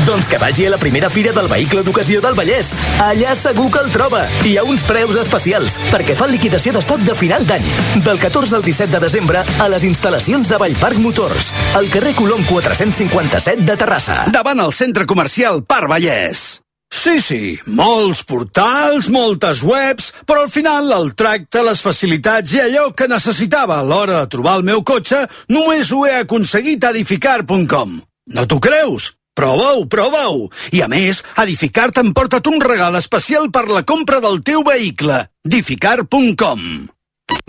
Doncs 0.07 0.27
que 0.31 0.39
vagi 0.39 0.67
a 0.67 0.71
la 0.71 0.79
primera 0.79 1.09
fira 1.11 1.33
del 1.35 1.49
vehicle 1.51 1.83
d'ocasió 1.83 2.21
del 2.23 2.37
Vallès. 2.37 2.71
Allà 3.03 3.33
segur 3.35 3.67
que 3.73 3.81
el 3.83 3.91
troba. 3.91 4.23
Hi 4.47 4.55
ha 4.57 4.63
uns 4.63 4.85
preus 4.87 5.17
especials, 5.19 5.75
perquè 5.91 6.15
fa 6.17 6.29
liquidació 6.31 6.73
d'estoc 6.75 7.03
de 7.07 7.15
final 7.17 7.47
d'any. 7.49 7.65
Del 8.05 8.21
14 8.21 8.55
al 8.55 8.63
17 8.65 8.93
de 8.93 9.01
desembre, 9.03 9.43
a 9.43 9.67
les 9.73 9.87
instal·lacions 9.87 10.47
de 10.47 10.61
Vallparc 10.61 11.01
Motors, 11.03 11.51
al 11.75 11.91
carrer 11.91 12.15
Colom 12.15 12.45
457 12.47 13.67
de 13.67 13.75
Terrassa. 13.75 14.23
Davant 14.31 14.63
el 14.63 14.73
centre 14.73 15.05
comercial 15.09 15.63
Parc 15.67 15.91
Vallès. 15.91 16.66
Sí, 16.87 17.19
sí, 17.19 17.41
molts 17.67 18.23
portals, 18.23 19.09
moltes 19.11 19.61
webs, 19.63 20.13
però 20.25 20.45
al 20.45 20.51
final 20.51 20.87
el 20.95 21.11
tracte, 21.19 21.61
les 21.65 21.81
facilitats 21.83 22.53
i 22.55 22.61
allò 22.63 22.89
que 22.95 23.09
necessitava 23.11 23.79
a 23.79 23.85
l'hora 23.85 24.21
de 24.21 24.31
trobar 24.31 24.57
el 24.61 24.65
meu 24.67 24.83
cotxe 24.87 25.25
només 25.51 25.91
ho 25.91 26.05
he 26.07 26.15
aconseguit 26.21 26.83
a 26.83 26.93
edificar.com. 26.95 27.97
No 28.33 28.45
t'ho 28.47 28.59
creus? 28.63 29.11
Prova-ho, 29.37 29.85
prova-ho! 29.85 30.47
I 30.73 30.81
a 30.81 30.87
més, 30.89 31.21
Edificar 31.43 31.91
t'ha 31.93 32.01
portat 32.15 32.47
un 32.49 32.57
regal 32.63 32.97
especial 32.97 33.51
per 33.53 33.67
la 33.69 33.83
compra 33.85 34.17
del 34.23 34.41
teu 34.41 34.63
vehicle. 34.65 35.27
Edificar.com 35.45 36.63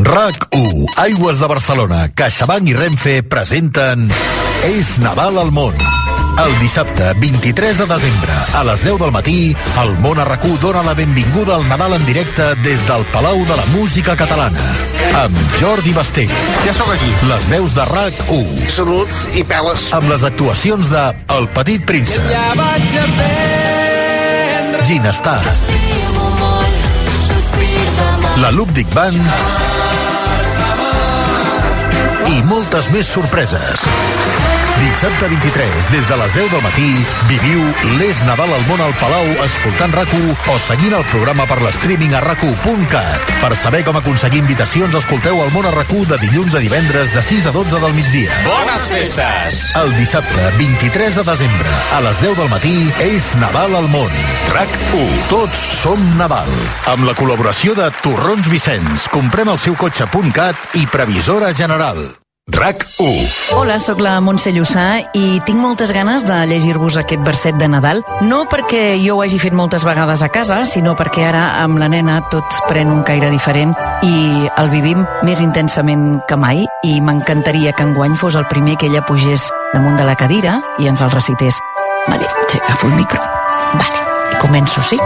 RAC1, 0.03 0.85
Aigües 1.07 1.41
de 1.41 1.49
Barcelona, 1.49 2.03
CaixaBank 2.19 2.75
i 2.75 2.77
Renfe 2.77 3.17
presenten 3.31 4.11
És 4.67 4.99
Nadal 5.01 5.39
al 5.47 5.55
món 5.55 6.08
el 6.45 6.59
dissabte 6.61 7.13
23 7.15 7.79
de 7.79 7.87
desembre, 7.87 8.33
a 8.55 8.63
les 8.65 8.83
10 8.85 8.99
del 9.01 9.11
matí, 9.13 9.57
el 9.83 9.93
món 10.03 10.21
arracú 10.23 10.53
dona 10.63 10.85
la 10.87 10.95
benvinguda 10.95 11.57
al 11.57 11.67
Nadal 11.69 11.97
en 11.97 12.05
directe 12.07 12.55
des 12.63 12.85
del 12.87 13.05
Palau 13.13 13.43
de 13.45 13.57
la 13.57 13.65
Música 13.73 14.15
Catalana. 14.17 14.63
Amb 15.19 15.37
Jordi 15.59 15.93
Basté. 15.93 16.29
Ja 16.65 16.75
sóc 16.75 16.93
aquí. 16.95 17.11
Les 17.31 17.49
veus 17.51 17.75
de 17.75 17.87
RAC1. 17.91 18.69
Saluts 18.71 19.19
i 19.35 19.43
peles. 19.43 19.89
Amb 19.99 20.11
les 20.13 20.25
actuacions 20.29 20.91
de 20.93 21.05
El 21.39 21.49
Petit 21.57 21.85
Príncep. 21.89 22.23
Ja 22.31 22.53
vaig 22.59 22.95
aprendre. 23.03 24.85
Ginestar. 24.87 25.41
La 28.39 28.53
Lúpdic 28.55 28.95
Band 28.95 29.19
i 32.29 32.43
moltes 32.47 32.87
més 32.95 33.11
sorpreses. 33.11 34.58
Dissabte 34.79 35.29
23, 35.29 35.91
des 35.91 36.09
de 36.09 36.17
les 36.17 36.35
10 36.35 36.51
del 36.53 36.63
matí, 36.63 36.89
viviu 37.29 37.63
l'Es 37.99 38.21
Nadal 38.27 38.51
al 38.55 38.65
món 38.69 38.81
al 38.83 38.93
Palau 39.01 39.27
escoltant 39.45 39.95
rac 39.95 40.11
o 40.15 40.57
seguint 40.63 40.95
el 40.95 41.07
programa 41.11 41.47
per 41.51 41.61
l'streaming 41.63 42.15
a 42.15 42.21
rac 42.23 42.43
Per 43.43 43.57
saber 43.57 43.85
com 43.85 43.97
aconseguir 43.97 44.41
invitacions, 44.43 44.95
escolteu 44.95 45.43
el 45.43 45.51
món 45.55 45.67
a 45.67 45.73
rac 45.75 45.91
de 45.91 46.19
dilluns 46.19 46.55
a 46.55 46.63
divendres 46.63 47.15
de 47.15 47.23
6 47.23 47.47
a 47.47 47.53
12 47.53 47.81
del 47.81 47.95
migdia. 47.95 48.31
Bones 48.45 48.87
festes! 48.91 49.63
El 49.79 49.95
dissabte 49.97 50.51
23 50.59 51.17
de 51.17 51.25
desembre, 51.25 51.75
a 51.95 52.01
les 52.01 52.21
10 52.21 52.37
del 52.39 52.49
matí, 52.51 52.77
és 53.01 53.35
Nadal 53.39 53.75
al 53.75 53.89
món. 53.89 54.11
RAC1. 54.53 55.27
Tots 55.31 55.67
som 55.83 56.07
Nadal. 56.19 56.51
Amb 56.87 57.07
la 57.07 57.15
col·laboració 57.19 57.75
de 57.79 57.91
Torrons 58.03 58.51
Vicenç, 58.51 59.11
comprem 59.15 59.51
el 59.51 59.59
seu 59.59 59.79
cotxe.cat 59.79 60.79
i 60.79 60.87
Previsora 60.87 61.55
General. 61.55 62.18
RAC 62.49 62.87
1. 62.97 63.29
Hola, 63.53 63.77
sóc 63.79 63.99
la 64.01 64.15
Montse 64.25 64.49
Llussà 64.57 65.03
i 65.13 65.37
tinc 65.45 65.61
moltes 65.61 65.91
ganes 65.93 66.25
de 66.25 66.37
llegir-vos 66.49 66.97
aquest 66.97 67.21
verset 67.21 67.59
de 67.61 67.69
Nadal. 67.69 68.01
No 68.25 68.47
perquè 68.49 68.97
jo 69.03 69.19
ho 69.19 69.23
hagi 69.23 69.37
fet 69.43 69.53
moltes 69.53 69.85
vegades 69.85 70.23
a 70.25 70.31
casa, 70.33 70.63
sinó 70.65 70.95
perquè 70.97 71.27
ara 71.29 71.45
amb 71.61 71.77
la 71.77 71.91
nena 71.93 72.23
tot 72.33 72.57
pren 72.71 72.89
un 72.89 73.05
caire 73.05 73.29
diferent 73.29 73.77
i 74.01 74.49
el 74.49 74.73
vivim 74.73 75.05
més 75.29 75.45
intensament 75.45 76.23
que 76.25 76.41
mai 76.41 76.65
i 76.89 76.97
m'encantaria 77.05 77.77
que 77.77 77.85
enguany 77.85 78.17
fos 78.17 78.41
el 78.41 78.49
primer 78.49 78.79
que 78.81 78.89
ella 78.89 79.05
pugés 79.05 79.45
damunt 79.75 80.01
de 80.01 80.09
la 80.09 80.17
cadira 80.17 80.63
i 80.81 80.89
ens 80.89 81.05
el 81.05 81.13
recités. 81.13 81.61
Vale, 82.09 82.25
agafo 82.65 82.89
el 82.89 82.97
micro. 82.97 83.21
Vale, 83.77 84.05
començo, 84.41 84.81
sí? 84.89 84.97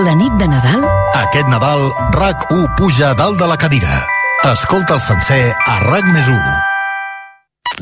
La 0.00 0.16
nit 0.16 0.32
de 0.40 0.48
Nadal... 0.48 0.88
Aquest 1.20 1.48
Nadal, 1.52 1.90
RAC 2.16 2.48
1 2.52 2.76
puja 2.80 3.12
dalt 3.12 3.36
de 3.40 3.46
la 3.46 3.60
cadira. 3.60 4.06
Escolta 4.44 4.94
el 4.94 5.00
sencer 5.00 5.40
a 5.66 5.78
RAC 5.80 6.04
més 6.12 6.28
1. 6.28 6.56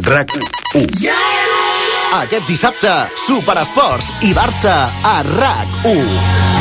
RAC 0.06 0.32
1. 0.38 0.86
Yeah! 1.02 1.18
Aquest 2.22 2.46
dissabte, 2.48 2.94
Superesports 3.26 4.12
i 4.22 4.32
Barça 4.38 4.76
a 5.02 5.16
RAC 5.34 5.80
1. 5.92 6.53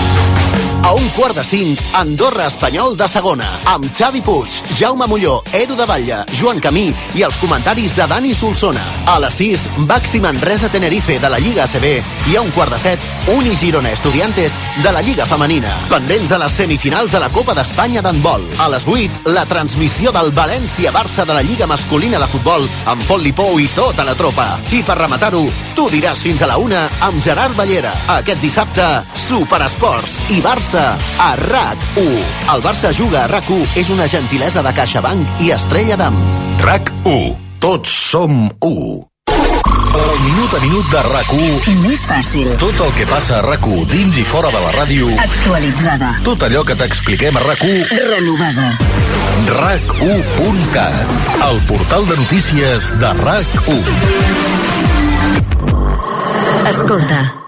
A 0.84 0.92
un 0.92 1.08
quart 1.16 1.34
de 1.34 1.44
cinc, 1.48 1.80
Andorra 1.96 2.48
Espanyol 2.52 2.98
de 3.00 3.06
segona, 3.08 3.48
amb 3.72 3.86
Xavi 3.96 4.20
Puig, 4.20 4.52
Jaume 4.76 5.06
Molló, 5.08 5.38
Edu 5.56 5.78
de 5.80 5.86
Batlle, 5.88 6.18
Joan 6.36 6.60
Camí 6.60 6.90
i 7.16 7.24
els 7.24 7.38
comentaris 7.40 7.96
de 7.96 8.04
Dani 8.12 8.34
Solsona. 8.36 8.84
A 9.08 9.16
les 9.24 9.38
6, 9.40 9.64
Baxi 9.88 10.20
Manresa 10.20 10.68
Tenerife 10.68 11.16
de 11.24 11.30
la 11.32 11.40
Lliga 11.40 11.64
ACB 11.64 11.86
i 12.34 12.36
a 12.36 12.42
un 12.44 12.52
quart 12.52 12.76
de 12.76 12.80
set, 12.84 13.06
Uni 13.32 13.56
Girona 13.56 13.94
Estudiantes 13.96 14.58
de 14.84 14.92
la 14.92 15.02
Lliga 15.02 15.26
Femenina. 15.26 15.72
Pendents 15.88 16.36
a 16.36 16.42
les 16.44 16.60
semifinals 16.60 17.16
de 17.16 17.24
la 17.24 17.32
Copa 17.32 17.56
d'Espanya 17.56 18.04
d'handbol. 18.04 18.44
A 18.60 18.68
les 18.76 18.84
8, 18.84 19.32
la 19.32 19.46
transmissió 19.48 20.12
del 20.12 20.34
València-Barça 20.36 21.24
de 21.24 21.40
la 21.40 21.46
Lliga 21.48 21.70
Masculina 21.70 22.20
de 22.20 22.28
Futbol 22.28 22.68
amb 22.92 23.08
Font 23.08 23.24
Lipou 23.24 23.56
i 23.64 23.70
tota 23.72 24.04
la 24.04 24.18
tropa. 24.20 24.58
I 24.76 24.84
per 24.84 25.00
rematar-ho, 25.00 25.46
tu 25.80 25.88
diràs 25.96 26.28
fins 26.28 26.44
a 26.44 26.52
la 26.52 26.60
una 26.60 26.90
amb 27.08 27.24
Gerard 27.24 27.56
Ballera. 27.56 27.96
Aquest 28.20 28.44
dissabte, 28.44 28.92
Superesports 29.30 30.20
i 30.36 30.44
Barça 30.44 30.73
Barça 30.74 30.98
a 31.20 31.36
RAC1. 31.38 32.24
El 32.50 32.62
Barça 32.66 32.90
juga 32.92 33.24
a 33.24 33.28
RAC1 33.30 33.78
és 33.78 33.90
una 33.94 34.08
gentilesa 34.10 34.64
de 34.66 34.72
CaixaBank 34.74 35.42
i 35.46 35.52
Estrella 35.54 35.94
d'Am. 36.00 36.16
RAC1. 36.58 37.36
Tots 37.62 37.92
som 38.10 38.50
1. 38.58 39.04
El 39.94 40.18
minut 40.24 40.56
a 40.58 40.62
minut 40.64 40.90
de 40.90 41.04
RAC1 41.12 41.78
Més 41.84 42.06
fàcil. 42.10 42.50
Tot 42.58 42.82
el 42.88 42.90
que 42.98 43.06
passa 43.06 43.38
a 43.38 43.44
RAC1 43.46 43.86
dins 43.92 44.18
i 44.18 44.26
fora 44.26 44.50
de 44.50 44.64
la 44.64 44.72
ràdio 44.74 45.12
Actualitzada. 45.22 46.16
Tot 46.26 46.48
allò 46.50 46.66
que 46.66 46.74
t'expliquem 46.82 47.38
a 47.38 47.46
RAC1 47.46 47.94
Renovada. 48.08 48.74
RAC1.cat 49.54 51.38
El 51.52 51.62
portal 51.70 52.10
de 52.10 52.18
notícies 52.24 52.90
de 52.98 53.14
RAC1 53.22 53.86
Escolta. 56.74 57.43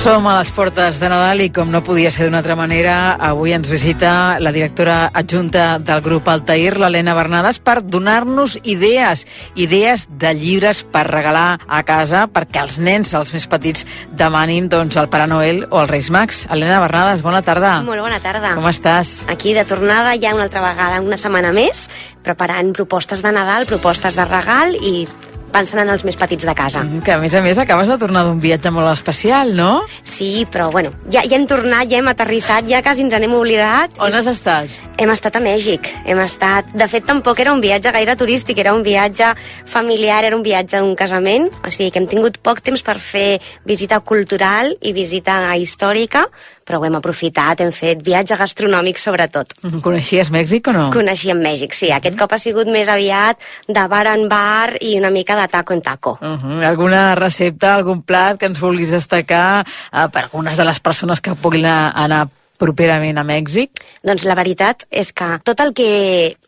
Som 0.00 0.24
a 0.24 0.38
les 0.38 0.48
portes 0.56 0.96
de 0.96 1.08
Nadal 1.12 1.42
i 1.44 1.50
com 1.52 1.68
no 1.68 1.82
podia 1.84 2.08
ser 2.08 2.24
d'una 2.24 2.38
altra 2.40 2.54
manera, 2.56 3.18
avui 3.20 3.52
ens 3.52 3.68
visita 3.68 4.38
la 4.40 4.48
directora 4.54 5.10
adjunta 5.12 5.74
del 5.76 6.00
grup 6.00 6.30
Altair, 6.32 6.78
l'Helena 6.80 7.12
Bernades, 7.12 7.58
per 7.60 7.82
donar-nos 7.84 8.56
idees, 8.64 9.26
idees 9.60 10.06
de 10.08 10.32
llibres 10.32 10.80
per 10.88 11.04
regalar 11.04 11.60
a 11.68 11.82
casa 11.84 12.24
perquè 12.32 12.64
els 12.64 12.80
nens, 12.80 13.12
els 13.12 13.34
més 13.36 13.44
petits, 13.44 13.84
demanin 14.16 14.72
doncs, 14.72 14.96
el 14.96 15.12
Pare 15.12 15.28
Noel 15.28 15.66
o 15.68 15.82
els 15.82 15.92
Reis 15.92 16.08
Mags. 16.08 16.46
Helena 16.48 16.80
Bernades, 16.80 17.20
bona 17.20 17.44
tarda. 17.44 17.76
Molt 17.84 18.00
bona 18.00 18.24
tarda. 18.24 18.56
Com 18.56 18.72
estàs? 18.72 19.18
Aquí 19.28 19.52
de 19.52 19.68
tornada 19.68 20.16
ja 20.16 20.32
una 20.32 20.48
altra 20.48 20.64
vegada, 20.64 21.04
una 21.04 21.20
setmana 21.20 21.52
més, 21.52 21.90
preparant 22.24 22.72
propostes 22.72 23.20
de 23.20 23.36
Nadal, 23.36 23.68
propostes 23.68 24.16
de 24.16 24.24
regal 24.32 24.80
i 24.80 25.04
pensant 25.52 25.82
en 25.82 25.90
els 25.92 26.04
més 26.06 26.18
petits 26.18 26.46
de 26.46 26.54
casa. 26.56 26.82
Que 27.04 27.14
a 27.14 27.18
més 27.22 27.34
a 27.34 27.42
més 27.44 27.58
acabes 27.58 27.90
de 27.90 27.98
tornar 28.00 28.24
d'un 28.26 28.40
viatge 28.42 28.72
molt 28.74 28.90
especial, 28.92 29.54
no? 29.56 29.82
Sí, 30.04 30.46
però 30.50 30.70
bueno, 30.72 30.92
ja, 31.10 31.24
ja 31.26 31.38
hem 31.38 31.46
tornat, 31.50 31.88
ja 31.90 32.00
hem 32.00 32.10
aterrissat, 32.10 32.68
ja 32.70 32.82
quasi 32.84 33.04
ens 33.06 33.16
n'hem 33.16 33.34
oblidat. 33.36 33.98
On 34.02 34.14
has 34.14 34.30
estat? 34.30 34.72
Hem 35.00 35.10
estat 35.14 35.36
a 35.38 35.42
Mèxic, 35.44 35.88
hem 36.04 36.20
estat... 36.22 36.70
De 36.76 36.86
fet, 36.90 37.06
tampoc 37.08 37.40
era 37.42 37.54
un 37.54 37.62
viatge 37.64 37.92
gaire 37.94 38.16
turístic, 38.20 38.60
era 38.62 38.74
un 38.76 38.84
viatge 38.86 39.32
familiar, 39.66 40.22
era 40.28 40.36
un 40.36 40.44
viatge 40.46 40.78
d'un 40.78 40.94
casament, 40.96 41.48
o 41.64 41.72
sigui 41.72 41.90
que 41.90 42.02
hem 42.02 42.08
tingut 42.10 42.38
poc 42.44 42.62
temps 42.64 42.84
per 42.86 42.98
fer 43.00 43.40
visita 43.66 44.00
cultural 44.04 44.74
i 44.80 44.94
visita 44.96 45.42
històrica, 45.56 46.26
però 46.70 46.78
ho 46.78 46.86
hem 46.86 47.00
aprofitat, 47.00 47.64
hem 47.64 47.72
fet 47.74 48.04
viatge 48.06 48.38
gastronòmic 48.38 49.00
sobretot. 49.02 49.56
Coneixies 49.86 50.30
Mèxic 50.30 50.70
o 50.70 50.76
no? 50.76 50.86
Coneixíem 50.94 51.42
Mèxic, 51.42 51.74
sí. 51.74 51.90
Aquest 51.90 52.18
cop 52.18 52.30
ha 52.30 52.38
sigut 52.38 52.70
més 52.70 52.88
aviat 52.92 53.42
de 53.66 53.86
bar 53.90 54.06
en 54.14 54.28
bar 54.30 54.76
i 54.78 54.94
una 55.00 55.10
mica 55.10 55.34
de 55.40 55.48
taco 55.50 55.74
en 55.74 55.82
taco. 55.82 56.18
Uh 56.22 56.38
-huh. 56.38 56.64
Alguna 56.66 57.14
recepta, 57.18 57.74
algun 57.74 58.02
plat 58.02 58.38
que 58.38 58.46
ens 58.46 58.60
vulguis 58.60 58.92
destacar 58.94 59.66
uh, 59.66 60.06
per 60.12 60.24
algunes 60.24 60.56
de 60.56 60.64
les 60.64 60.78
persones 60.80 61.20
que 61.20 61.34
puguin 61.34 61.66
anar 61.66 62.28
properament 62.60 63.18
a 63.18 63.24
Mèxic? 63.26 63.80
Doncs 64.06 64.26
la 64.28 64.36
veritat 64.38 64.84
és 64.90 65.10
que 65.16 65.28
tot 65.46 65.60
el 65.64 65.72
que 65.76 65.88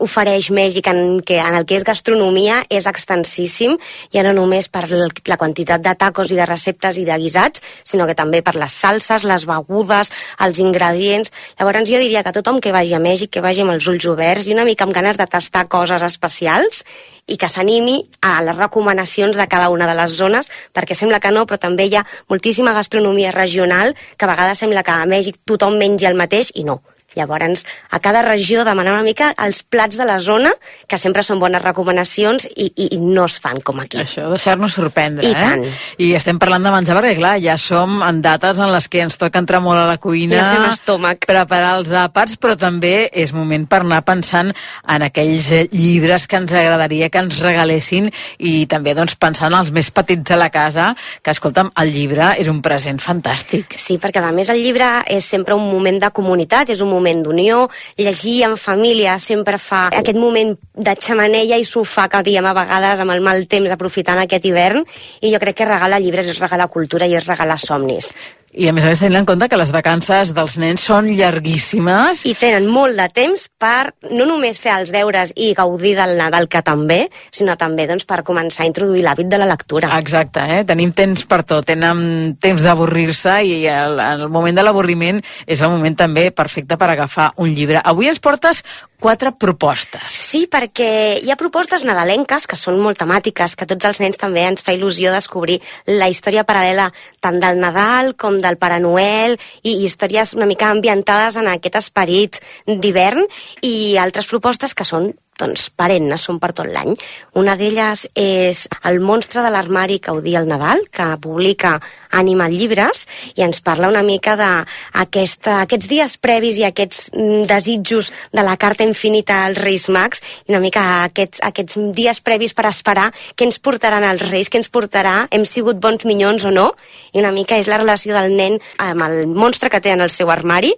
ofereix 0.04 0.50
Mèxic 0.54 0.90
en, 0.92 1.20
que, 1.26 1.38
en 1.40 1.56
el 1.58 1.66
que 1.68 1.78
és 1.78 1.86
gastronomia 1.88 2.60
és 2.70 2.86
extensíssim, 2.90 3.78
ja 4.14 4.24
no 4.26 4.34
només 4.36 4.68
per 4.72 4.84
la 4.92 5.38
quantitat 5.40 5.84
de 5.84 5.94
tacos 5.98 6.32
i 6.32 6.38
de 6.38 6.48
receptes 6.48 7.00
i 7.00 7.06
de 7.08 7.16
guisats, 7.22 7.64
sinó 7.88 8.06
que 8.08 8.18
també 8.18 8.42
per 8.44 8.54
les 8.60 8.76
salses, 8.84 9.24
les 9.28 9.46
begudes, 9.48 10.12
els 10.44 10.60
ingredients. 10.62 11.32
Llavors 11.58 11.88
jo 11.88 12.02
diria 12.02 12.22
que 12.22 12.34
tothom 12.36 12.60
que 12.60 12.74
vagi 12.74 12.94
a 12.94 13.02
Mèxic, 13.02 13.32
que 13.32 13.44
vagi 13.44 13.64
amb 13.64 13.74
els 13.74 13.88
ulls 13.88 14.06
oberts 14.12 14.46
i 14.46 14.56
una 14.56 14.68
mica 14.68 14.84
amb 14.86 14.94
ganes 14.94 15.18
de 15.18 15.26
tastar 15.26 15.66
coses 15.72 16.04
especials 16.04 16.84
i 17.26 17.36
que 17.38 17.48
s'animi 17.48 18.00
a 18.20 18.40
les 18.42 18.56
recomanacions 18.56 19.36
de 19.36 19.46
cada 19.48 19.68
una 19.70 19.86
de 19.86 19.94
les 19.98 20.16
zones, 20.18 20.50
perquè 20.74 20.96
sembla 20.98 21.20
que 21.20 21.30
no, 21.30 21.46
però 21.46 21.60
també 21.60 21.86
hi 21.86 21.96
ha 21.96 22.06
moltíssima 22.28 22.74
gastronomia 22.74 23.30
regional, 23.32 23.94
que 24.16 24.26
a 24.26 24.32
vegades 24.32 24.58
sembla 24.58 24.82
que 24.82 24.94
a 24.94 25.06
Mèxic 25.06 25.38
tothom 25.46 25.78
mengi 25.78 26.08
el 26.10 26.18
mateix, 26.18 26.52
i 26.54 26.64
no. 26.64 26.80
Llavors, 27.16 27.64
a 27.90 28.00
cada 28.00 28.22
regió 28.22 28.64
demanar 28.64 28.94
una 28.94 29.06
mica 29.06 29.32
els 29.42 29.62
plats 29.62 29.98
de 29.98 30.06
la 30.08 30.18
zona, 30.20 30.52
que 30.88 30.98
sempre 30.98 31.22
són 31.26 31.40
bones 31.42 31.62
recomanacions 31.62 32.46
i, 32.54 32.70
i, 32.76 32.88
i 32.96 32.98
no 33.00 33.26
es 33.28 33.38
fan 33.42 33.60
com 33.60 33.80
aquí. 33.82 33.98
Això, 34.02 34.28
deixar-nos 34.32 34.74
sorprendre, 34.78 35.26
I 35.26 35.32
eh? 35.32 35.38
tant. 35.38 35.64
I 35.98 36.12
estem 36.18 36.38
parlant 36.42 36.64
de 36.64 36.72
menjar 36.74 36.96
perquè, 36.98 37.16
clar, 37.18 37.34
ja 37.42 37.56
som 37.60 38.00
en 38.06 38.22
dates 38.24 38.60
en 38.62 38.72
les 38.72 38.88
que 38.88 39.02
ens 39.04 39.18
toca 39.20 39.40
entrar 39.42 39.60
molt 39.64 39.80
a 39.80 39.86
la 39.88 39.98
cuina, 40.02 40.36
Ja 40.38 40.48
fem 40.54 40.66
estómac. 40.70 41.26
preparar 41.26 41.76
els 41.80 41.90
àpats, 41.90 42.36
però 42.40 42.56
també 42.56 43.08
és 43.12 43.32
moment 43.34 43.66
per 43.68 43.82
anar 43.82 44.02
pensant 44.06 44.52
en 44.52 45.06
aquells 45.08 45.50
eh, 45.52 45.66
llibres 45.72 46.26
que 46.28 46.40
ens 46.40 46.52
agradaria 46.52 47.10
que 47.10 47.18
ens 47.22 47.40
regalessin 47.42 48.10
i 48.38 48.66
també 48.70 48.94
doncs, 48.94 49.16
pensant 49.20 49.52
en 49.52 49.58
els 49.60 49.72
més 49.74 49.90
petits 49.90 50.24
de 50.28 50.38
la 50.38 50.48
casa, 50.54 50.92
que, 51.22 51.32
escolta'm, 51.34 51.72
el 51.82 51.92
llibre 51.92 52.32
és 52.38 52.48
un 52.48 52.62
present 52.62 53.00
fantàstic. 53.02 53.76
Sí, 53.76 53.98
perquè 53.98 54.22
a 54.22 54.32
més 54.32 54.48
el 54.52 54.62
llibre 54.62 55.02
és 55.10 55.26
sempre 55.26 55.56
un 55.58 55.66
moment 55.70 55.98
de 56.00 56.10
comunitat, 56.14 56.70
és 56.70 56.80
un 56.80 56.88
moment 56.88 57.01
d'unió, 57.22 57.68
llegir 57.98 58.42
en 58.46 58.56
família 58.56 59.18
sempre 59.18 59.58
fa 59.58 59.88
aquest 59.90 60.18
moment 60.18 60.54
de 60.74 60.94
xamaneia 60.94 61.58
i 61.58 61.66
sofà 61.68 62.08
que 62.08 62.22
diem 62.22 62.46
a 62.46 62.54
vegades 62.56 63.02
amb 63.02 63.14
el 63.14 63.24
mal 63.24 63.46
temps 63.46 63.70
aprofitant 63.70 64.22
aquest 64.22 64.46
hivern 64.46 64.84
i 65.20 65.32
jo 65.32 65.40
crec 65.42 65.58
que 65.62 65.68
regalar 65.68 66.00
llibres 66.00 66.30
és 66.32 66.40
regalar 66.42 66.70
cultura 66.70 67.06
i 67.06 67.16
és 67.18 67.26
regalar 67.26 67.58
somnis. 67.58 68.12
I 68.52 68.66
a 68.68 68.72
més 68.76 68.84
a 68.84 68.90
més 68.90 69.00
tenint 69.00 69.22
en 69.22 69.26
compte 69.28 69.46
que 69.48 69.56
les 69.56 69.70
vacances 69.72 70.34
dels 70.36 70.58
nens 70.60 70.82
són 70.84 71.06
llarguíssimes. 71.16 72.26
I 72.28 72.34
tenen 72.36 72.66
molt 72.68 72.98
de 73.00 73.06
temps 73.08 73.46
per 73.56 73.94
no 74.10 74.26
només 74.28 74.60
fer 74.60 74.74
els 74.74 74.92
deures 74.92 75.32
i 75.40 75.54
gaudir 75.56 75.94
del 75.96 76.18
Nadal, 76.18 76.50
que 76.52 76.60
també, 76.60 77.06
sinó 77.32 77.56
també 77.56 77.86
doncs, 77.88 78.04
per 78.04 78.20
començar 78.28 78.66
a 78.66 78.68
introduir 78.68 79.06
l'hàbit 79.06 79.32
de 79.32 79.40
la 79.40 79.48
lectura. 79.48 79.88
Exacte, 79.96 80.44
eh? 80.44 80.60
tenim 80.68 80.92
temps 80.92 81.24
per 81.24 81.40
tot, 81.48 81.64
tenen 81.64 82.36
temps 82.44 82.60
d'avorrir-se 82.60 83.38
i 83.48 83.58
el, 83.72 83.96
el 84.04 84.28
moment 84.28 84.60
de 84.60 84.66
l'avorriment 84.68 85.24
és 85.46 85.64
el 85.64 85.72
moment 85.72 85.96
també 86.04 86.28
perfecte 86.36 86.76
per 86.76 86.92
agafar 86.92 87.32
un 87.40 87.56
llibre. 87.56 87.80
Avui 87.80 88.12
ens 88.12 88.20
portes 88.20 88.60
quatre 89.02 89.32
propostes. 89.34 90.14
Sí, 90.14 90.44
perquè 90.46 91.18
hi 91.18 91.32
ha 91.32 91.36
propostes 91.40 91.82
nadalenques 91.88 92.46
que 92.46 92.56
són 92.56 92.78
molt 92.80 93.00
temàtiques, 93.02 93.56
que 93.58 93.66
tots 93.66 93.88
els 93.88 93.98
nens 94.04 94.20
també 94.20 94.44
ens 94.46 94.62
fa 94.62 94.76
il·lusió 94.76 95.10
descobrir 95.10 95.58
la 95.90 96.06
història 96.12 96.46
paral·lela 96.46 96.86
tant 97.20 97.40
del 97.42 97.58
Nadal 97.58 98.14
com 98.14 98.38
del 98.42 98.58
Pare 98.60 98.80
Noel 98.82 99.38
i, 99.62 99.72
i 99.72 99.84
històries 99.86 100.34
una 100.38 100.48
mica 100.50 100.70
ambientades 100.74 101.38
en 101.40 101.50
aquest 101.52 101.78
esperit 101.80 102.40
d'hivern 102.66 103.26
i 103.62 103.96
altres 104.02 104.28
propostes 104.30 104.74
que 104.74 104.86
són 104.88 105.12
doncs, 105.42 105.68
perennes, 105.76 106.22
són 106.22 106.38
per 106.42 106.52
tot 106.56 106.70
l'any. 106.70 106.94
Una 107.38 107.56
d'elles 107.58 108.06
és 108.18 108.64
El 108.88 109.00
monstre 109.02 109.42
de 109.44 109.50
l'armari 109.52 109.98
que 110.02 110.14
odia 110.14 110.40
el 110.40 110.48
Nadal, 110.48 110.86
que 110.90 111.06
publica 111.22 111.76
Animal 112.12 112.54
Llibres, 112.54 113.06
i 113.36 113.44
ens 113.44 113.62
parla 113.64 113.90
una 113.90 114.04
mica 114.06 114.36
d'aquests 114.38 115.88
dies 115.90 116.16
previs 116.22 116.58
i 116.60 116.66
aquests 116.68 117.10
mm, 117.12 117.44
desitjos 117.50 118.12
de 118.32 118.44
la 118.44 118.56
carta 118.56 118.86
infinita 118.86 119.42
als 119.46 119.60
Reis 119.62 119.88
Mags, 119.92 120.22
i 120.46 120.54
una 120.54 120.62
mica 120.64 120.82
aquests, 121.04 121.42
aquests 121.44 121.78
dies 121.96 122.20
previs 122.24 122.54
per 122.54 122.68
esperar 122.70 123.10
què 123.36 123.48
ens 123.48 123.58
portaran 123.58 124.06
els 124.08 124.26
Reis, 124.30 124.50
què 124.52 124.60
ens 124.60 124.70
portarà, 124.72 125.26
hem 125.30 125.46
sigut 125.48 125.80
bons 125.82 126.04
minyons 126.08 126.44
o 126.44 126.52
no, 126.54 126.72
i 127.12 127.22
una 127.22 127.32
mica 127.32 127.58
és 127.58 127.70
la 127.70 127.80
relació 127.80 128.14
del 128.18 128.36
nen 128.36 128.60
amb 128.82 129.08
el 129.08 129.26
monstre 129.26 129.72
que 129.72 129.80
té 129.80 129.94
en 129.96 130.04
el 130.04 130.12
seu 130.12 130.30
armari, 130.30 130.74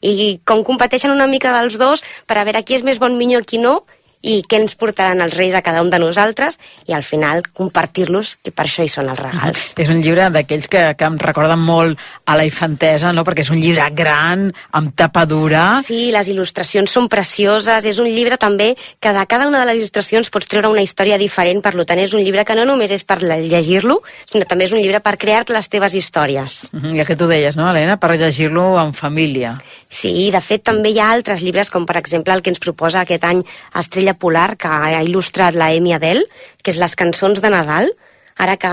i 0.00 0.38
com 0.46 0.62
competeixen 0.66 1.10
una 1.10 1.26
mica 1.26 1.52
dels 1.56 1.78
dos 1.78 2.04
per 2.26 2.38
a 2.38 2.44
veure 2.46 2.62
qui 2.62 2.76
és 2.76 2.84
més 2.86 3.00
bon 3.02 3.16
minyó 3.18 3.42
i 3.42 3.48
qui 3.48 3.58
no, 3.62 3.80
i 4.22 4.40
què 4.48 4.58
ens 4.58 4.74
portaran 4.78 5.22
els 5.22 5.36
reis 5.38 5.54
a 5.54 5.62
cada 5.62 5.82
un 5.82 5.90
de 5.90 5.98
nosaltres 6.02 6.58
i 6.88 6.94
al 6.96 7.04
final 7.06 7.42
compartir-los, 7.54 8.36
que 8.42 8.50
per 8.50 8.66
això 8.66 8.84
hi 8.84 8.90
són 8.90 9.10
els 9.12 9.20
regals. 9.20 9.72
És 9.82 9.90
un 9.92 10.02
llibre 10.02 10.28
d'aquells 10.34 10.68
que, 10.70 10.82
que 10.98 11.06
em 11.06 11.18
recorden 11.20 11.60
molt 11.62 11.98
a 12.26 12.36
la 12.38 12.46
infantesa, 12.48 13.12
no? 13.14 13.24
perquè 13.26 13.44
és 13.44 13.52
un 13.54 13.60
llibre 13.62 13.86
gran, 13.94 14.48
amb 14.76 14.94
tapa 14.98 15.24
dura. 15.28 15.80
Sí, 15.86 16.08
les 16.14 16.30
il·lustracions 16.32 16.90
són 16.90 17.08
precioses, 17.08 17.86
és 17.86 18.00
un 18.02 18.08
llibre 18.10 18.38
també 18.40 18.74
que 19.00 19.12
de 19.14 19.24
cada 19.30 19.48
una 19.48 19.62
de 19.62 19.70
les 19.70 19.82
il·lustracions 19.82 20.30
pots 20.34 20.50
treure 20.50 20.72
una 20.72 20.84
història 20.84 21.18
diferent, 21.20 21.62
per 21.64 21.74
tant 21.88 22.02
és 22.02 22.14
un 22.14 22.24
llibre 22.24 22.44
que 22.44 22.56
no 22.58 22.66
només 22.68 22.92
és 22.94 23.04
per 23.06 23.20
llegir-lo, 23.22 24.00
sinó 24.28 24.48
també 24.48 24.66
és 24.66 24.74
un 24.74 24.82
llibre 24.82 25.00
per 25.04 25.16
crear 25.16 25.44
les 25.48 25.68
teves 25.70 25.94
històries. 25.94 26.68
Uh 26.72 26.80
-huh, 26.80 26.96
I 26.96 27.00
el 27.00 27.06
que 27.06 27.16
tu 27.16 27.26
deies, 27.26 27.56
no, 27.56 27.70
Helena? 27.70 27.96
Per 27.96 28.10
llegir-lo 28.18 28.78
en 28.80 28.92
família. 28.92 29.58
Sí, 29.88 30.30
de 30.30 30.40
fet 30.44 30.66
també 30.68 30.92
hi 30.92 30.98
ha 31.00 31.08
altres 31.14 31.40
llibres, 31.40 31.70
com 31.72 31.86
per 31.88 31.96
exemple 32.00 32.34
el 32.34 32.42
que 32.44 32.52
ens 32.52 32.60
proposa 32.60 33.02
aquest 33.02 33.24
any 33.24 33.40
Estrella 33.80 34.14
Polar, 34.14 34.50
que 34.60 34.68
ha 34.68 35.00
il·lustrat 35.04 35.56
la 35.56 35.70
Emi 35.72 35.94
Adel, 35.96 36.26
que 36.62 36.74
és 36.74 36.80
les 36.80 36.94
cançons 36.94 37.40
de 37.40 37.50
Nadal, 37.52 37.88
ara 38.38 38.58
que 38.60 38.72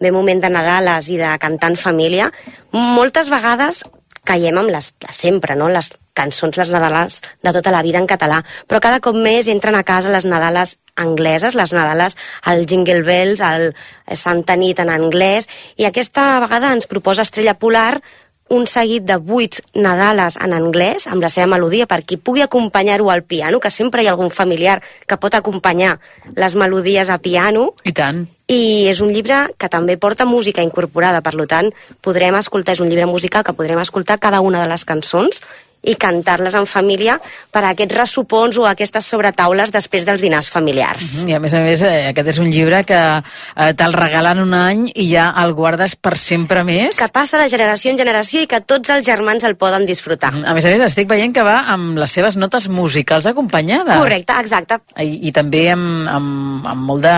ve 0.00 0.10
moment 0.10 0.40
de 0.40 0.50
Nadales 0.50 1.10
i 1.12 1.18
de 1.20 1.34
cantar 1.38 1.70
en 1.74 1.76
família, 1.76 2.30
moltes 2.72 3.28
vegades 3.30 3.84
caiem 4.24 4.56
amb 4.58 4.72
les, 4.72 4.88
sempre, 5.12 5.54
no? 5.54 5.68
les 5.68 5.92
cançons, 6.16 6.56
les 6.56 6.70
Nadales 6.72 7.20
de 7.44 7.52
tota 7.52 7.72
la 7.74 7.82
vida 7.84 8.00
en 8.00 8.08
català, 8.08 8.40
però 8.66 8.80
cada 8.80 9.02
cop 9.04 9.16
més 9.20 9.50
entren 9.52 9.76
a 9.76 9.84
casa 9.84 10.12
les 10.12 10.24
Nadales 10.24 10.78
angleses, 10.96 11.54
les 11.58 11.74
Nadales, 11.76 12.16
el 12.50 12.64
Jingle 12.70 13.02
Bells, 13.04 13.42
el 13.44 13.74
Santa 14.16 14.56
Nit 14.56 14.80
en 14.80 14.92
anglès, 14.94 15.48
i 15.76 15.84
aquesta 15.84 16.38
vegada 16.40 16.72
ens 16.72 16.88
proposa 16.88 17.26
Estrella 17.26 17.58
Polar 17.58 18.00
un 18.48 18.66
seguit 18.66 19.04
de 19.04 19.16
vuit 19.16 19.60
Nadales 19.74 20.36
en 20.36 20.52
anglès, 20.52 21.06
amb 21.08 21.22
la 21.24 21.30
seva 21.32 21.48
melodia, 21.54 21.86
per 21.88 22.02
qui 22.04 22.18
pugui 22.20 22.44
acompanyar-ho 22.44 23.10
al 23.10 23.24
piano, 23.24 23.60
que 23.60 23.70
sempre 23.70 24.02
hi 24.02 24.08
ha 24.08 24.14
algun 24.14 24.30
familiar 24.30 24.80
que 25.06 25.16
pot 25.16 25.34
acompanyar 25.34 25.98
les 26.36 26.54
melodies 26.54 27.10
a 27.10 27.18
piano. 27.18 27.72
I 27.84 27.92
tant. 27.92 28.24
I 28.46 28.90
és 28.90 29.00
un 29.00 29.14
llibre 29.14 29.46
que 29.56 29.70
també 29.72 29.96
porta 29.96 30.26
música 30.28 30.62
incorporada, 30.62 31.22
per 31.24 31.32
tant, 31.48 31.72
podrem 32.04 32.36
escoltar, 32.36 32.74
és 32.76 32.84
un 32.84 32.90
llibre 32.92 33.06
musical 33.08 33.44
que 33.44 33.56
podrem 33.56 33.80
escoltar 33.80 34.20
cada 34.20 34.42
una 34.44 34.60
de 34.60 34.68
les 34.68 34.84
cançons 34.84 35.40
i 35.84 35.94
cantar-les 36.00 36.54
en 36.54 36.66
família 36.66 37.18
per 37.52 37.64
a 37.64 37.72
aquests 37.74 37.96
ressupons 37.96 38.58
o 38.58 38.66
aquestes 38.68 39.06
sobretaules 39.06 39.72
després 39.74 40.06
dels 40.06 40.20
dinars 40.20 40.50
familiars. 40.50 41.02
Uh 41.02 41.24
-huh. 41.24 41.30
I 41.30 41.34
a 41.34 41.40
més 41.40 41.54
a 41.54 41.60
més, 41.60 41.82
eh, 41.82 42.08
aquest 42.08 42.28
és 42.28 42.38
un 42.38 42.50
llibre 42.50 42.84
que 42.84 43.22
eh, 43.56 43.74
te'l 43.74 43.92
regalen 43.92 44.38
un 44.40 44.54
any 44.54 44.90
i 44.94 45.08
ja 45.14 45.34
el 45.42 45.52
guardes 45.52 45.96
per 45.96 46.16
sempre 46.18 46.64
més. 46.64 46.96
Que 46.96 47.08
passa 47.08 47.38
de 47.38 47.48
generació 47.48 47.90
en 47.90 47.98
generació 47.98 48.42
i 48.42 48.46
que 48.46 48.60
tots 48.60 48.90
els 48.90 49.06
germans 49.06 49.44
el 49.44 49.56
poden 49.56 49.86
disfrutar. 49.86 50.34
Uh 50.34 50.40
-huh. 50.40 50.50
A 50.50 50.54
més 50.54 50.64
a 50.64 50.68
més, 50.68 50.80
estic 50.80 51.08
veient 51.08 51.34
que 51.34 51.42
va 51.42 51.64
amb 51.68 51.98
les 51.98 52.10
seves 52.10 52.36
notes 52.36 52.68
musicals 52.68 53.26
acompanyades. 53.26 53.98
Correcte, 53.98 54.32
exacte. 54.40 54.78
I, 54.98 55.28
i 55.28 55.32
també 55.32 55.70
amb, 55.70 56.08
amb, 56.08 56.66
amb 56.66 56.82
molt 56.82 57.02
de, 57.02 57.16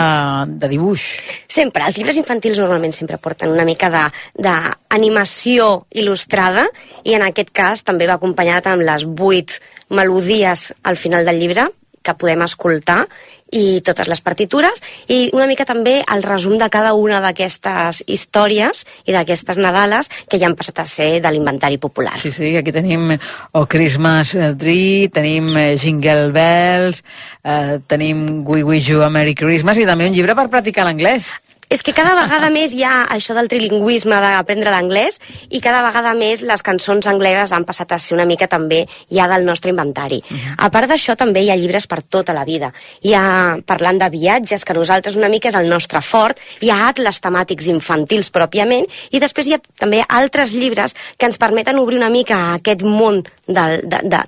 de 0.59 0.69
dibuix. 0.69 1.03
Sempre. 1.49 1.85
Els 1.87 1.97
llibres 1.97 2.17
infantils 2.17 2.59
normalment 2.59 2.93
sempre 2.93 3.19
porten 3.19 3.51
una 3.51 3.65
mica 3.65 3.91
d'animació 4.35 5.87
il·lustrada 5.95 6.67
i 7.05 7.15
en 7.15 7.23
aquest 7.23 7.51
cas 7.53 7.83
també 7.87 8.07
va 8.07 8.19
acompanyat 8.57 8.67
amb 8.73 8.87
les 8.87 9.05
vuit 9.05 9.61
melodies 9.91 10.73
al 10.85 10.97
final 10.97 11.25
del 11.25 11.41
llibre 11.41 11.69
que 12.03 12.15
podem 12.15 12.43
escoltar 12.43 13.07
i 13.51 13.81
totes 13.83 14.07
les 14.07 14.21
partitures 14.23 14.79
i 15.11 15.31
una 15.35 15.47
mica 15.47 15.65
també 15.67 16.03
el 16.03 16.23
resum 16.23 16.57
de 16.59 16.69
cada 16.71 16.95
una 16.95 17.21
d'aquestes 17.21 18.05
històries 18.07 18.85
i 19.07 19.15
d'aquestes 19.15 19.59
Nadales 19.59 20.11
que 20.31 20.39
ja 20.39 20.47
han 20.47 20.57
passat 20.59 20.81
a 20.83 20.87
ser 20.87 21.21
de 21.23 21.31
l'inventari 21.31 21.79
popular. 21.79 22.19
Sí, 22.19 22.31
sí, 22.31 22.57
aquí 22.57 22.73
tenim 22.75 23.17
O 23.53 23.67
Christmas 23.67 24.37
Tree, 24.59 25.09
tenim 25.11 25.51
eh, 25.57 25.77
Jingle 25.79 26.31
Bells, 26.35 27.03
eh, 27.43 27.79
tenim 27.87 28.45
We 28.47 28.63
Wish 28.63 28.91
You 28.91 29.03
a 29.03 29.11
Merry 29.11 29.35
Christmas 29.35 29.79
i 29.79 29.87
també 29.87 30.07
un 30.07 30.15
llibre 30.15 30.35
per 30.35 30.49
practicar 30.51 30.87
l'anglès. 30.87 31.31
És 31.69 31.83
que 31.83 31.93
cada 31.97 32.15
vegada 32.15 32.47
més 32.55 32.71
hi 32.71 32.85
ha 32.87 33.09
això 33.11 33.35
del 33.35 33.49
trilingüisme 33.51 34.19
d'aprendre 34.23 34.71
l'anglès 34.71 35.19
i 35.51 35.61
cada 35.65 35.83
vegada 35.83 36.13
més 36.15 36.45
les 36.47 36.63
cançons 36.63 37.09
angleses 37.11 37.51
han 37.53 37.67
passat 37.67 37.91
a 37.93 37.99
ser 37.99 38.15
una 38.15 38.27
mica 38.29 38.47
també 38.47 38.85
ja 39.11 39.27
del 39.27 39.45
nostre 39.45 39.71
inventari. 39.71 40.23
-huh. 40.23 40.55
A 40.59 40.71
part 40.71 40.89
d'això 40.89 41.17
també 41.17 41.43
hi 41.43 41.51
ha 41.51 41.57
llibres 41.57 41.87
per 41.87 42.03
tota 42.03 42.33
la 42.33 42.45
vida. 42.45 42.73
Hi 43.03 43.15
ha, 43.15 43.59
parlant 43.67 43.99
de 43.99 44.09
viatges, 44.11 44.65
que 44.65 44.75
nosaltres 44.75 45.17
una 45.17 45.29
mica 45.29 45.49
és 45.49 45.55
el 45.55 45.69
nostre 45.69 46.01
fort, 46.01 46.39
hi 46.61 46.71
ha 46.71 46.89
atles 46.89 47.21
temàtics 47.21 47.67
infantils 47.67 48.31
pròpiament 48.31 48.87
i 49.11 49.19
després 49.19 49.47
hi 49.47 49.55
ha 49.55 49.61
també 49.79 50.05
altres 50.09 50.53
llibres 50.53 50.95
que 51.19 51.27
ens 51.27 51.39
permeten 51.39 51.79
obrir 51.79 51.99
una 51.99 52.11
mica 52.11 52.55
aquest 52.55 52.83
món 52.83 53.25
del, 53.47 53.81
de, 53.83 53.99
de, 54.05 54.21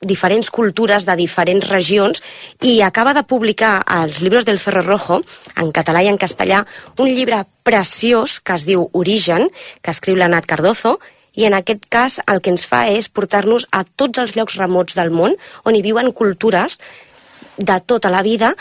diferents 0.00 0.50
cultures 0.50 1.06
de 1.06 1.16
diferents 1.16 1.68
regions 1.70 2.22
i 2.62 2.80
acaba 2.82 3.14
de 3.14 3.24
publicar 3.24 3.82
als 3.86 4.20
Libros 4.20 4.44
del 4.44 4.58
Ferro 4.58 4.82
Rojo, 4.82 5.22
en 5.56 5.72
català 5.72 6.02
i 6.04 6.08
en 6.12 6.18
castellà, 6.18 6.64
un 6.98 7.12
llibre 7.12 7.44
preciós 7.62 8.40
que 8.40 8.54
es 8.54 8.66
diu 8.66 8.88
Origen, 8.92 9.48
que 9.82 9.90
escriu 9.94 10.16
la 10.16 10.28
Nat 10.28 10.46
Cardozo, 10.46 10.98
i 11.36 11.44
en 11.44 11.54
aquest 11.54 11.84
cas 11.92 12.16
el 12.26 12.40
que 12.40 12.50
ens 12.50 12.64
fa 12.66 12.86
és 12.88 13.10
portar-nos 13.12 13.66
a 13.70 13.84
tots 13.84 14.18
els 14.22 14.34
llocs 14.36 14.56
remots 14.56 14.96
del 14.96 15.12
món 15.12 15.36
on 15.68 15.76
hi 15.76 15.84
viuen 15.84 16.14
cultures 16.16 16.80
de 17.56 17.80
tota 17.80 18.10
la 18.10 18.22
vida. 18.22 18.54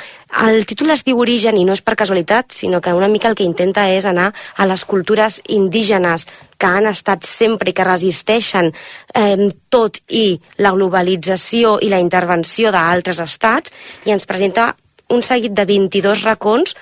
El 0.45 0.65
títol 0.65 0.91
es 0.91 1.03
diu 1.05 1.19
Origen 1.19 1.57
i 1.57 1.65
no 1.67 1.75
és 1.75 1.83
per 1.83 1.95
casualitat, 1.99 2.53
sinó 2.55 2.81
que 2.81 2.93
una 2.93 3.09
mica 3.11 3.29
el 3.29 3.35
que 3.35 3.47
intenta 3.47 3.87
és 3.91 4.05
anar 4.05 4.31
a 4.55 4.65
les 4.65 4.85
cultures 4.85 5.41
indígenes 5.47 6.27
que 6.57 6.67
han 6.67 6.87
estat 6.87 7.25
sempre 7.27 7.69
i 7.69 7.75
que 7.75 7.83
resisteixen 7.83 8.71
eh, 9.13 9.49
tot 9.69 9.99
i 10.09 10.39
la 10.57 10.71
globalització 10.71 11.77
i 11.81 11.91
la 11.91 11.99
intervenció 11.99 12.71
d'altres 12.71 13.19
estats 13.19 13.73
i 14.05 14.15
ens 14.15 14.25
presenta 14.25 14.73
un 15.09 15.21
seguit 15.21 15.53
de 15.53 15.65
22 15.65 16.23
racons 16.23 16.75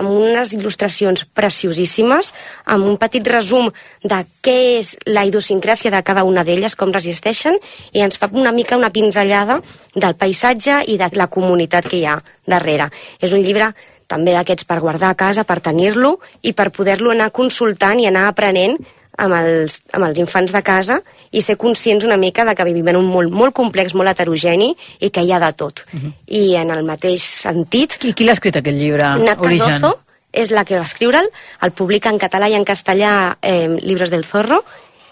amb 0.00 0.10
unes 0.10 0.54
il·lustracions 0.56 1.26
preciosíssimes, 1.36 2.32
amb 2.64 2.88
un 2.88 2.96
petit 3.00 3.26
resum 3.28 3.68
de 4.02 4.22
què 4.42 4.56
és 4.80 4.94
la 5.06 5.26
idiosincràsia 5.28 5.92
de 5.92 6.02
cada 6.06 6.24
una 6.24 6.44
d'elles, 6.46 6.76
com 6.76 6.92
resisteixen, 6.94 7.58
i 7.92 8.02
ens 8.04 8.16
fa 8.18 8.30
una 8.32 8.52
mica 8.56 8.78
una 8.80 8.92
pinzellada 8.94 9.60
del 9.94 10.16
paisatge 10.16 10.82
i 10.88 10.96
de 11.00 11.10
la 11.20 11.28
comunitat 11.28 11.88
que 11.88 12.00
hi 12.00 12.06
ha 12.08 12.20
darrere. 12.48 12.88
És 13.20 13.36
un 13.36 13.44
llibre 13.44 13.74
també 14.10 14.34
d'aquests 14.34 14.66
per 14.66 14.80
guardar 14.82 15.12
a 15.12 15.18
casa, 15.18 15.44
per 15.46 15.60
tenir-lo 15.62 16.16
i 16.42 16.52
per 16.56 16.72
poder-lo 16.74 17.12
anar 17.12 17.30
consultant 17.30 18.00
i 18.00 18.08
anar 18.10 18.26
aprenent 18.30 18.80
amb 19.20 19.36
els, 19.36 19.80
amb 19.92 20.08
els 20.08 20.18
infants 20.22 20.52
de 20.54 20.62
casa 20.66 21.00
i 21.30 21.42
ser 21.44 21.56
conscients 21.60 22.04
una 22.06 22.18
mica 22.20 22.44
de 22.48 22.54
que 22.56 22.66
vivim 22.66 22.88
en 22.92 22.98
un 23.00 23.08
món 23.10 23.30
molt 23.30 23.54
complex, 23.56 23.94
molt 23.94 24.10
heterogeni 24.10 24.72
i 25.00 25.10
que 25.14 25.22
hi 25.22 25.32
ha 25.32 25.40
de 25.42 25.52
tot. 25.52 25.84
Uh 25.92 26.00
-huh. 26.00 26.12
I 26.26 26.56
en 26.56 26.70
el 26.70 26.84
mateix 26.84 27.22
sentit... 27.22 27.98
Qui, 27.98 28.12
qui 28.12 28.24
l'ha 28.24 28.32
escrit 28.32 28.56
aquest 28.56 28.76
llibre, 28.76 29.16
Nat 29.18 29.40
Origen? 29.40 29.80
Cardozo 29.80 30.00
és 30.32 30.50
la 30.50 30.64
que 30.64 30.78
va 30.78 30.84
escriure'l, 30.84 31.28
el 31.62 31.72
publica 31.72 32.10
en 32.10 32.18
català 32.18 32.48
i 32.48 32.54
en 32.54 32.64
castellà 32.64 33.36
eh, 33.42 33.68
Libros 33.82 34.10
del 34.10 34.24
Zorro 34.24 34.64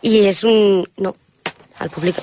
i 0.02 0.26
és 0.26 0.44
un... 0.44 0.86
no, 0.96 1.16
el 1.80 1.90
publica 1.90 2.22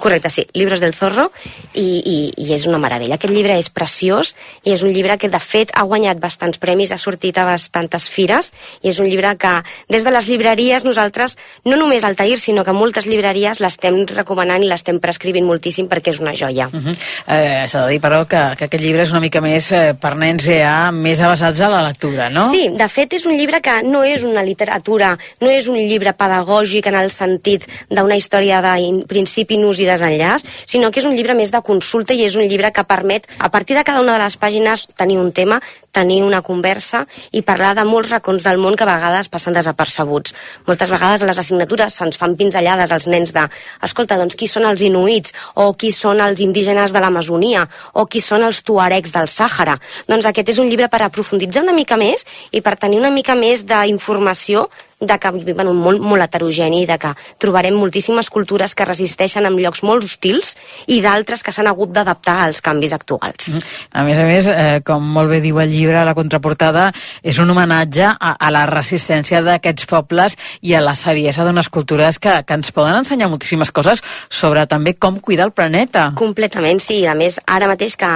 Correcte, 0.00 0.30
sí, 0.30 0.46
Libros 0.54 0.80
del 0.80 0.94
Zorro, 0.94 1.30
i, 1.74 2.00
i, 2.00 2.16
i 2.40 2.52
és 2.54 2.64
una 2.66 2.78
meravella. 2.80 3.18
Aquest 3.18 3.34
llibre 3.34 3.58
és 3.60 3.68
preciós 3.68 4.32
i 4.64 4.72
és 4.72 4.82
un 4.82 4.94
llibre 4.94 5.18
que, 5.20 5.28
de 5.28 5.40
fet, 5.40 5.72
ha 5.76 5.84
guanyat 5.84 6.20
bastants 6.20 6.58
premis, 6.60 6.92
ha 6.92 6.98
sortit 6.98 7.36
a 7.38 7.44
bastantes 7.44 8.08
fires, 8.08 8.50
i 8.80 8.88
és 8.88 9.00
un 9.00 9.10
llibre 9.10 9.34
que, 9.40 9.52
des 9.92 10.04
de 10.04 10.12
les 10.12 10.28
llibreries, 10.28 10.86
nosaltres, 10.88 11.36
no 11.68 11.76
només 11.76 12.04
al 12.04 12.16
Tair, 12.16 12.38
sinó 12.40 12.64
que 12.64 12.72
moltes 12.76 13.06
llibreries 13.06 13.60
l'estem 13.60 14.02
recomanant 14.08 14.64
i 14.64 14.70
l'estem 14.70 15.00
prescrivint 15.04 15.44
moltíssim 15.46 15.88
perquè 15.90 16.14
és 16.14 16.20
una 16.20 16.34
joia. 16.34 16.70
Uh 16.72 16.80
-huh. 16.80 16.96
eh, 17.28 17.68
S'ha 17.68 17.84
de 17.84 17.92
dir, 17.92 18.00
però, 18.00 18.26
que, 18.26 18.56
que 18.56 18.64
aquest 18.64 18.82
llibre 18.82 19.02
és 19.02 19.10
una 19.10 19.20
mica 19.20 19.40
més 19.40 19.70
eh, 19.72 19.94
per 20.00 20.16
nens 20.16 20.44
ja 20.44 20.90
més 20.90 21.20
avançats 21.20 21.60
a 21.60 21.68
la 21.68 21.82
lectura, 21.82 22.30
no? 22.30 22.50
Sí, 22.50 22.70
de 22.72 22.88
fet, 22.88 23.12
és 23.12 23.26
un 23.26 23.36
llibre 23.36 23.60
que 23.60 23.82
no 23.82 24.02
és 24.02 24.22
una 24.22 24.42
literatura, 24.42 25.18
no 25.40 25.50
és 25.50 25.68
un 25.68 25.76
llibre 25.76 26.12
pedagògic 26.12 26.86
en 26.86 26.94
el 26.94 27.10
sentit 27.10 27.66
d'una 27.90 28.16
història 28.16 28.60
de 28.62 29.04
principi, 29.06 29.58
nus 29.70 29.78
i 29.78 29.86
desenllaç, 29.86 30.44
sinó 30.66 30.90
que 30.90 31.00
és 31.00 31.06
un 31.06 31.14
llibre 31.14 31.36
més 31.38 31.52
de 31.54 31.62
consulta 31.62 32.14
i 32.16 32.24
és 32.26 32.34
un 32.36 32.46
llibre 32.50 32.72
que 32.74 32.84
permet, 32.84 33.28
a 33.38 33.50
partir 33.54 33.78
de 33.78 33.84
cada 33.86 34.02
una 34.02 34.16
de 34.18 34.24
les 34.24 34.36
pàgines, 34.40 34.88
tenir 34.98 35.18
un 35.22 35.30
tema, 35.32 35.60
tenir 35.94 36.20
una 36.22 36.42
conversa 36.42 37.04
i 37.34 37.42
parlar 37.46 37.74
de 37.78 37.84
molts 37.86 38.10
racons 38.10 38.44
del 38.46 38.58
món 38.62 38.76
que 38.78 38.86
a 38.86 38.90
vegades 38.90 39.30
passen 39.30 39.54
desapercebuts. 39.54 40.34
Moltes 40.66 40.90
vegades 40.90 41.22
a 41.22 41.30
les 41.30 41.38
assignatures 41.42 41.96
se'ns 41.98 42.18
fan 42.18 42.36
pinzellades 42.38 42.92
als 42.94 43.06
nens 43.10 43.34
de 43.34 43.46
escolta, 43.86 44.18
doncs 44.18 44.38
qui 44.38 44.50
són 44.50 44.66
els 44.70 44.82
inuits 44.86 45.34
o 45.54 45.72
qui 45.74 45.90
són 45.94 46.22
els 46.22 46.42
indígenes 46.42 46.94
de 46.94 47.02
l'Amazonia 47.02 47.66
o 47.94 48.06
qui 48.06 48.22
són 48.22 48.46
els 48.46 48.62
tuaregs 48.62 49.14
del 49.14 49.30
Sàhara. 49.30 49.78
Doncs 50.10 50.26
aquest 50.30 50.54
és 50.54 50.62
un 50.62 50.70
llibre 50.70 50.90
per 50.90 51.02
aprofunditzar 51.06 51.64
una 51.66 51.76
mica 51.76 51.98
més 51.98 52.26
i 52.50 52.62
per 52.62 52.78
tenir 52.78 53.02
una 53.02 53.10
mica 53.14 53.34
més 53.38 53.66
d'informació 53.66 54.68
de 55.00 55.18
que 55.18 55.30
vivim 55.32 55.60
en 55.60 55.70
un 55.72 55.80
món 55.80 56.00
molt 56.04 56.22
heterogeni, 56.26 56.84
de 56.86 56.98
que 57.00 57.14
trobarem 57.40 57.74
moltíssimes 57.76 58.30
cultures 58.30 58.74
que 58.76 58.84
resisteixen 58.84 59.46
en 59.48 59.56
llocs 59.56 59.82
molt 59.86 60.04
hostils 60.04 60.54
i 60.86 61.00
d'altres 61.00 61.42
que 61.42 61.52
s'han 61.52 61.70
hagut 61.70 61.92
d'adaptar 61.96 62.36
als 62.44 62.60
canvis 62.60 62.92
actuals. 62.92 63.48
Mm 63.48 63.58
-hmm. 63.58 63.64
A 63.92 64.02
més 64.04 64.18
a 64.18 64.24
més, 64.24 64.46
eh, 64.46 64.80
com 64.84 65.02
molt 65.02 65.30
bé 65.30 65.40
diu 65.40 65.60
el 65.60 65.70
llibre, 65.70 65.96
a 65.96 66.04
la 66.04 66.14
contraportada, 66.14 66.92
és 67.22 67.38
un 67.38 67.50
homenatge 67.50 68.04
a, 68.04 68.36
a 68.38 68.50
la 68.50 68.66
resistència 68.66 69.42
d'aquests 69.42 69.86
pobles 69.86 70.36
i 70.60 70.74
a 70.74 70.80
la 70.80 70.94
saviesa 70.94 71.44
d'unes 71.44 71.68
cultures 71.68 72.18
que, 72.18 72.44
que 72.44 72.54
ens 72.54 72.72
poden 72.72 72.96
ensenyar 72.96 73.28
moltíssimes 73.28 73.70
coses 73.70 74.02
sobre 74.28 74.66
també 74.66 74.94
com 74.94 75.20
cuidar 75.20 75.46
el 75.46 75.52
planeta. 75.52 76.12
Completament, 76.14 76.80
sí. 76.80 77.06
A 77.06 77.14
més, 77.14 77.40
ara 77.46 77.66
mateix 77.66 77.96
que 77.96 78.10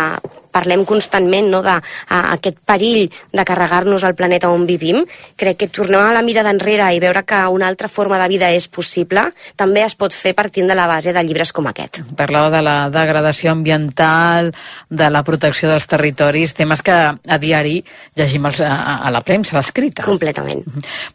parlem 0.55 0.85
constantment 0.89 1.51
no, 1.51 1.63
de 1.67 1.75
a, 1.75 2.21
aquest 2.37 2.61
perill 2.67 3.11
de 3.11 3.45
carregar-nos 3.47 4.07
el 4.07 4.15
planeta 4.15 4.51
on 4.55 4.67
vivim, 4.69 5.03
crec 5.37 5.65
que 5.65 5.69
tornar 5.69 6.07
a 6.09 6.15
la 6.17 6.23
mirada 6.23 6.53
enrere 6.55 6.93
i 6.95 7.03
veure 7.03 7.25
que 7.27 7.41
una 7.51 7.69
altra 7.69 7.91
forma 7.91 8.21
de 8.23 8.29
vida 8.31 8.51
és 8.55 8.69
possible 8.69 9.27
també 9.59 9.85
es 9.85 9.97
pot 9.99 10.15
fer 10.15 10.35
partint 10.37 10.71
de 10.71 10.77
la 10.79 10.87
base 10.91 11.13
de 11.15 11.23
llibres 11.27 11.53
com 11.55 11.67
aquest. 11.71 12.01
Parlava 12.17 12.51
de 12.55 12.63
la 12.65 12.77
degradació 12.95 13.53
ambiental, 13.53 14.53
de 14.89 15.11
la 15.11 15.25
protecció 15.27 15.71
dels 15.71 15.87
territoris, 15.91 16.55
temes 16.55 16.83
que 16.85 16.95
a 16.95 17.39
diari 17.41 17.81
llegim 18.17 18.47
els, 18.51 18.61
a, 18.65 19.01
a 19.07 19.13
la 19.15 19.23
premsa, 19.27 19.57
l'escrita. 19.59 20.05
Completament. 20.07 20.63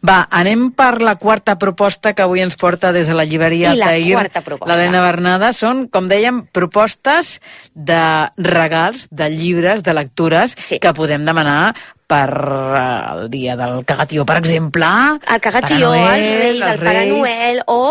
Va, 0.05 0.21
anem 0.35 0.69
per 0.75 0.99
la 1.05 1.15
quarta 1.21 1.55
proposta 1.61 2.13
que 2.13 2.25
avui 2.25 2.43
ens 2.43 2.57
porta 2.59 2.91
des 2.95 3.07
de 3.07 3.15
la 3.15 3.25
llibreria 3.27 3.73
I 3.73 3.79
la 3.79 3.91
Tahir, 3.93 4.15
quarta 4.17 4.43
proposta. 4.45 4.71
l'Helena 4.71 5.03
Bernada. 5.05 5.51
Són, 5.55 5.87
com 5.91 6.09
dèiem, 6.11 6.43
propostes 6.55 7.37
de 7.73 8.01
regals, 8.37 9.07
de 9.11 9.28
llibres, 9.29 9.83
de 9.83 9.93
lectures, 9.93 10.55
sí. 10.57 10.79
que 10.79 10.93
podem 10.97 11.25
demanar 11.27 11.75
per 12.09 12.29
uh, 12.33 12.83
el 13.13 13.29
dia 13.29 13.55
del 13.59 13.83
cagatió, 13.85 14.25
per 14.25 14.39
exemple. 14.41 14.89
El 15.29 15.41
cagatió, 15.41 15.93
Noel, 15.93 16.25
els 16.25 16.39
Reis, 16.41 16.67
el 16.73 16.85
Pare. 16.85 17.05
Noel 17.09 17.63
o 17.67 17.81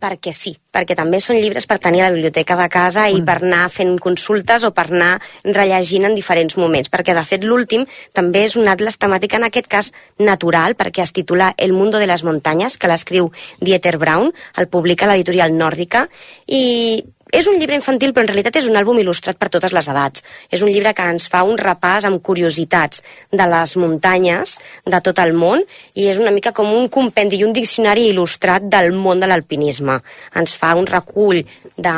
perquè 0.00 0.32
sí, 0.36 0.52
perquè 0.72 0.94
també 0.96 1.18
són 1.24 1.38
llibres 1.40 1.66
per 1.66 1.78
tenir 1.82 2.02
a 2.02 2.08
la 2.08 2.14
biblioteca 2.14 2.56
de 2.58 2.68
casa 2.72 3.06
i 3.10 3.22
per 3.26 3.38
anar 3.40 3.66
fent 3.72 3.96
consultes 4.02 4.64
o 4.68 4.72
per 4.76 4.86
anar 4.90 5.16
rellegint 5.44 6.06
en 6.08 6.14
diferents 6.16 6.56
moments, 6.60 6.90
perquè 6.92 7.16
de 7.16 7.24
fet 7.26 7.44
l'últim 7.44 7.86
també 8.16 8.44
és 8.46 8.56
un 8.60 8.68
atles 8.68 8.98
temàtic 9.00 9.38
en 9.38 9.48
aquest 9.48 9.70
cas 9.72 9.92
natural, 10.18 10.76
perquè 10.76 11.02
es 11.02 11.14
titula 11.16 11.54
El 11.56 11.72
mundo 11.72 11.98
de 11.98 12.06
les 12.06 12.24
muntanyes, 12.24 12.76
que 12.76 12.92
l'escriu 12.92 13.32
Dieter 13.60 13.96
Braun, 13.98 14.32
el 14.56 14.68
publica 14.68 15.08
l'editorial 15.08 15.56
nòrdica, 15.56 16.06
i 16.46 17.02
és 17.32 17.46
un 17.50 17.58
llibre 17.58 17.74
infantil, 17.74 18.12
però 18.14 18.22
en 18.22 18.30
realitat 18.30 18.60
és 18.60 18.68
un 18.70 18.76
àlbum 18.78 19.00
il·lustrat 19.02 19.38
per 19.38 19.48
totes 19.50 19.72
les 19.74 19.88
edats. 19.90 20.22
És 20.50 20.62
un 20.62 20.70
llibre 20.70 20.92
que 20.94 21.06
ens 21.10 21.26
fa 21.30 21.42
un 21.42 21.58
repàs 21.58 22.06
amb 22.06 22.22
curiositats 22.22 23.02
de 23.32 23.48
les 23.50 23.76
muntanyes 23.82 24.58
de 24.86 25.00
tot 25.02 25.18
el 25.18 25.34
món 25.34 25.64
i 25.94 26.06
és 26.06 26.20
una 26.22 26.30
mica 26.30 26.54
com 26.54 26.70
un 26.72 26.86
compendi 26.88 27.40
i 27.40 27.46
un 27.46 27.56
diccionari 27.56 28.06
il·lustrat 28.12 28.68
del 28.70 28.92
món 28.94 29.20
de 29.20 29.26
l'alpinisme. 29.26 29.98
Ens 30.38 30.54
fa 30.54 30.74
un 30.78 30.86
recull 30.86 31.42
de 31.76 31.96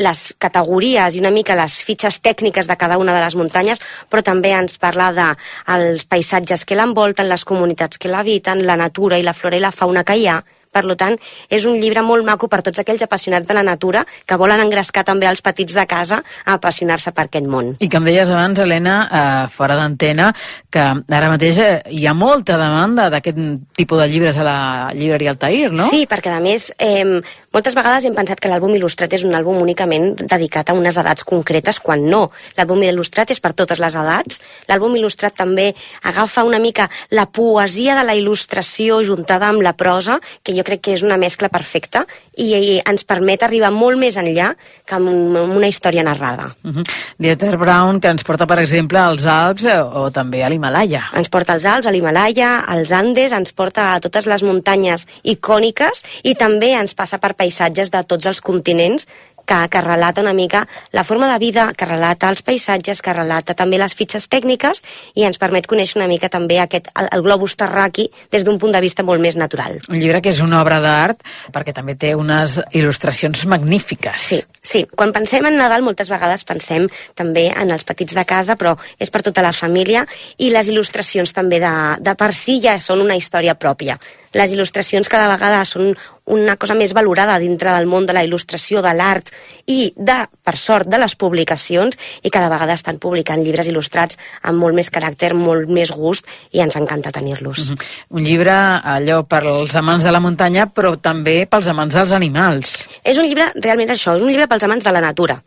les 0.00 0.20
categories 0.38 1.14
i 1.14 1.20
una 1.20 1.32
mica 1.34 1.56
les 1.58 1.76
fitxes 1.84 2.20
tècniques 2.24 2.68
de 2.70 2.76
cada 2.80 2.96
una 2.96 3.12
de 3.12 3.20
les 3.20 3.36
muntanyes, 3.36 3.82
però 4.08 4.22
també 4.24 4.54
ens 4.56 4.78
parla 4.80 5.10
de 5.12 5.26
els 5.74 6.06
paisatges 6.08 6.64
que 6.64 6.78
l'envolten, 6.78 7.28
les 7.28 7.44
comunitats 7.44 7.98
que 7.98 8.08
l'habiten, 8.08 8.64
la 8.64 8.78
natura 8.80 9.18
i 9.18 9.26
la 9.26 9.34
flora 9.34 9.58
i 9.58 9.64
la 9.64 9.74
fauna 9.74 10.04
que 10.06 10.16
hi 10.16 10.28
ha, 10.30 10.38
Per 10.70 10.84
tant, 10.94 11.16
és 11.50 11.64
un 11.66 11.74
llibre 11.82 12.02
molt 12.06 12.22
maco 12.22 12.46
per 12.46 12.60
tots 12.62 12.78
aquells 12.78 13.02
apassionats 13.02 13.48
de 13.48 13.54
la 13.56 13.64
natura 13.66 14.04
que 14.26 14.36
volen 14.38 14.60
engrescar 14.62 15.02
també 15.06 15.26
els 15.26 15.42
petits 15.42 15.74
de 15.74 15.82
casa 15.90 16.20
a 16.44 16.54
apassionar-se 16.54 17.10
per 17.10 17.24
aquest 17.26 17.48
món. 17.50 17.72
I 17.82 17.88
que 17.90 17.98
em 17.98 18.06
deies 18.06 18.30
abans, 18.30 18.58
Helena, 18.62 18.94
eh, 19.10 19.48
fora 19.50 19.74
d'antena, 19.74 20.28
que 20.70 20.84
ara 21.18 21.30
mateix 21.32 21.58
eh, 21.58 21.70
hi 21.90 22.06
ha 22.06 22.14
molta 22.14 22.54
demanda 22.60 23.08
d'aquest 23.10 23.40
tipus 23.74 23.98
de 23.98 24.06
llibres 24.12 24.38
a 24.38 24.46
la 24.46 24.58
llibreria 24.94 25.34
Altair, 25.34 25.72
no? 25.74 25.88
Sí, 25.90 26.04
perquè 26.06 26.30
a 26.36 26.38
més, 26.44 26.68
eh, 26.78 27.18
moltes 27.50 27.74
vegades 27.74 28.06
hem 28.06 28.14
pensat 28.14 28.38
que 28.38 28.52
l'àlbum 28.52 28.76
il·lustrat 28.78 29.18
és 29.18 29.26
un 29.26 29.34
àlbum 29.34 29.58
únicament 29.58 30.14
dedicat 30.22 30.70
a 30.70 30.78
unes 30.78 31.00
edats 31.02 31.26
concretes, 31.26 31.82
quan 31.82 32.06
no. 32.06 32.28
L'àlbum 32.54 32.86
il·lustrat 32.86 33.34
és 33.34 33.42
per 33.42 33.56
totes 33.58 33.82
les 33.82 33.98
edats. 33.98 34.38
L'àlbum 34.70 34.94
il·lustrat 35.00 35.34
també 35.34 35.72
agafa 36.06 36.46
una 36.46 36.62
mica 36.62 36.86
la 37.10 37.26
poesia 37.26 37.98
de 37.98 38.06
la 38.06 38.14
il·lustració 38.14 39.02
juntada 39.02 39.50
amb 39.50 39.66
la 39.66 39.74
prosa, 39.74 40.20
que 40.44 40.59
jo 40.60 40.66
crec 40.66 40.84
que 40.84 40.94
és 40.94 41.04
una 41.06 41.18
mescla 41.20 41.50
perfecta 41.52 42.04
i, 42.36 42.52
i 42.52 42.78
ens 42.84 43.06
permet 43.08 43.42
arribar 43.46 43.72
molt 43.74 43.98
més 44.00 44.18
enllà 44.20 44.52
que 44.86 44.96
amb, 44.98 45.10
un, 45.10 45.36
amb 45.40 45.56
una 45.56 45.70
història 45.70 46.04
narrada. 46.06 46.50
Uh 46.64 46.76
-huh. 46.76 46.84
Dieter 47.18 47.56
Brown, 47.56 48.00
que 48.00 48.08
ens 48.08 48.24
porta, 48.24 48.46
per 48.46 48.58
exemple, 48.60 48.98
als 48.98 49.26
Alps 49.26 49.64
eh, 49.64 49.80
o 49.80 50.10
també 50.10 50.44
a 50.44 50.48
l'Himalaya. 50.48 51.02
Ens 51.16 51.28
porta 51.28 51.52
als 51.52 51.64
Alps, 51.64 51.86
a 51.86 51.90
l'Himalaya, 51.90 52.60
als 52.60 52.92
Andes, 52.92 53.32
ens 53.32 53.52
porta 53.52 53.94
a 53.94 54.00
totes 54.00 54.26
les 54.26 54.42
muntanyes 54.42 55.06
icòniques 55.22 56.02
i 56.22 56.34
també 56.34 56.72
ens 56.74 56.94
passa 56.94 57.18
per 57.18 57.34
paisatges 57.34 57.90
de 57.90 58.02
tots 58.04 58.26
els 58.26 58.40
continents 58.40 59.06
que, 59.46 59.58
que 59.70 59.80
relata 59.80 60.20
una 60.20 60.32
mica 60.32 60.66
la 60.92 61.04
forma 61.04 61.30
de 61.32 61.38
vida, 61.38 61.72
que 61.76 61.84
relata 61.84 62.30
els 62.30 62.42
paisatges, 62.42 63.02
que 63.02 63.12
relata 63.12 63.54
també 63.54 63.78
les 63.80 63.94
fitxes 63.96 64.28
tècniques 64.30 64.82
i 65.14 65.26
ens 65.28 65.40
permet 65.40 65.66
conèixer 65.70 66.00
una 66.00 66.08
mica 66.10 66.30
també 66.32 66.60
aquest, 66.60 66.90
el, 66.98 67.10
el 67.12 67.24
globus 67.26 67.56
terraqui 67.60 68.08
des 68.32 68.44
d'un 68.44 68.58
punt 68.58 68.72
de 68.74 68.80
vista 68.80 69.04
molt 69.06 69.22
més 69.22 69.36
natural. 69.36 69.80
Un 69.88 69.98
llibre 69.98 70.22
que 70.22 70.32
és 70.34 70.40
una 70.44 70.60
obra 70.62 70.80
d'art 70.84 71.24
perquè 71.52 71.74
també 71.76 71.96
té 71.96 72.14
unes 72.14 72.60
il·lustracions 72.70 73.44
magnífiques. 73.50 74.30
Sí, 74.30 74.40
sí. 74.62 74.84
Quan 74.96 75.14
pensem 75.16 75.46
en 75.46 75.58
Nadal 75.60 75.84
moltes 75.86 76.10
vegades 76.12 76.44
pensem 76.48 76.88
també 77.18 77.48
en 77.50 77.70
els 77.70 77.84
petits 77.84 78.16
de 78.16 78.24
casa, 78.24 78.56
però 78.60 78.76
és 78.98 79.10
per 79.10 79.24
tota 79.26 79.44
la 79.44 79.54
família 79.56 80.06
i 80.38 80.50
les 80.54 80.70
il·lustracions 80.72 81.34
també 81.36 81.60
de, 81.62 81.74
de 82.00 82.16
per 82.18 82.32
si 82.36 82.60
ja 82.62 82.78
són 82.80 83.04
una 83.04 83.18
història 83.18 83.56
pròpia 83.58 83.98
les 84.36 84.52
il·lustracions 84.54 85.08
cada 85.10 85.28
vegada 85.30 85.64
són 85.64 85.94
una 86.30 86.54
cosa 86.60 86.76
més 86.78 86.92
valorada 86.94 87.38
dintre 87.42 87.72
del 87.74 87.88
món 87.90 88.06
de 88.06 88.14
la 88.14 88.22
il·lustració, 88.22 88.82
de 88.84 88.92
l'art 88.94 89.32
i, 89.66 89.92
de, 89.96 90.18
per 90.44 90.54
sort, 90.56 90.86
de 90.86 91.00
les 91.02 91.16
publicacions 91.18 91.98
i 92.22 92.30
cada 92.30 92.50
vegada 92.52 92.76
estan 92.78 93.00
publicant 93.02 93.42
llibres 93.42 93.70
il·lustrats 93.70 94.18
amb 94.42 94.62
molt 94.62 94.78
més 94.78 94.90
caràcter, 94.94 95.32
molt 95.34 95.68
més 95.68 95.90
gust 95.90 96.28
i 96.54 96.62
ens 96.62 96.78
encanta 96.78 97.10
tenir-los. 97.10 97.58
Uh 97.58 97.74
-huh. 97.74 97.82
Un 98.10 98.24
llibre, 98.24 98.52
allò, 98.52 99.24
per 99.26 99.42
als 99.46 99.74
amants 99.74 100.04
de 100.04 100.12
la 100.12 100.20
muntanya, 100.20 100.66
però 100.66 100.96
també 100.96 101.46
pels 101.46 101.66
amants 101.66 101.94
dels 101.94 102.12
animals. 102.12 102.88
És 103.02 103.18
un 103.18 103.26
llibre, 103.26 103.52
realment 103.54 103.90
això, 103.90 104.16
és 104.16 104.22
un 104.22 104.28
llibre 104.28 104.46
pels 104.46 104.62
amants 104.62 104.84
de 104.84 104.92
la 104.92 105.00
natura 105.00 105.42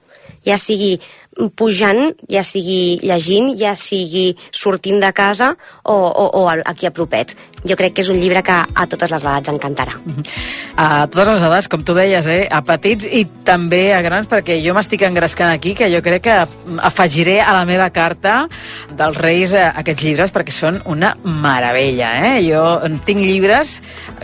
ja 0.45 0.57
sigui 0.57 0.97
pujant, 1.57 2.13
ja 2.29 2.43
sigui 2.45 2.99
llegint, 3.01 3.53
ja 3.57 3.73
sigui 3.77 4.33
sortint 4.53 5.01
de 5.01 5.09
casa 5.15 5.53
o, 5.83 5.95
o, 5.95 6.25
o 6.43 6.47
aquí 6.49 6.85
a 6.85 6.93
propet. 6.93 7.33
Jo 7.63 7.77
crec 7.79 7.95
que 7.95 8.03
és 8.03 8.09
un 8.11 8.19
llibre 8.19 8.43
que 8.43 8.53
a 8.53 8.85
totes 8.91 9.11
les 9.13 9.23
edats 9.23 9.49
encantarà. 9.49 9.95
A 10.75 11.05
totes 11.07 11.31
les 11.31 11.45
edats, 11.47 11.69
com 11.71 11.83
tu 11.85 11.95
deies, 11.97 12.27
eh? 12.27 12.43
a 12.51 12.59
petits 12.65 13.07
i 13.07 13.23
també 13.47 13.93
a 13.95 14.01
grans, 14.05 14.27
perquè 14.29 14.59
jo 14.63 14.75
m'estic 14.75 15.05
engrescant 15.07 15.53
aquí, 15.53 15.73
que 15.79 15.89
jo 15.93 16.03
crec 16.05 16.25
que 16.27 16.37
afegiré 16.83 17.39
a 17.41 17.55
la 17.55 17.63
meva 17.69 17.89
carta 17.95 18.43
dels 18.91 19.17
Reis 19.17 19.55
eh, 19.55 19.69
aquests 19.83 20.05
llibres, 20.05 20.35
perquè 20.35 20.53
són 20.53 20.81
una 20.91 21.15
meravella. 21.23 22.13
Eh? 22.33 22.35
Jo 22.49 22.65
tinc 23.07 23.23
llibres 23.23 23.79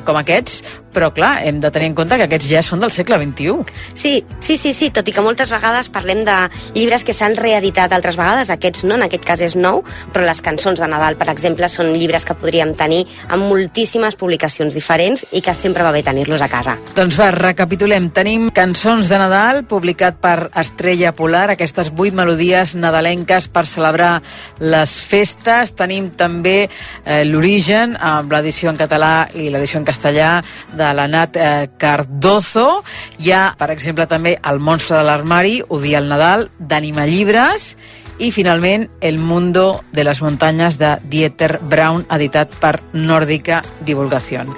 com 0.05 0.19
aquests, 0.19 0.61
però 0.93 1.11
clar, 1.13 1.39
hem 1.45 1.59
de 1.61 1.71
tenir 1.71 1.91
en 1.91 1.97
compte 1.97 2.17
que 2.19 2.27
aquests 2.27 2.49
ja 2.49 2.63
són 2.65 2.83
del 2.83 2.93
segle 2.93 3.19
XXI. 3.21 3.75
Sí, 3.93 4.13
sí, 4.39 4.57
sí, 4.57 4.73
sí, 4.73 4.89
tot 4.93 5.07
i 5.07 5.13
que 5.15 5.23
moltes 5.25 5.51
vegades 5.53 5.89
parlem 5.93 6.23
de 6.27 6.37
llibres 6.75 7.05
que 7.05 7.15
s'han 7.15 7.37
reeditat 7.37 7.93
altres 7.95 8.17
vegades, 8.19 8.49
aquests 8.53 8.85
no, 8.89 8.97
en 8.97 9.07
aquest 9.07 9.25
cas 9.27 9.43
és 9.45 9.55
nou, 9.59 9.83
però 10.13 10.25
les 10.27 10.41
cançons 10.45 10.79
de 10.79 10.89
Nadal, 10.89 11.17
per 11.19 11.29
exemple, 11.31 11.69
són 11.69 11.93
llibres 11.95 12.25
que 12.25 12.37
podríem 12.37 12.73
tenir 12.77 13.05
amb 13.29 13.47
moltíssimes 13.49 14.17
publicacions 14.19 14.75
diferents 14.75 15.25
i 15.31 15.43
que 15.45 15.55
sempre 15.57 15.85
va 15.85 15.93
bé 15.95 16.03
tenir-los 16.05 16.41
a 16.41 16.49
casa. 16.51 16.77
Doncs 16.97 17.17
va, 17.19 17.29
recapitulem. 17.35 18.09
Tenim 18.15 18.49
Cançons 18.55 19.09
de 19.11 19.19
Nadal, 19.21 19.63
publicat 19.69 20.19
per 20.21 20.49
Estrella 20.59 21.13
Polar, 21.15 21.49
aquestes 21.53 21.91
vuit 21.95 22.15
melodies 22.15 22.75
nadalenques 22.75 23.49
per 23.53 23.65
celebrar 23.69 24.19
les 24.59 24.95
festes. 25.05 25.73
Tenim 25.77 26.11
també 26.19 26.57
eh, 26.65 27.23
l'Origen, 27.27 27.95
amb 27.95 28.31
l'edició 28.33 28.73
en 28.73 28.79
català 28.79 29.13
i 29.35 29.49
l'edició 29.49 29.79
en 29.81 29.87
castellà 29.87 30.31
de 30.79 30.89
la 30.95 31.07
Nat 31.11 31.35
eh, 31.37 31.69
Cardozo. 31.77 32.83
Hi 33.19 33.33
ha, 33.35 33.43
per 33.59 33.69
exemple, 33.75 34.07
també 34.07 34.37
El 34.39 34.61
monstre 34.63 34.97
de 34.97 35.05
l'armari, 35.05 35.59
Odia 35.67 35.99
el 35.99 36.07
Nadal, 36.09 36.47
d'Anima 36.59 37.05
Llibres, 37.09 37.73
i 38.19 38.31
finalment 38.35 38.87
El 39.01 39.19
mundo 39.19 39.83
de 39.91 40.03
les 40.07 40.21
muntanyes 40.21 40.79
de 40.79 40.95
Dieter 41.03 41.57
Braun, 41.61 42.05
editat 42.11 42.55
per 42.59 42.79
Nòrdica 42.93 43.63
Divulgación. 43.85 44.55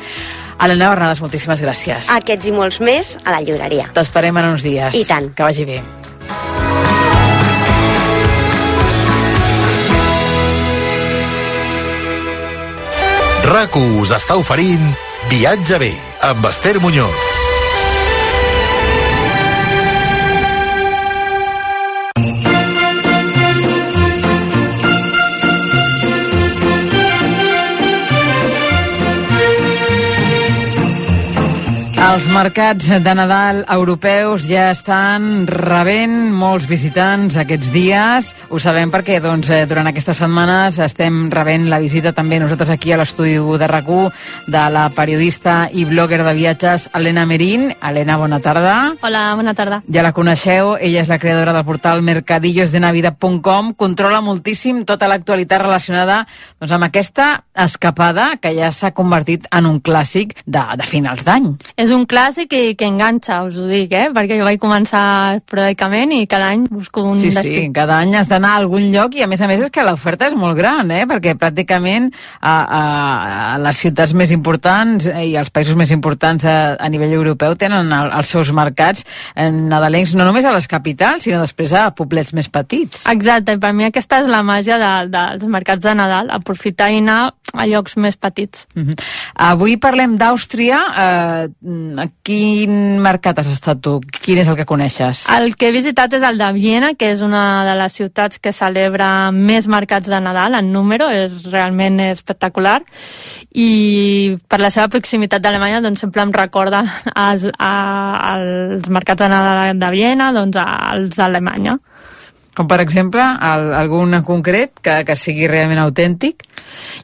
Helena 0.62 0.92
Bernades, 0.94 1.22
moltíssimes 1.24 1.62
gràcies. 1.64 2.12
Aquests 2.14 2.52
i 2.52 2.54
molts 2.54 2.78
més 2.86 3.16
a 3.26 3.34
la 3.34 3.42
llibreria. 3.42 3.90
T'esperem 3.96 4.38
en 4.38 4.52
uns 4.54 4.66
dies. 4.66 4.94
I 4.94 5.08
tant. 5.10 5.32
Que 5.34 5.50
vagi 5.50 5.66
bé. 5.66 5.82
RAC1 13.42 13.96
us 14.04 14.12
està 14.14 14.38
oferint 14.38 14.84
Viatge 15.32 15.78
bé 15.80 15.94
amb 16.28 16.44
Esther 16.50 16.82
Muñoz. 16.84 17.31
Els 32.02 32.24
mercats 32.34 32.88
de 33.06 33.12
Nadal 33.14 33.60
europeus 33.70 34.48
ja 34.50 34.72
estan 34.74 35.44
rebent 35.46 36.32
molts 36.34 36.66
visitants 36.66 37.36
aquests 37.38 37.68
dies. 37.70 38.32
Ho 38.50 38.58
sabem 38.60 38.90
perquè 38.90 39.20
doncs, 39.22 39.52
eh, 39.54 39.68
durant 39.70 39.86
aquestes 39.86 40.18
setmanes 40.18 40.80
estem 40.82 41.28
rebent 41.30 41.68
la 41.70 41.78
visita 41.80 42.12
també 42.12 42.40
nosaltres 42.42 42.72
aquí 42.74 42.92
a 42.92 42.98
l'estudi 42.98 43.36
de 43.38 43.68
rac 43.70 43.86
de 44.48 44.64
la 44.74 44.88
periodista 44.90 45.70
i 45.72 45.86
blogger 45.86 46.24
de 46.26 46.34
viatges 46.34 46.90
Helena 46.92 47.26
Merín. 47.26 47.76
Helena, 47.82 48.18
bona 48.18 48.40
tarda. 48.40 48.96
Hola, 49.02 49.36
bona 49.36 49.54
tarda. 49.54 49.84
Ja 49.88 50.02
la 50.02 50.12
coneixeu, 50.12 50.78
ella 50.82 51.02
és 51.02 51.08
la 51.08 51.20
creadora 51.20 51.54
del 51.54 51.66
portal 51.66 52.02
mercadillosdenavidad.com, 52.02 53.74
controla 53.76 54.22
moltíssim 54.22 54.86
tota 54.86 55.08
l'actualitat 55.08 55.62
relacionada 55.62 56.26
doncs, 56.60 56.72
amb 56.72 56.90
aquesta 56.90 57.44
escapada 57.54 58.38
que 58.42 58.56
ja 58.58 58.72
s'ha 58.72 58.92
convertit 58.92 59.46
en 59.52 59.70
un 59.70 59.80
clàssic 59.82 60.34
de, 60.48 60.66
de 60.78 60.90
finals 60.90 61.24
d'any. 61.24 61.54
És 61.78 61.91
un 61.96 62.06
clàssic 62.10 62.54
i 62.56 62.76
que 62.78 62.88
enganxa, 62.90 63.42
us 63.48 63.58
ho 63.60 63.68
dic, 63.70 63.92
eh? 63.94 64.10
perquè 64.14 64.38
jo 64.40 64.46
vaig 64.48 64.60
començar 64.62 65.04
esporàdicament 65.38 66.14
i 66.16 66.28
cada 66.32 66.52
any 66.54 66.66
busco 66.70 67.04
un 67.08 67.20
sí, 67.22 67.32
destí. 67.34 67.54
Sí, 67.56 67.66
cada 67.76 68.00
any 68.02 68.16
has 68.20 68.30
d'anar 68.32 68.56
a 68.56 68.62
algun 68.62 68.90
lloc 68.94 69.16
i 69.18 69.26
a 69.26 69.30
més 69.32 69.42
a 69.42 69.50
més 69.50 69.64
és 69.66 69.74
que 69.74 69.86
l'oferta 69.86 70.30
és 70.32 70.38
molt 70.38 70.58
gran, 70.58 70.92
eh? 70.92 71.04
perquè 71.10 71.36
pràcticament 71.40 72.10
a, 72.40 72.54
a, 72.54 72.82
a 73.56 73.58
les 73.62 73.82
ciutats 73.84 74.16
més 74.18 74.34
importants 74.36 75.10
i 75.10 75.36
els 75.40 75.52
països 75.54 75.78
més 75.80 75.92
importants 75.96 76.46
a, 76.46 76.58
a 76.80 76.92
nivell 76.94 77.18
europeu 77.20 77.56
tenen 77.60 77.92
el, 77.92 78.12
els 78.12 78.32
seus 78.32 78.54
mercats 78.56 79.06
nadalencs, 79.36 80.16
no 80.16 80.28
només 80.28 80.46
a 80.46 80.56
les 80.56 80.68
capitals, 80.72 81.26
sinó 81.28 81.42
després 81.44 81.76
a 81.78 81.90
poblets 81.96 82.34
més 82.38 82.50
petits. 82.52 83.06
Exacte, 83.12 83.58
i 83.58 83.62
per 83.62 83.74
mi 83.78 83.88
aquesta 83.88 84.22
és 84.24 84.32
la 84.32 84.44
màgia 84.46 84.80
de, 84.82 84.94
dels 85.12 85.48
mercats 85.52 85.84
de 85.84 85.96
Nadal, 85.98 86.32
aprofitar 86.34 86.92
i 86.92 87.02
anar 87.02 87.22
a 87.52 87.68
llocs 87.68 87.98
més 88.00 88.16
petits. 88.16 88.68
Uh 88.76 88.84
-huh. 88.84 88.96
Avui 89.36 89.78
parlem 89.78 90.16
d'Àustria. 90.18 90.80
Eh, 91.04 91.50
a 92.00 92.08
quin 92.24 93.00
mercat 93.04 93.42
has 93.42 93.50
estat 93.52 93.82
tu? 93.84 93.98
Quin 94.22 94.42
és 94.42 94.50
el 94.52 94.58
que 94.60 94.66
coneixes? 94.70 95.24
El 95.34 95.56
que 95.56 95.70
he 95.70 95.76
visitat 95.76 96.14
és 96.18 96.26
el 96.28 96.40
de 96.42 96.50
Viena, 96.56 96.94
que 96.96 97.12
és 97.14 97.22
una 97.26 97.64
de 97.68 97.76
les 97.80 97.98
ciutats 97.98 98.42
que 98.42 98.54
celebra 98.56 99.32
més 99.36 99.68
mercats 99.72 100.10
de 100.10 100.22
Nadal 100.24 100.58
en 100.60 100.72
número, 100.74 101.10
és 101.12 101.46
realment 101.52 102.00
espectacular 102.08 102.80
i 103.52 104.38
per 104.48 104.62
la 104.62 104.72
seva 104.72 104.88
proximitat 104.92 105.44
d'Alemanya 105.44 105.82
doncs 105.84 106.06
sempre 106.06 106.24
em 106.24 106.34
recorda 106.36 106.84
als, 107.14 107.48
a, 107.58 107.74
als 108.34 108.90
mercats 108.90 109.24
de 109.24 109.32
Nadal 109.32 109.80
de 109.80 109.94
Viena 109.94 110.32
doncs 110.36 110.60
als 110.62 111.18
d'Alemanya. 111.18 111.80
Com 112.56 112.68
per 112.68 112.82
exemple, 112.84 113.24
el, 113.24 113.70
algun 113.80 114.18
en 114.18 114.24
concret 114.28 114.74
que, 114.84 114.98
que 115.08 115.16
sigui 115.16 115.48
realment 115.48 115.80
autèntic? 115.80 116.44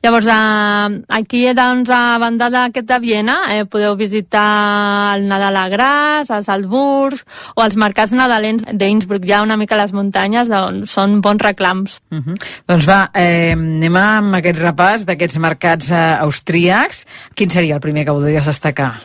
Llavors, 0.04 0.28
eh, 0.28 0.98
aquí, 1.16 1.46
doncs, 1.56 1.92
a 1.94 2.18
banda 2.20 2.50
d'aquest 2.52 2.88
de 2.90 2.98
Viena, 3.00 3.38
eh, 3.56 3.64
podeu 3.64 3.96
visitar 3.96 5.16
el 5.16 5.28
Nadal 5.30 5.56
a 5.56 5.68
Gras, 5.72 6.32
a 6.32 6.42
Salzburg, 6.44 7.24
o 7.56 7.64
els 7.64 7.78
mercats 7.80 8.12
nadalents 8.12 8.68
d'Innsbruck. 8.68 9.24
Ja 9.28 9.42
una 9.46 9.58
mica 9.58 9.78
a 9.78 9.82
les 9.86 9.96
muntanyes, 9.96 10.52
on 10.52 10.84
són 10.86 11.22
bons 11.22 11.42
reclams. 11.42 12.02
Uh 12.12 12.20
-huh. 12.20 12.38
Doncs 12.68 12.86
va, 12.88 13.10
eh, 13.14 13.54
anem 13.54 13.96
amb 13.96 14.36
aquest 14.36 14.60
repàs 14.60 15.06
d'aquests 15.06 15.38
mercats 15.38 15.92
eh, 15.92 16.18
austríacs. 16.20 17.06
Quin 17.36 17.50
seria 17.50 17.76
el 17.76 17.82
primer 17.82 18.04
que 18.06 18.12
voldries 18.12 18.46
destacar? 18.46 18.96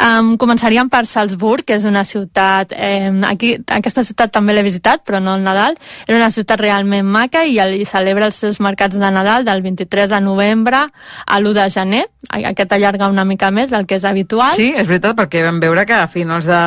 Um, 0.00 0.36
començaríem 0.40 0.88
per 0.88 1.04
Salzburg, 1.06 1.66
que 1.68 1.76
és 1.76 1.84
una 1.88 2.02
ciutat... 2.08 2.72
Eh, 2.72 3.10
aquí, 3.28 3.52
aquesta 3.68 4.02
ciutat 4.06 4.32
també 4.32 4.54
l'he 4.56 4.64
visitat, 4.64 5.02
però 5.04 5.20
no 5.20 5.36
el 5.36 5.44
Nadal. 5.44 5.76
Era 6.06 6.16
una 6.18 6.30
ciutat 6.32 6.60
realment 6.60 7.06
maca 7.06 7.44
i, 7.44 7.58
i 7.60 7.84
celebra 7.88 8.30
els 8.30 8.40
seus 8.40 8.58
mercats 8.64 8.96
de 8.98 9.10
Nadal 9.12 9.44
del 9.44 9.62
23 9.62 10.10
de 10.14 10.20
novembre 10.24 10.86
a 10.88 11.40
l'1 11.40 11.52
de 11.58 11.68
gener. 11.70 12.02
Aquest 12.32 12.72
allarga 12.72 13.10
una 13.12 13.26
mica 13.28 13.50
més 13.50 13.70
del 13.70 13.86
que 13.86 14.00
és 14.00 14.08
habitual. 14.08 14.56
Sí, 14.56 14.72
és 14.72 14.88
veritat, 14.88 15.16
perquè 15.18 15.44
vam 15.44 15.60
veure 15.62 15.84
que 15.86 15.98
a 15.98 16.08
finals 16.10 16.48
de 16.48 16.62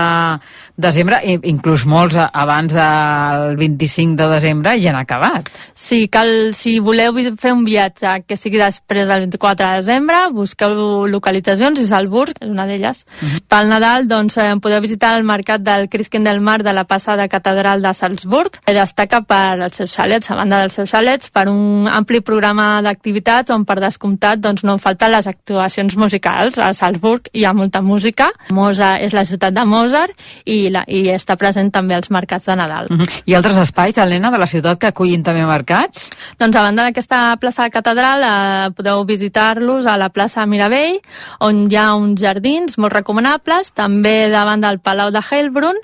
desembre, 0.75 1.21
inclús 1.47 1.85
molts 1.87 2.17
abans 2.19 2.73
del 2.75 3.55
25 3.57 4.19
de 4.19 4.29
desembre, 4.33 4.75
ja 4.83 4.91
han 4.91 4.99
acabat. 4.99 5.49
Sí, 5.73 6.05
cal, 6.11 6.53
si 6.53 6.77
voleu 6.83 7.15
fer 7.39 7.53
un 7.55 7.63
viatge 7.65 8.19
que 8.27 8.37
sigui 8.37 8.59
després 8.59 9.07
del 9.07 9.25
24 9.27 9.71
de 9.71 9.81
desembre, 9.81 10.21
busqueu 10.35 11.07
localitzacions 11.07 11.79
i 11.79 11.87
Salzburg 11.87 12.35
és 12.41 12.51
una 12.51 12.67
d'elles. 12.67 13.05
Uh 13.21 13.27
-huh. 13.27 13.41
Pel 13.47 13.67
Nadal, 13.69 14.07
doncs, 14.07 14.37
eh, 14.37 14.55
podeu 14.61 14.81
visitar 14.81 15.17
el 15.17 15.23
mercat 15.23 15.61
del 15.61 15.89
Crisquen 15.89 16.23
del 16.23 16.41
Mar 16.41 16.63
de 16.63 16.73
la 16.73 16.83
passada 16.83 17.27
catedral 17.27 17.81
de 17.81 17.93
Salzburg. 17.93 18.51
que 18.65 18.73
Destaca 18.73 19.21
per 19.21 19.61
els 19.61 19.75
seus 19.75 19.91
xalets, 19.95 20.29
a 20.31 20.35
banda 20.35 20.59
dels 20.59 20.73
seus 20.73 20.89
xalets, 20.89 21.29
per 21.29 21.47
un 21.49 21.87
ampli 21.87 22.21
programa 22.21 22.81
d'activitats 22.81 23.51
on, 23.51 23.65
per 23.65 23.79
descomptat, 23.79 24.39
doncs, 24.39 24.63
no 24.63 24.77
falten 24.77 25.11
les 25.11 25.27
actuacions 25.27 25.95
musicals. 25.95 26.57
A 26.57 26.73
Salzburg 26.73 27.29
hi 27.33 27.45
ha 27.45 27.53
molta 27.53 27.81
música. 27.81 28.31
Mosa 28.51 28.97
és 28.99 29.13
la 29.13 29.25
ciutat 29.25 29.53
de 29.53 29.65
Mozart 29.65 30.11
i, 30.45 30.69
la, 30.69 30.83
i 30.87 31.09
està 31.09 31.35
present 31.35 31.71
també 31.71 31.95
als 31.95 32.09
mercats 32.09 32.45
de 32.45 32.55
Nadal. 32.55 32.87
Uh 32.89 32.97
-huh. 32.97 33.09
I 33.25 33.33
altres 33.33 33.57
espais, 33.57 33.97
Helena, 33.97 34.31
de 34.31 34.37
la 34.37 34.47
ciutat 34.47 34.79
que 34.79 34.87
acullin 34.87 35.23
també 35.23 35.45
mercats? 35.45 36.09
Doncs 36.37 36.55
a 36.55 36.61
banda 36.61 36.83
d'aquesta 36.83 37.37
plaça 37.39 37.63
de 37.63 37.71
catedral 37.71 38.23
eh, 38.23 38.71
podeu 38.75 39.03
visitar-los 39.05 39.85
a 39.85 39.97
la 39.97 40.09
plaça 40.09 40.45
Miravell, 40.45 40.99
on 41.39 41.71
hi 41.71 41.75
ha 41.75 41.93
uns 41.95 42.21
jardins 42.21 42.77
molt 42.77 42.93
recomanables, 43.05 43.69
també 43.77 44.31
davant 44.33 44.63
del 44.63 44.79
Palau 44.81 45.11
de 45.13 45.21
Heilbrunn 45.21 45.77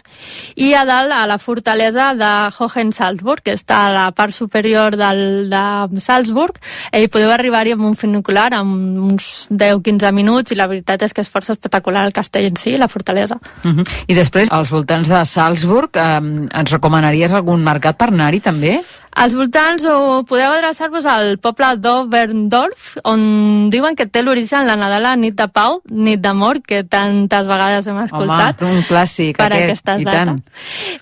i 0.58 0.74
a 0.74 0.82
dalt 0.90 1.14
a 1.14 1.28
la 1.30 1.38
fortalesa 1.38 2.14
de 2.18 2.32
Hohensalzburg, 2.58 3.44
que 3.46 3.54
està 3.54 3.86
a 3.86 3.92
la 3.94 4.06
part 4.12 4.34
superior 4.34 4.98
del, 4.98 5.52
de 5.52 6.02
Salzburg, 6.02 6.58
i 6.98 7.08
podeu 7.12 7.32
arribar-hi 7.32 7.76
amb 7.78 7.86
un 7.92 7.96
funicular 7.96 8.50
amb 8.58 9.12
uns 9.12 9.48
10-15 9.52 10.12
minuts 10.18 10.52
i 10.52 10.58
la 10.58 10.68
veritat 10.72 11.06
és 11.06 11.14
que 11.14 11.22
és 11.22 11.30
força 11.30 11.54
espectacular 11.54 12.08
el 12.08 12.16
castell 12.16 12.50
en 12.50 12.58
si, 12.58 12.74
la 12.78 12.90
fortalesa. 12.90 13.38
Uh 13.64 13.72
-huh. 13.72 13.88
I 14.08 14.14
després, 14.16 14.52
als 14.52 14.72
voltants 14.72 15.08
de 15.08 15.26
Salzburg, 15.26 15.90
eh, 15.94 16.50
ens 16.60 16.72
recomanaries 16.72 17.34
algun 17.34 17.64
mercat 17.64 17.98
per 17.98 18.08
anar-hi 18.10 18.40
també? 18.40 18.82
Als 19.12 19.36
voltants 19.36 19.84
o 19.86 20.24
podeu 20.24 20.53
adreçar-vos 20.53 21.05
al 21.05 21.36
poble 21.43 21.68
d'Oberndorf, 21.84 22.95
on 23.03 23.68
diuen 23.74 23.95
que 23.99 24.05
té 24.07 24.22
l'origen 24.24 24.66
la 24.68 24.78
Nadala 24.80 25.18
nit 25.20 25.36
de 25.36 25.47
pau, 25.51 25.82
nit 25.91 26.22
d'amor, 26.24 26.62
que 26.64 26.84
tantes 26.88 27.47
vegades 27.47 27.88
hem 27.91 27.99
escoltat. 28.05 28.64
Home, 28.64 28.78
un 28.80 28.86
clàssic 28.88 29.36
per 29.36 29.49
aquest, 29.49 29.66
aquestes 29.68 30.01
i 30.01 30.07
dates. 30.07 30.26
tant. 30.26 30.39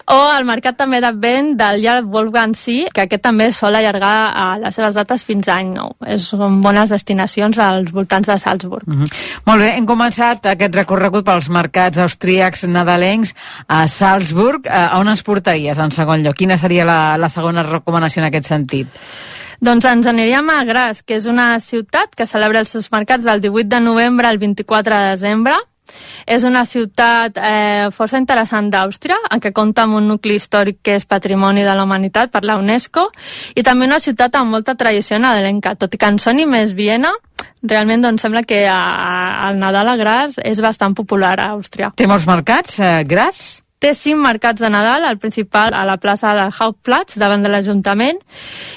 O 0.10 0.18
al 0.34 0.48
mercat 0.50 0.80
també 0.80 1.02
d'advent 1.04 1.54
del 1.60 1.84
Jarl 1.84 2.10
Wolfgang 2.10 2.56
Sí, 2.58 2.88
que 2.94 3.06
aquest 3.06 3.22
també 3.22 3.52
sol 3.54 3.78
allargar 3.78 4.34
a 4.34 4.48
les 4.58 4.76
seves 4.76 4.98
dates 4.98 5.24
fins 5.24 5.48
a 5.48 5.60
any 5.62 5.70
nou. 5.76 5.94
És, 6.06 6.26
són 6.34 6.60
bones 6.66 6.90
destinacions 6.90 7.60
als 7.62 7.94
voltants 7.94 8.28
de 8.28 8.40
Salzburg. 8.40 8.88
Uh 8.88 9.04
-huh. 9.04 9.12
Molt 9.46 9.62
bé, 9.62 9.70
hem 9.78 9.86
començat 9.86 10.46
aquest 10.46 10.76
recorregut 10.76 11.26
pels 11.26 11.50
mercats 11.50 11.98
austríacs 11.98 12.64
nadalencs 12.64 13.36
a 13.68 13.88
Salzburg. 13.88 14.66
Eh, 14.66 14.72
a 14.72 14.98
on 14.98 15.08
ens 15.08 15.24
portaries, 15.24 15.78
en 15.78 15.92
segon 15.92 16.24
lloc? 16.24 16.36
Quina 16.36 16.58
seria 16.58 16.86
la, 16.86 17.18
la 17.18 17.30
segona 17.30 17.64
recomanació 17.64 17.99
en 18.00 18.30
aquest 18.30 18.48
sentit? 18.48 18.88
Doncs 19.60 19.84
ens 19.90 20.08
aniríem 20.08 20.48
a 20.54 20.62
Graz, 20.64 21.02
que 21.04 21.18
és 21.20 21.26
una 21.28 21.58
ciutat 21.60 22.14
que 22.16 22.28
celebra 22.28 22.62
els 22.64 22.72
seus 22.72 22.88
mercats 22.94 23.26
del 23.28 23.42
18 23.44 23.68
de 23.68 23.82
novembre 23.84 24.30
al 24.30 24.40
24 24.40 24.96
de 24.96 25.10
desembre. 25.18 25.58
És 26.30 26.44
una 26.46 26.62
ciutat 26.70 27.38
eh, 27.42 27.90
força 27.92 28.20
interessant 28.22 28.70
d'Àustria, 28.72 29.18
en 29.34 29.42
què 29.42 29.52
compta 29.52 29.84
amb 29.84 29.98
un 29.98 30.08
nucli 30.08 30.38
històric 30.38 30.80
que 30.86 30.96
és 31.00 31.08
patrimoni 31.10 31.64
de 31.66 31.74
la 31.76 31.84
humanitat 31.84 32.32
per 32.32 32.44
la 32.46 32.60
UNESCO, 32.62 33.08
i 33.58 33.66
també 33.66 33.90
una 33.90 34.00
ciutat 34.00 34.38
amb 34.38 34.54
molta 34.54 34.78
tradició 34.78 35.20
nadalenca. 35.20 35.74
Tot 35.76 35.96
i 35.96 36.00
que 36.00 36.12
en 36.14 36.22
soni 36.22 36.46
més 36.46 36.76
Viena, 36.78 37.12
realment 37.64 38.06
doncs, 38.06 38.22
sembla 38.22 38.46
que 38.48 38.62
a, 38.70 38.78
a, 38.78 39.50
el 39.50 39.60
Nadal 39.60 39.90
a 39.92 39.98
Graz 40.00 40.38
és 40.46 40.62
bastant 40.62 40.96
popular 40.96 41.36
a 41.40 41.50
Àustria. 41.56 41.92
Té 41.98 42.08
molts 42.08 42.30
mercats, 42.30 42.80
eh, 42.80 43.02
Graz? 43.10 43.60
Té 43.80 43.94
cinc 43.96 44.20
mercats 44.20 44.60
de 44.60 44.68
Nadal, 44.68 45.06
el 45.08 45.18
principal 45.24 45.72
a 45.74 45.86
la 45.88 45.94
plaça 46.04 46.34
del 46.36 46.50
Hauptplatz, 46.52 47.14
davant 47.16 47.46
de 47.46 47.48
l'Ajuntament, 47.48 48.18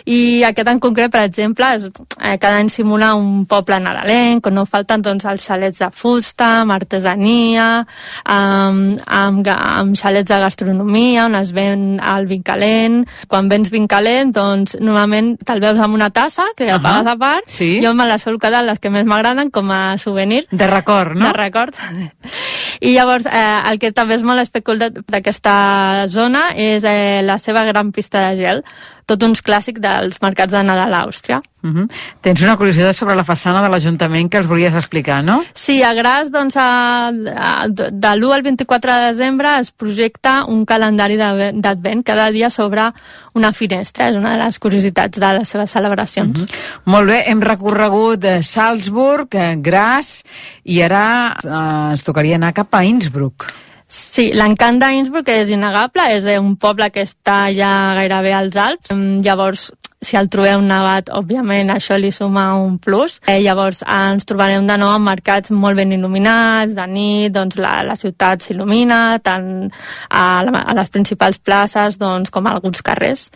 i 0.07 0.44
aquest 0.46 0.68
en 0.70 0.78
concret, 0.78 1.11
per 1.11 1.24
exemple, 1.26 1.66
és, 1.74 1.88
eh, 2.20 2.36
cada 2.38 2.61
any 2.61 2.68
simula 2.70 3.09
un 3.18 3.44
poble 3.50 3.80
nadalenc, 3.82 4.46
on 4.46 4.55
no 4.55 4.64
falten 4.64 5.03
doncs, 5.03 5.24
els 5.26 5.42
xalets 5.42 5.80
de 5.82 5.88
fusta, 5.90 6.61
amb 6.61 6.70
artesania, 6.76 7.84
amb, 8.24 9.00
amb, 9.05 9.48
amb 9.48 9.96
xalets 9.98 10.28
de 10.30 10.38
gastronomia, 10.38 11.24
on 11.26 11.34
es 11.34 11.50
ven 11.50 11.98
el 11.98 12.26
vi 12.30 12.38
calent. 12.40 13.03
Quan 13.26 13.48
vens 13.48 13.70
vi 13.74 13.82
calent, 13.88 14.30
doncs, 14.32 14.76
normalment 14.78 15.34
te'l 15.44 15.59
veus 15.66 15.80
amb 15.80 15.94
una 15.98 16.11
tassa, 16.11 16.44
que 16.57 16.68
ja 16.68 16.76
Ahà. 16.78 16.82
pagues 16.82 17.07
a 17.09 17.16
part, 17.16 17.44
Sí. 17.48 17.80
jo 17.82 17.92
me 17.92 18.07
la 18.07 18.20
sol 18.20 18.38
quedar 18.38 18.62
les 18.62 18.78
que 18.78 18.88
més 18.88 19.05
m'agraden 19.05 19.50
com 19.50 19.68
a 19.72 19.98
souvenir. 19.98 20.46
De 20.53 20.66
record, 20.68 21.16
no? 21.16 21.26
De 21.26 21.32
record. 21.32 21.74
I 22.80 22.94
llavors, 22.94 23.26
eh, 23.26 23.61
el 23.68 23.80
que 23.80 23.90
també 23.90 24.14
és 24.14 24.22
molt 24.22 24.40
especulat 24.40 24.91
d'aquesta 25.09 26.07
zona 26.09 26.51
és 26.57 26.84
eh, 26.84 27.22
la 27.24 27.38
seva 27.38 27.64
gran 27.68 27.93
pista 27.93 28.28
de 28.30 28.36
gel, 28.36 28.64
tot 29.07 29.22
uns 29.26 29.43
clàssics 29.45 29.82
dels 29.82 30.20
mercats 30.22 30.53
de 30.55 30.62
Nadal 30.64 30.95
a 30.95 31.03
Àustria. 31.07 31.40
Uh 31.62 31.70
-huh. 31.70 31.86
Tens 32.20 32.40
una 32.43 32.57
curiositat 32.57 32.95
sobre 32.97 33.14
la 33.14 33.24
façana 33.24 33.62
de 33.62 33.68
l'Ajuntament 33.68 34.28
que 34.30 34.38
els 34.38 34.47
volies 34.47 34.74
explicar, 34.74 35.22
no? 35.22 35.45
Sí, 35.55 35.82
a 35.82 35.93
Gras, 35.95 36.30
doncs, 36.30 36.57
a, 36.57 37.09
a, 37.09 37.68
de 37.68 38.16
l'1 38.16 38.32
al 38.34 38.43
24 38.43 38.93
de 38.93 39.07
desembre 39.07 39.59
es 39.61 39.70
projecta 39.70 40.45
un 40.45 40.64
calendari 40.64 41.16
d'advent. 41.16 42.03
Cada 42.05 42.30
dia 42.30 42.51
s'obre 42.51 42.93
una 43.34 43.53
finestra, 43.53 44.09
és 44.09 44.16
una 44.16 44.32
de 44.32 44.45
les 44.45 44.59
curiositats 44.59 45.18
de 45.18 45.32
les 45.38 45.49
seves 45.49 45.70
celebracions. 45.70 46.40
Uh 46.40 46.47
-huh. 46.47 46.57
Molt 46.84 47.07
bé, 47.07 47.24
hem 47.26 47.40
recorregut 47.40 48.24
eh, 48.24 48.43
Salzburg, 48.43 49.28
eh, 49.34 49.57
Graz, 49.57 50.24
i 50.64 50.82
ara 50.82 51.36
eh, 51.45 51.90
ens 51.90 52.05
tocaria 52.05 52.36
anar 52.36 52.53
cap 52.53 52.74
a 52.74 52.84
Innsbruck. 52.84 53.47
Sí, 53.93 54.30
l'encant 54.32 54.78
d'Innsbruck 54.80 55.28
és 55.28 55.51
innegable, 55.53 56.07
és 56.16 56.24
eh, 56.24 56.38
un 56.40 56.55
poble 56.57 56.86
que 56.95 57.03
està 57.05 57.51
ja 57.53 57.93
gairebé 57.99 58.32
als 58.32 58.57
Alps. 58.57 58.93
Mm, 58.95 59.20
Llavors, 59.26 59.66
si 60.01 60.16
el 60.16 60.30
trobeu 60.32 60.62
nevat, 60.64 61.11
òbviament 61.12 61.68
això 61.74 61.99
li 62.01 62.09
suma 62.11 62.47
un 62.57 62.78
plus. 62.80 63.18
Eh, 63.28 63.43
llavors 63.45 63.82
ens 63.84 64.24
trobarem 64.24 64.64
de 64.66 64.78
nou 64.80 64.95
en 64.97 65.05
mercats 65.05 65.53
molt 65.53 65.76
ben 65.76 65.93
il·luminats, 65.93 66.72
de 66.78 66.86
nit, 66.88 67.34
doncs 67.36 67.61
la, 67.61 67.82
la 67.84 67.99
ciutat 68.01 68.43
s'il·lumina, 68.43 69.20
tant 69.22 69.68
a, 70.09 70.24
la, 70.49 70.64
a 70.64 70.78
les 70.80 70.88
principals 70.88 71.36
places 71.36 72.01
doncs, 72.01 72.32
com 72.32 72.49
a 72.49 72.57
alguns 72.57 72.80
carrers. 72.80 73.28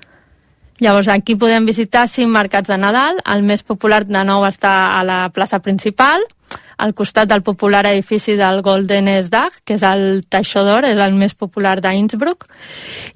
Llavors 0.81 1.09
aquí 1.09 1.37
podem 1.41 1.69
visitar 1.69 2.09
cinc 2.09 2.33
mercats 2.33 2.69
de 2.73 2.81
Nadal. 2.81 3.21
El 3.29 3.45
més 3.45 3.63
popular 3.65 4.03
de 4.09 4.25
nou 4.25 4.45
està 4.49 4.75
a 4.99 5.05
la 5.05 5.21
plaça 5.33 5.61
principal, 5.65 6.25
al 6.77 6.93
costat 6.95 7.29
del 7.29 7.43
popular 7.43 7.87
edifici 7.87 8.37
del 8.37 8.61
Golden 8.63 9.09
Dag, 9.31 9.53
que 9.65 9.75
és 9.75 9.83
el 9.87 10.25
Taixó 10.29 10.63
d'Or, 10.65 10.85
és 10.85 10.99
el 11.01 11.15
més 11.17 11.35
popular 11.35 11.79
d'Innsbruck. 11.81 12.47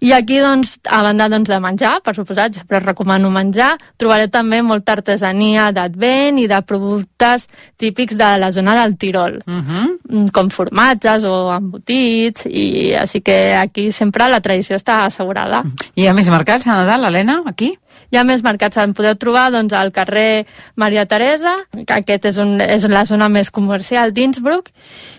I 0.01 0.13
aquí, 0.17 0.39
doncs, 0.41 0.79
a 0.89 1.03
banda 1.05 1.29
doncs, 1.29 1.51
de 1.51 1.61
menjar, 1.61 1.99
per 2.05 2.15
suposat, 2.17 2.57
sempre 2.57 2.81
recomano 2.81 3.31
menjar, 3.31 3.75
trobareu 4.01 4.31
també 4.33 4.63
molta 4.63 4.97
artesania 4.97 5.71
d'advent 5.77 6.41
i 6.41 6.47
de 6.49 6.63
productes 6.63 7.49
típics 7.77 8.17
de 8.17 8.31
la 8.41 8.51
zona 8.51 8.75
del 8.83 8.97
Tirol, 8.97 9.41
Uh 9.47 9.55
-huh. 9.55 9.99
mm, 10.09 10.29
com 10.33 10.49
formatges 10.51 11.25
o 11.25 11.53
embotits, 11.53 12.47
i 12.47 12.95
així 12.95 13.21
que 13.21 13.55
aquí 13.55 13.93
sempre 13.93 14.29
la 14.29 14.41
tradició 14.41 14.77
està 14.77 15.05
assegurada. 15.05 15.65
Hi 15.95 16.07
ha 16.07 16.15
més 16.15 16.29
mercats 16.29 16.67
a 16.67 16.75
Nadal, 16.75 17.05
Helena, 17.05 17.43
aquí? 17.47 17.79
Hi 18.11 18.19
ha 18.19 18.25
més 18.27 18.45
mercats, 18.47 18.79
en 18.83 18.95
podeu 18.95 19.17
trobar 19.21 19.49
doncs, 19.55 19.75
al 19.77 19.93
carrer 19.95 20.47
Maria 20.77 21.07
Teresa, 21.07 21.57
que 21.75 21.97
aquest 22.01 22.31
és, 22.33 22.39
un, 22.43 22.59
és 22.61 22.87
la 22.91 23.05
zona 23.09 23.29
més 23.29 23.51
comercial 23.55 24.15
d'Innsbruck, 24.17 24.73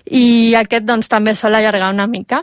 i 0.05 0.55
aquest 0.59 0.87
doncs, 0.87 1.11
també 1.11 1.35
sol 1.35 1.55
allargar 1.55 1.93
una 1.93 2.07
mica. 2.07 2.41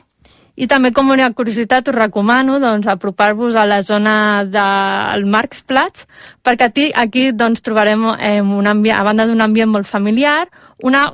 I 0.58 0.66
també, 0.66 0.90
com 0.90 1.12
una 1.14 1.28
curiositat, 1.38 1.86
us 1.86 1.94
recomano 1.94 2.56
doncs, 2.58 2.88
apropar-vos 2.90 3.54
a 3.54 3.62
la 3.68 3.78
zona 3.86 4.42
del 4.42 5.24
Marktplatz, 5.30 6.08
perquè 6.42 6.66
aquí, 6.66 6.88
aquí 6.90 7.28
doncs, 7.30 7.62
trobarem, 7.62 8.02
eh, 8.18 8.40
un 8.42 8.66
ambient, 8.66 8.98
a 8.98 9.04
banda 9.06 9.28
d'un 9.28 9.44
ambient 9.44 9.70
molt 9.70 9.86
familiar, 9.86 10.48
una, 10.82 11.04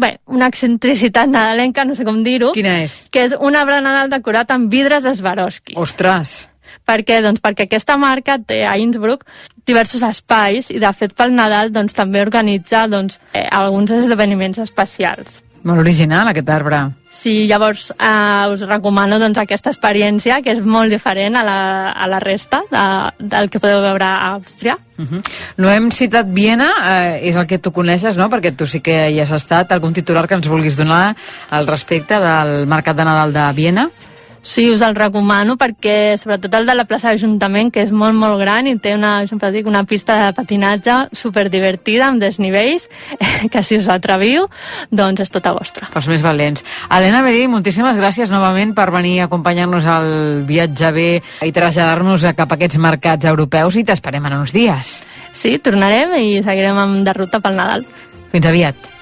bé, 0.00 0.14
una 0.24 0.48
excentricitat 0.48 1.28
nadalenca, 1.28 1.84
no 1.84 1.94
sé 1.94 2.08
com 2.08 2.22
dir-ho, 2.24 2.54
Quina 2.56 2.78
és? 2.86 3.02
que 3.12 3.26
és 3.28 3.36
un 3.36 3.56
arbre 3.56 3.82
Nadal 3.84 4.08
decorat 4.12 4.50
amb 4.56 4.72
vidres 4.72 5.04
Swarovski. 5.18 5.76
Ostres! 5.76 6.46
Per 6.84 7.00
què? 7.06 7.22
Doncs 7.24 7.40
perquè 7.40 7.66
aquesta 7.66 7.96
marca 7.96 8.38
té 8.38 8.64
a 8.66 8.76
Innsbruck 8.76 9.24
diversos 9.66 10.02
espais 10.06 10.70
i 10.70 10.78
de 10.82 10.92
fet 10.94 11.16
pel 11.16 11.34
Nadal 11.34 11.72
doncs, 11.74 11.96
també 11.96 12.22
organitza 12.22 12.86
doncs, 12.88 13.20
eh, 13.32 13.48
alguns 13.50 13.90
esdeveniments 13.90 14.62
especials. 14.62 15.42
Molt 15.66 15.82
original, 15.82 16.28
aquest 16.30 16.48
arbre. 16.54 16.84
Sí, 17.16 17.46
llavors 17.48 17.88
eh, 17.96 18.52
us 18.52 18.62
recomano 18.68 19.18
doncs, 19.18 19.40
aquesta 19.40 19.72
experiència, 19.72 20.38
que 20.44 20.52
és 20.52 20.60
molt 20.62 20.92
diferent 20.92 21.38
a 21.40 21.42
la, 21.46 21.60
a 21.90 22.06
la 22.10 22.20
resta 22.22 22.60
de, 22.70 22.82
del 23.32 23.50
que 23.50 23.58
podeu 23.62 23.80
veure 23.82 24.06
a 24.06 24.36
Àustria. 24.36 24.76
Uh 24.96 25.04
-huh. 25.04 25.22
No 25.56 25.70
hem 25.70 25.90
citat 25.90 26.26
Viena, 26.30 26.70
eh, 26.84 27.28
és 27.28 27.36
el 27.36 27.46
que 27.46 27.58
tu 27.58 27.72
coneixes, 27.72 28.16
no? 28.16 28.30
Perquè 28.30 28.54
tu 28.54 28.66
sí 28.66 28.80
que 28.80 29.10
hi 29.10 29.20
has 29.20 29.32
estat. 29.32 29.72
Algun 29.72 29.92
titular 29.92 30.28
que 30.28 30.34
ens 30.34 30.48
vulguis 30.48 30.76
donar 30.76 31.16
al 31.50 31.66
respecte 31.66 32.14
del 32.14 32.66
Mercat 32.66 32.96
de 32.96 33.04
Nadal 33.04 33.32
de 33.32 33.52
Viena? 33.52 33.90
Sí, 34.46 34.68
us 34.70 34.82
el 34.86 34.94
recomano 34.94 35.56
perquè 35.58 36.14
sobretot 36.22 36.52
el 36.54 36.68
de 36.68 36.74
la 36.78 36.84
plaça 36.86 37.10
d'Ajuntament, 37.10 37.72
que 37.74 37.82
és 37.82 37.90
molt, 37.90 38.14
molt 38.14 38.38
gran 38.38 38.68
i 38.70 38.76
té 38.78 38.92
una, 38.94 39.16
sempre 39.26 39.50
dic, 39.50 39.66
una 39.66 39.82
pista 39.90 40.14
de 40.20 40.28
patinatge 40.36 40.94
super 41.18 41.48
divertida, 41.50 42.06
amb 42.06 42.22
desnivells, 42.22 42.86
que 43.52 43.64
si 43.66 43.80
us 43.80 43.90
atreviu, 43.90 44.46
doncs 44.94 45.26
és 45.26 45.34
tota 45.34 45.50
vostra. 45.56 45.90
Pels 45.90 46.06
més 46.14 46.22
valents. 46.22 46.62
Helena 46.86 47.24
Berí, 47.26 47.48
moltíssimes 47.50 47.98
gràcies 47.98 48.30
novament 48.30 48.70
per 48.78 48.86
venir 48.94 49.18
a 49.18 49.26
acompanyar-nos 49.26 49.90
al 49.96 50.10
viatge 50.46 50.94
bé 50.94 51.10
i 51.42 51.50
traslladar-nos 51.50 52.30
cap 52.38 52.46
a 52.46 52.60
aquests 52.60 52.78
mercats 52.78 53.26
europeus 53.26 53.82
i 53.82 53.84
t'esperem 53.88 54.30
en 54.30 54.38
uns 54.44 54.54
dies. 54.54 55.00
Sí, 55.34 55.56
tornarem 55.58 56.14
i 56.22 56.36
seguirem 56.46 57.02
de 57.02 57.18
ruta 57.18 57.42
pel 57.42 57.58
Nadal. 57.58 57.88
Fins 58.30 58.46
aviat. 58.46 58.92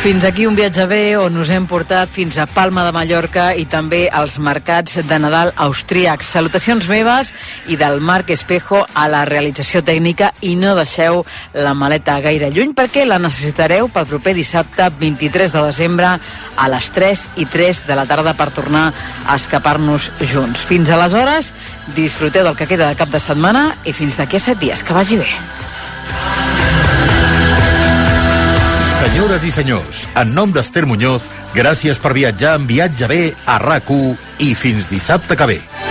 Fins 0.00 0.24
aquí 0.24 0.46
un 0.48 0.54
viatge 0.56 0.86
bé 0.88 1.18
on 1.20 1.34
us 1.36 1.50
hem 1.52 1.66
portat 1.68 2.08
fins 2.08 2.38
a 2.40 2.46
Palma 2.48 2.86
de 2.86 2.92
Mallorca 2.96 3.50
i 3.52 3.66
també 3.68 4.06
als 4.08 4.38
mercats 4.40 4.96
de 5.04 5.18
Nadal 5.20 5.52
austríacs. 5.60 6.30
Salutacions 6.32 6.88
meves 6.88 7.34
i 7.68 7.76
del 7.76 8.00
Marc 8.00 8.32
Espejo 8.32 8.80
a 8.96 9.04
la 9.12 9.26
realització 9.28 9.84
tècnica 9.84 10.32
i 10.40 10.54
no 10.56 10.72
deixeu 10.78 11.20
la 11.52 11.74
maleta 11.76 12.16
gaire 12.24 12.48
lluny 12.48 12.72
perquè 12.72 13.04
la 13.04 13.20
necessitareu 13.20 13.92
pel 13.92 14.08
proper 14.08 14.32
dissabte 14.40 14.88
23 15.04 15.52
de 15.52 15.68
desembre 15.68 16.16
a 16.16 16.72
les 16.72 16.90
3 16.96 17.28
i 17.44 17.44
3 17.44 17.84
de 17.92 18.00
la 18.00 18.08
tarda 18.08 18.32
per 18.32 18.48
tornar 18.56 18.86
a 19.26 19.36
escapar-nos 19.36 20.14
junts. 20.32 20.64
Fins 20.64 20.88
aleshores, 20.88 21.52
disfruteu 21.92 22.48
del 22.48 22.56
que 22.56 22.72
queda 22.72 22.88
de 22.88 22.96
cap 22.96 23.12
de 23.12 23.20
setmana 23.20 23.74
i 23.84 23.92
fins 23.92 24.16
d'aquí 24.16 24.40
a 24.40 24.48
7 24.48 24.64
dies. 24.64 24.80
Que 24.80 24.96
vagi 24.96 25.20
bé. 25.20 25.28
Senyores 29.10 29.42
i 29.42 29.50
senyors, 29.50 30.00
en 30.20 30.30
nom 30.36 30.52
d'Ester 30.54 30.84
Muñoz, 30.86 31.24
gràcies 31.50 31.98
per 31.98 32.14
viatjar 32.14 32.54
en 32.60 32.70
viatge 32.70 33.10
bé 33.10 33.20
a 33.42 33.58
rac 33.58 33.90
i 34.38 34.54
fins 34.54 34.86
dissabte 34.86 35.34
que 35.34 35.50
ve. 35.50 35.89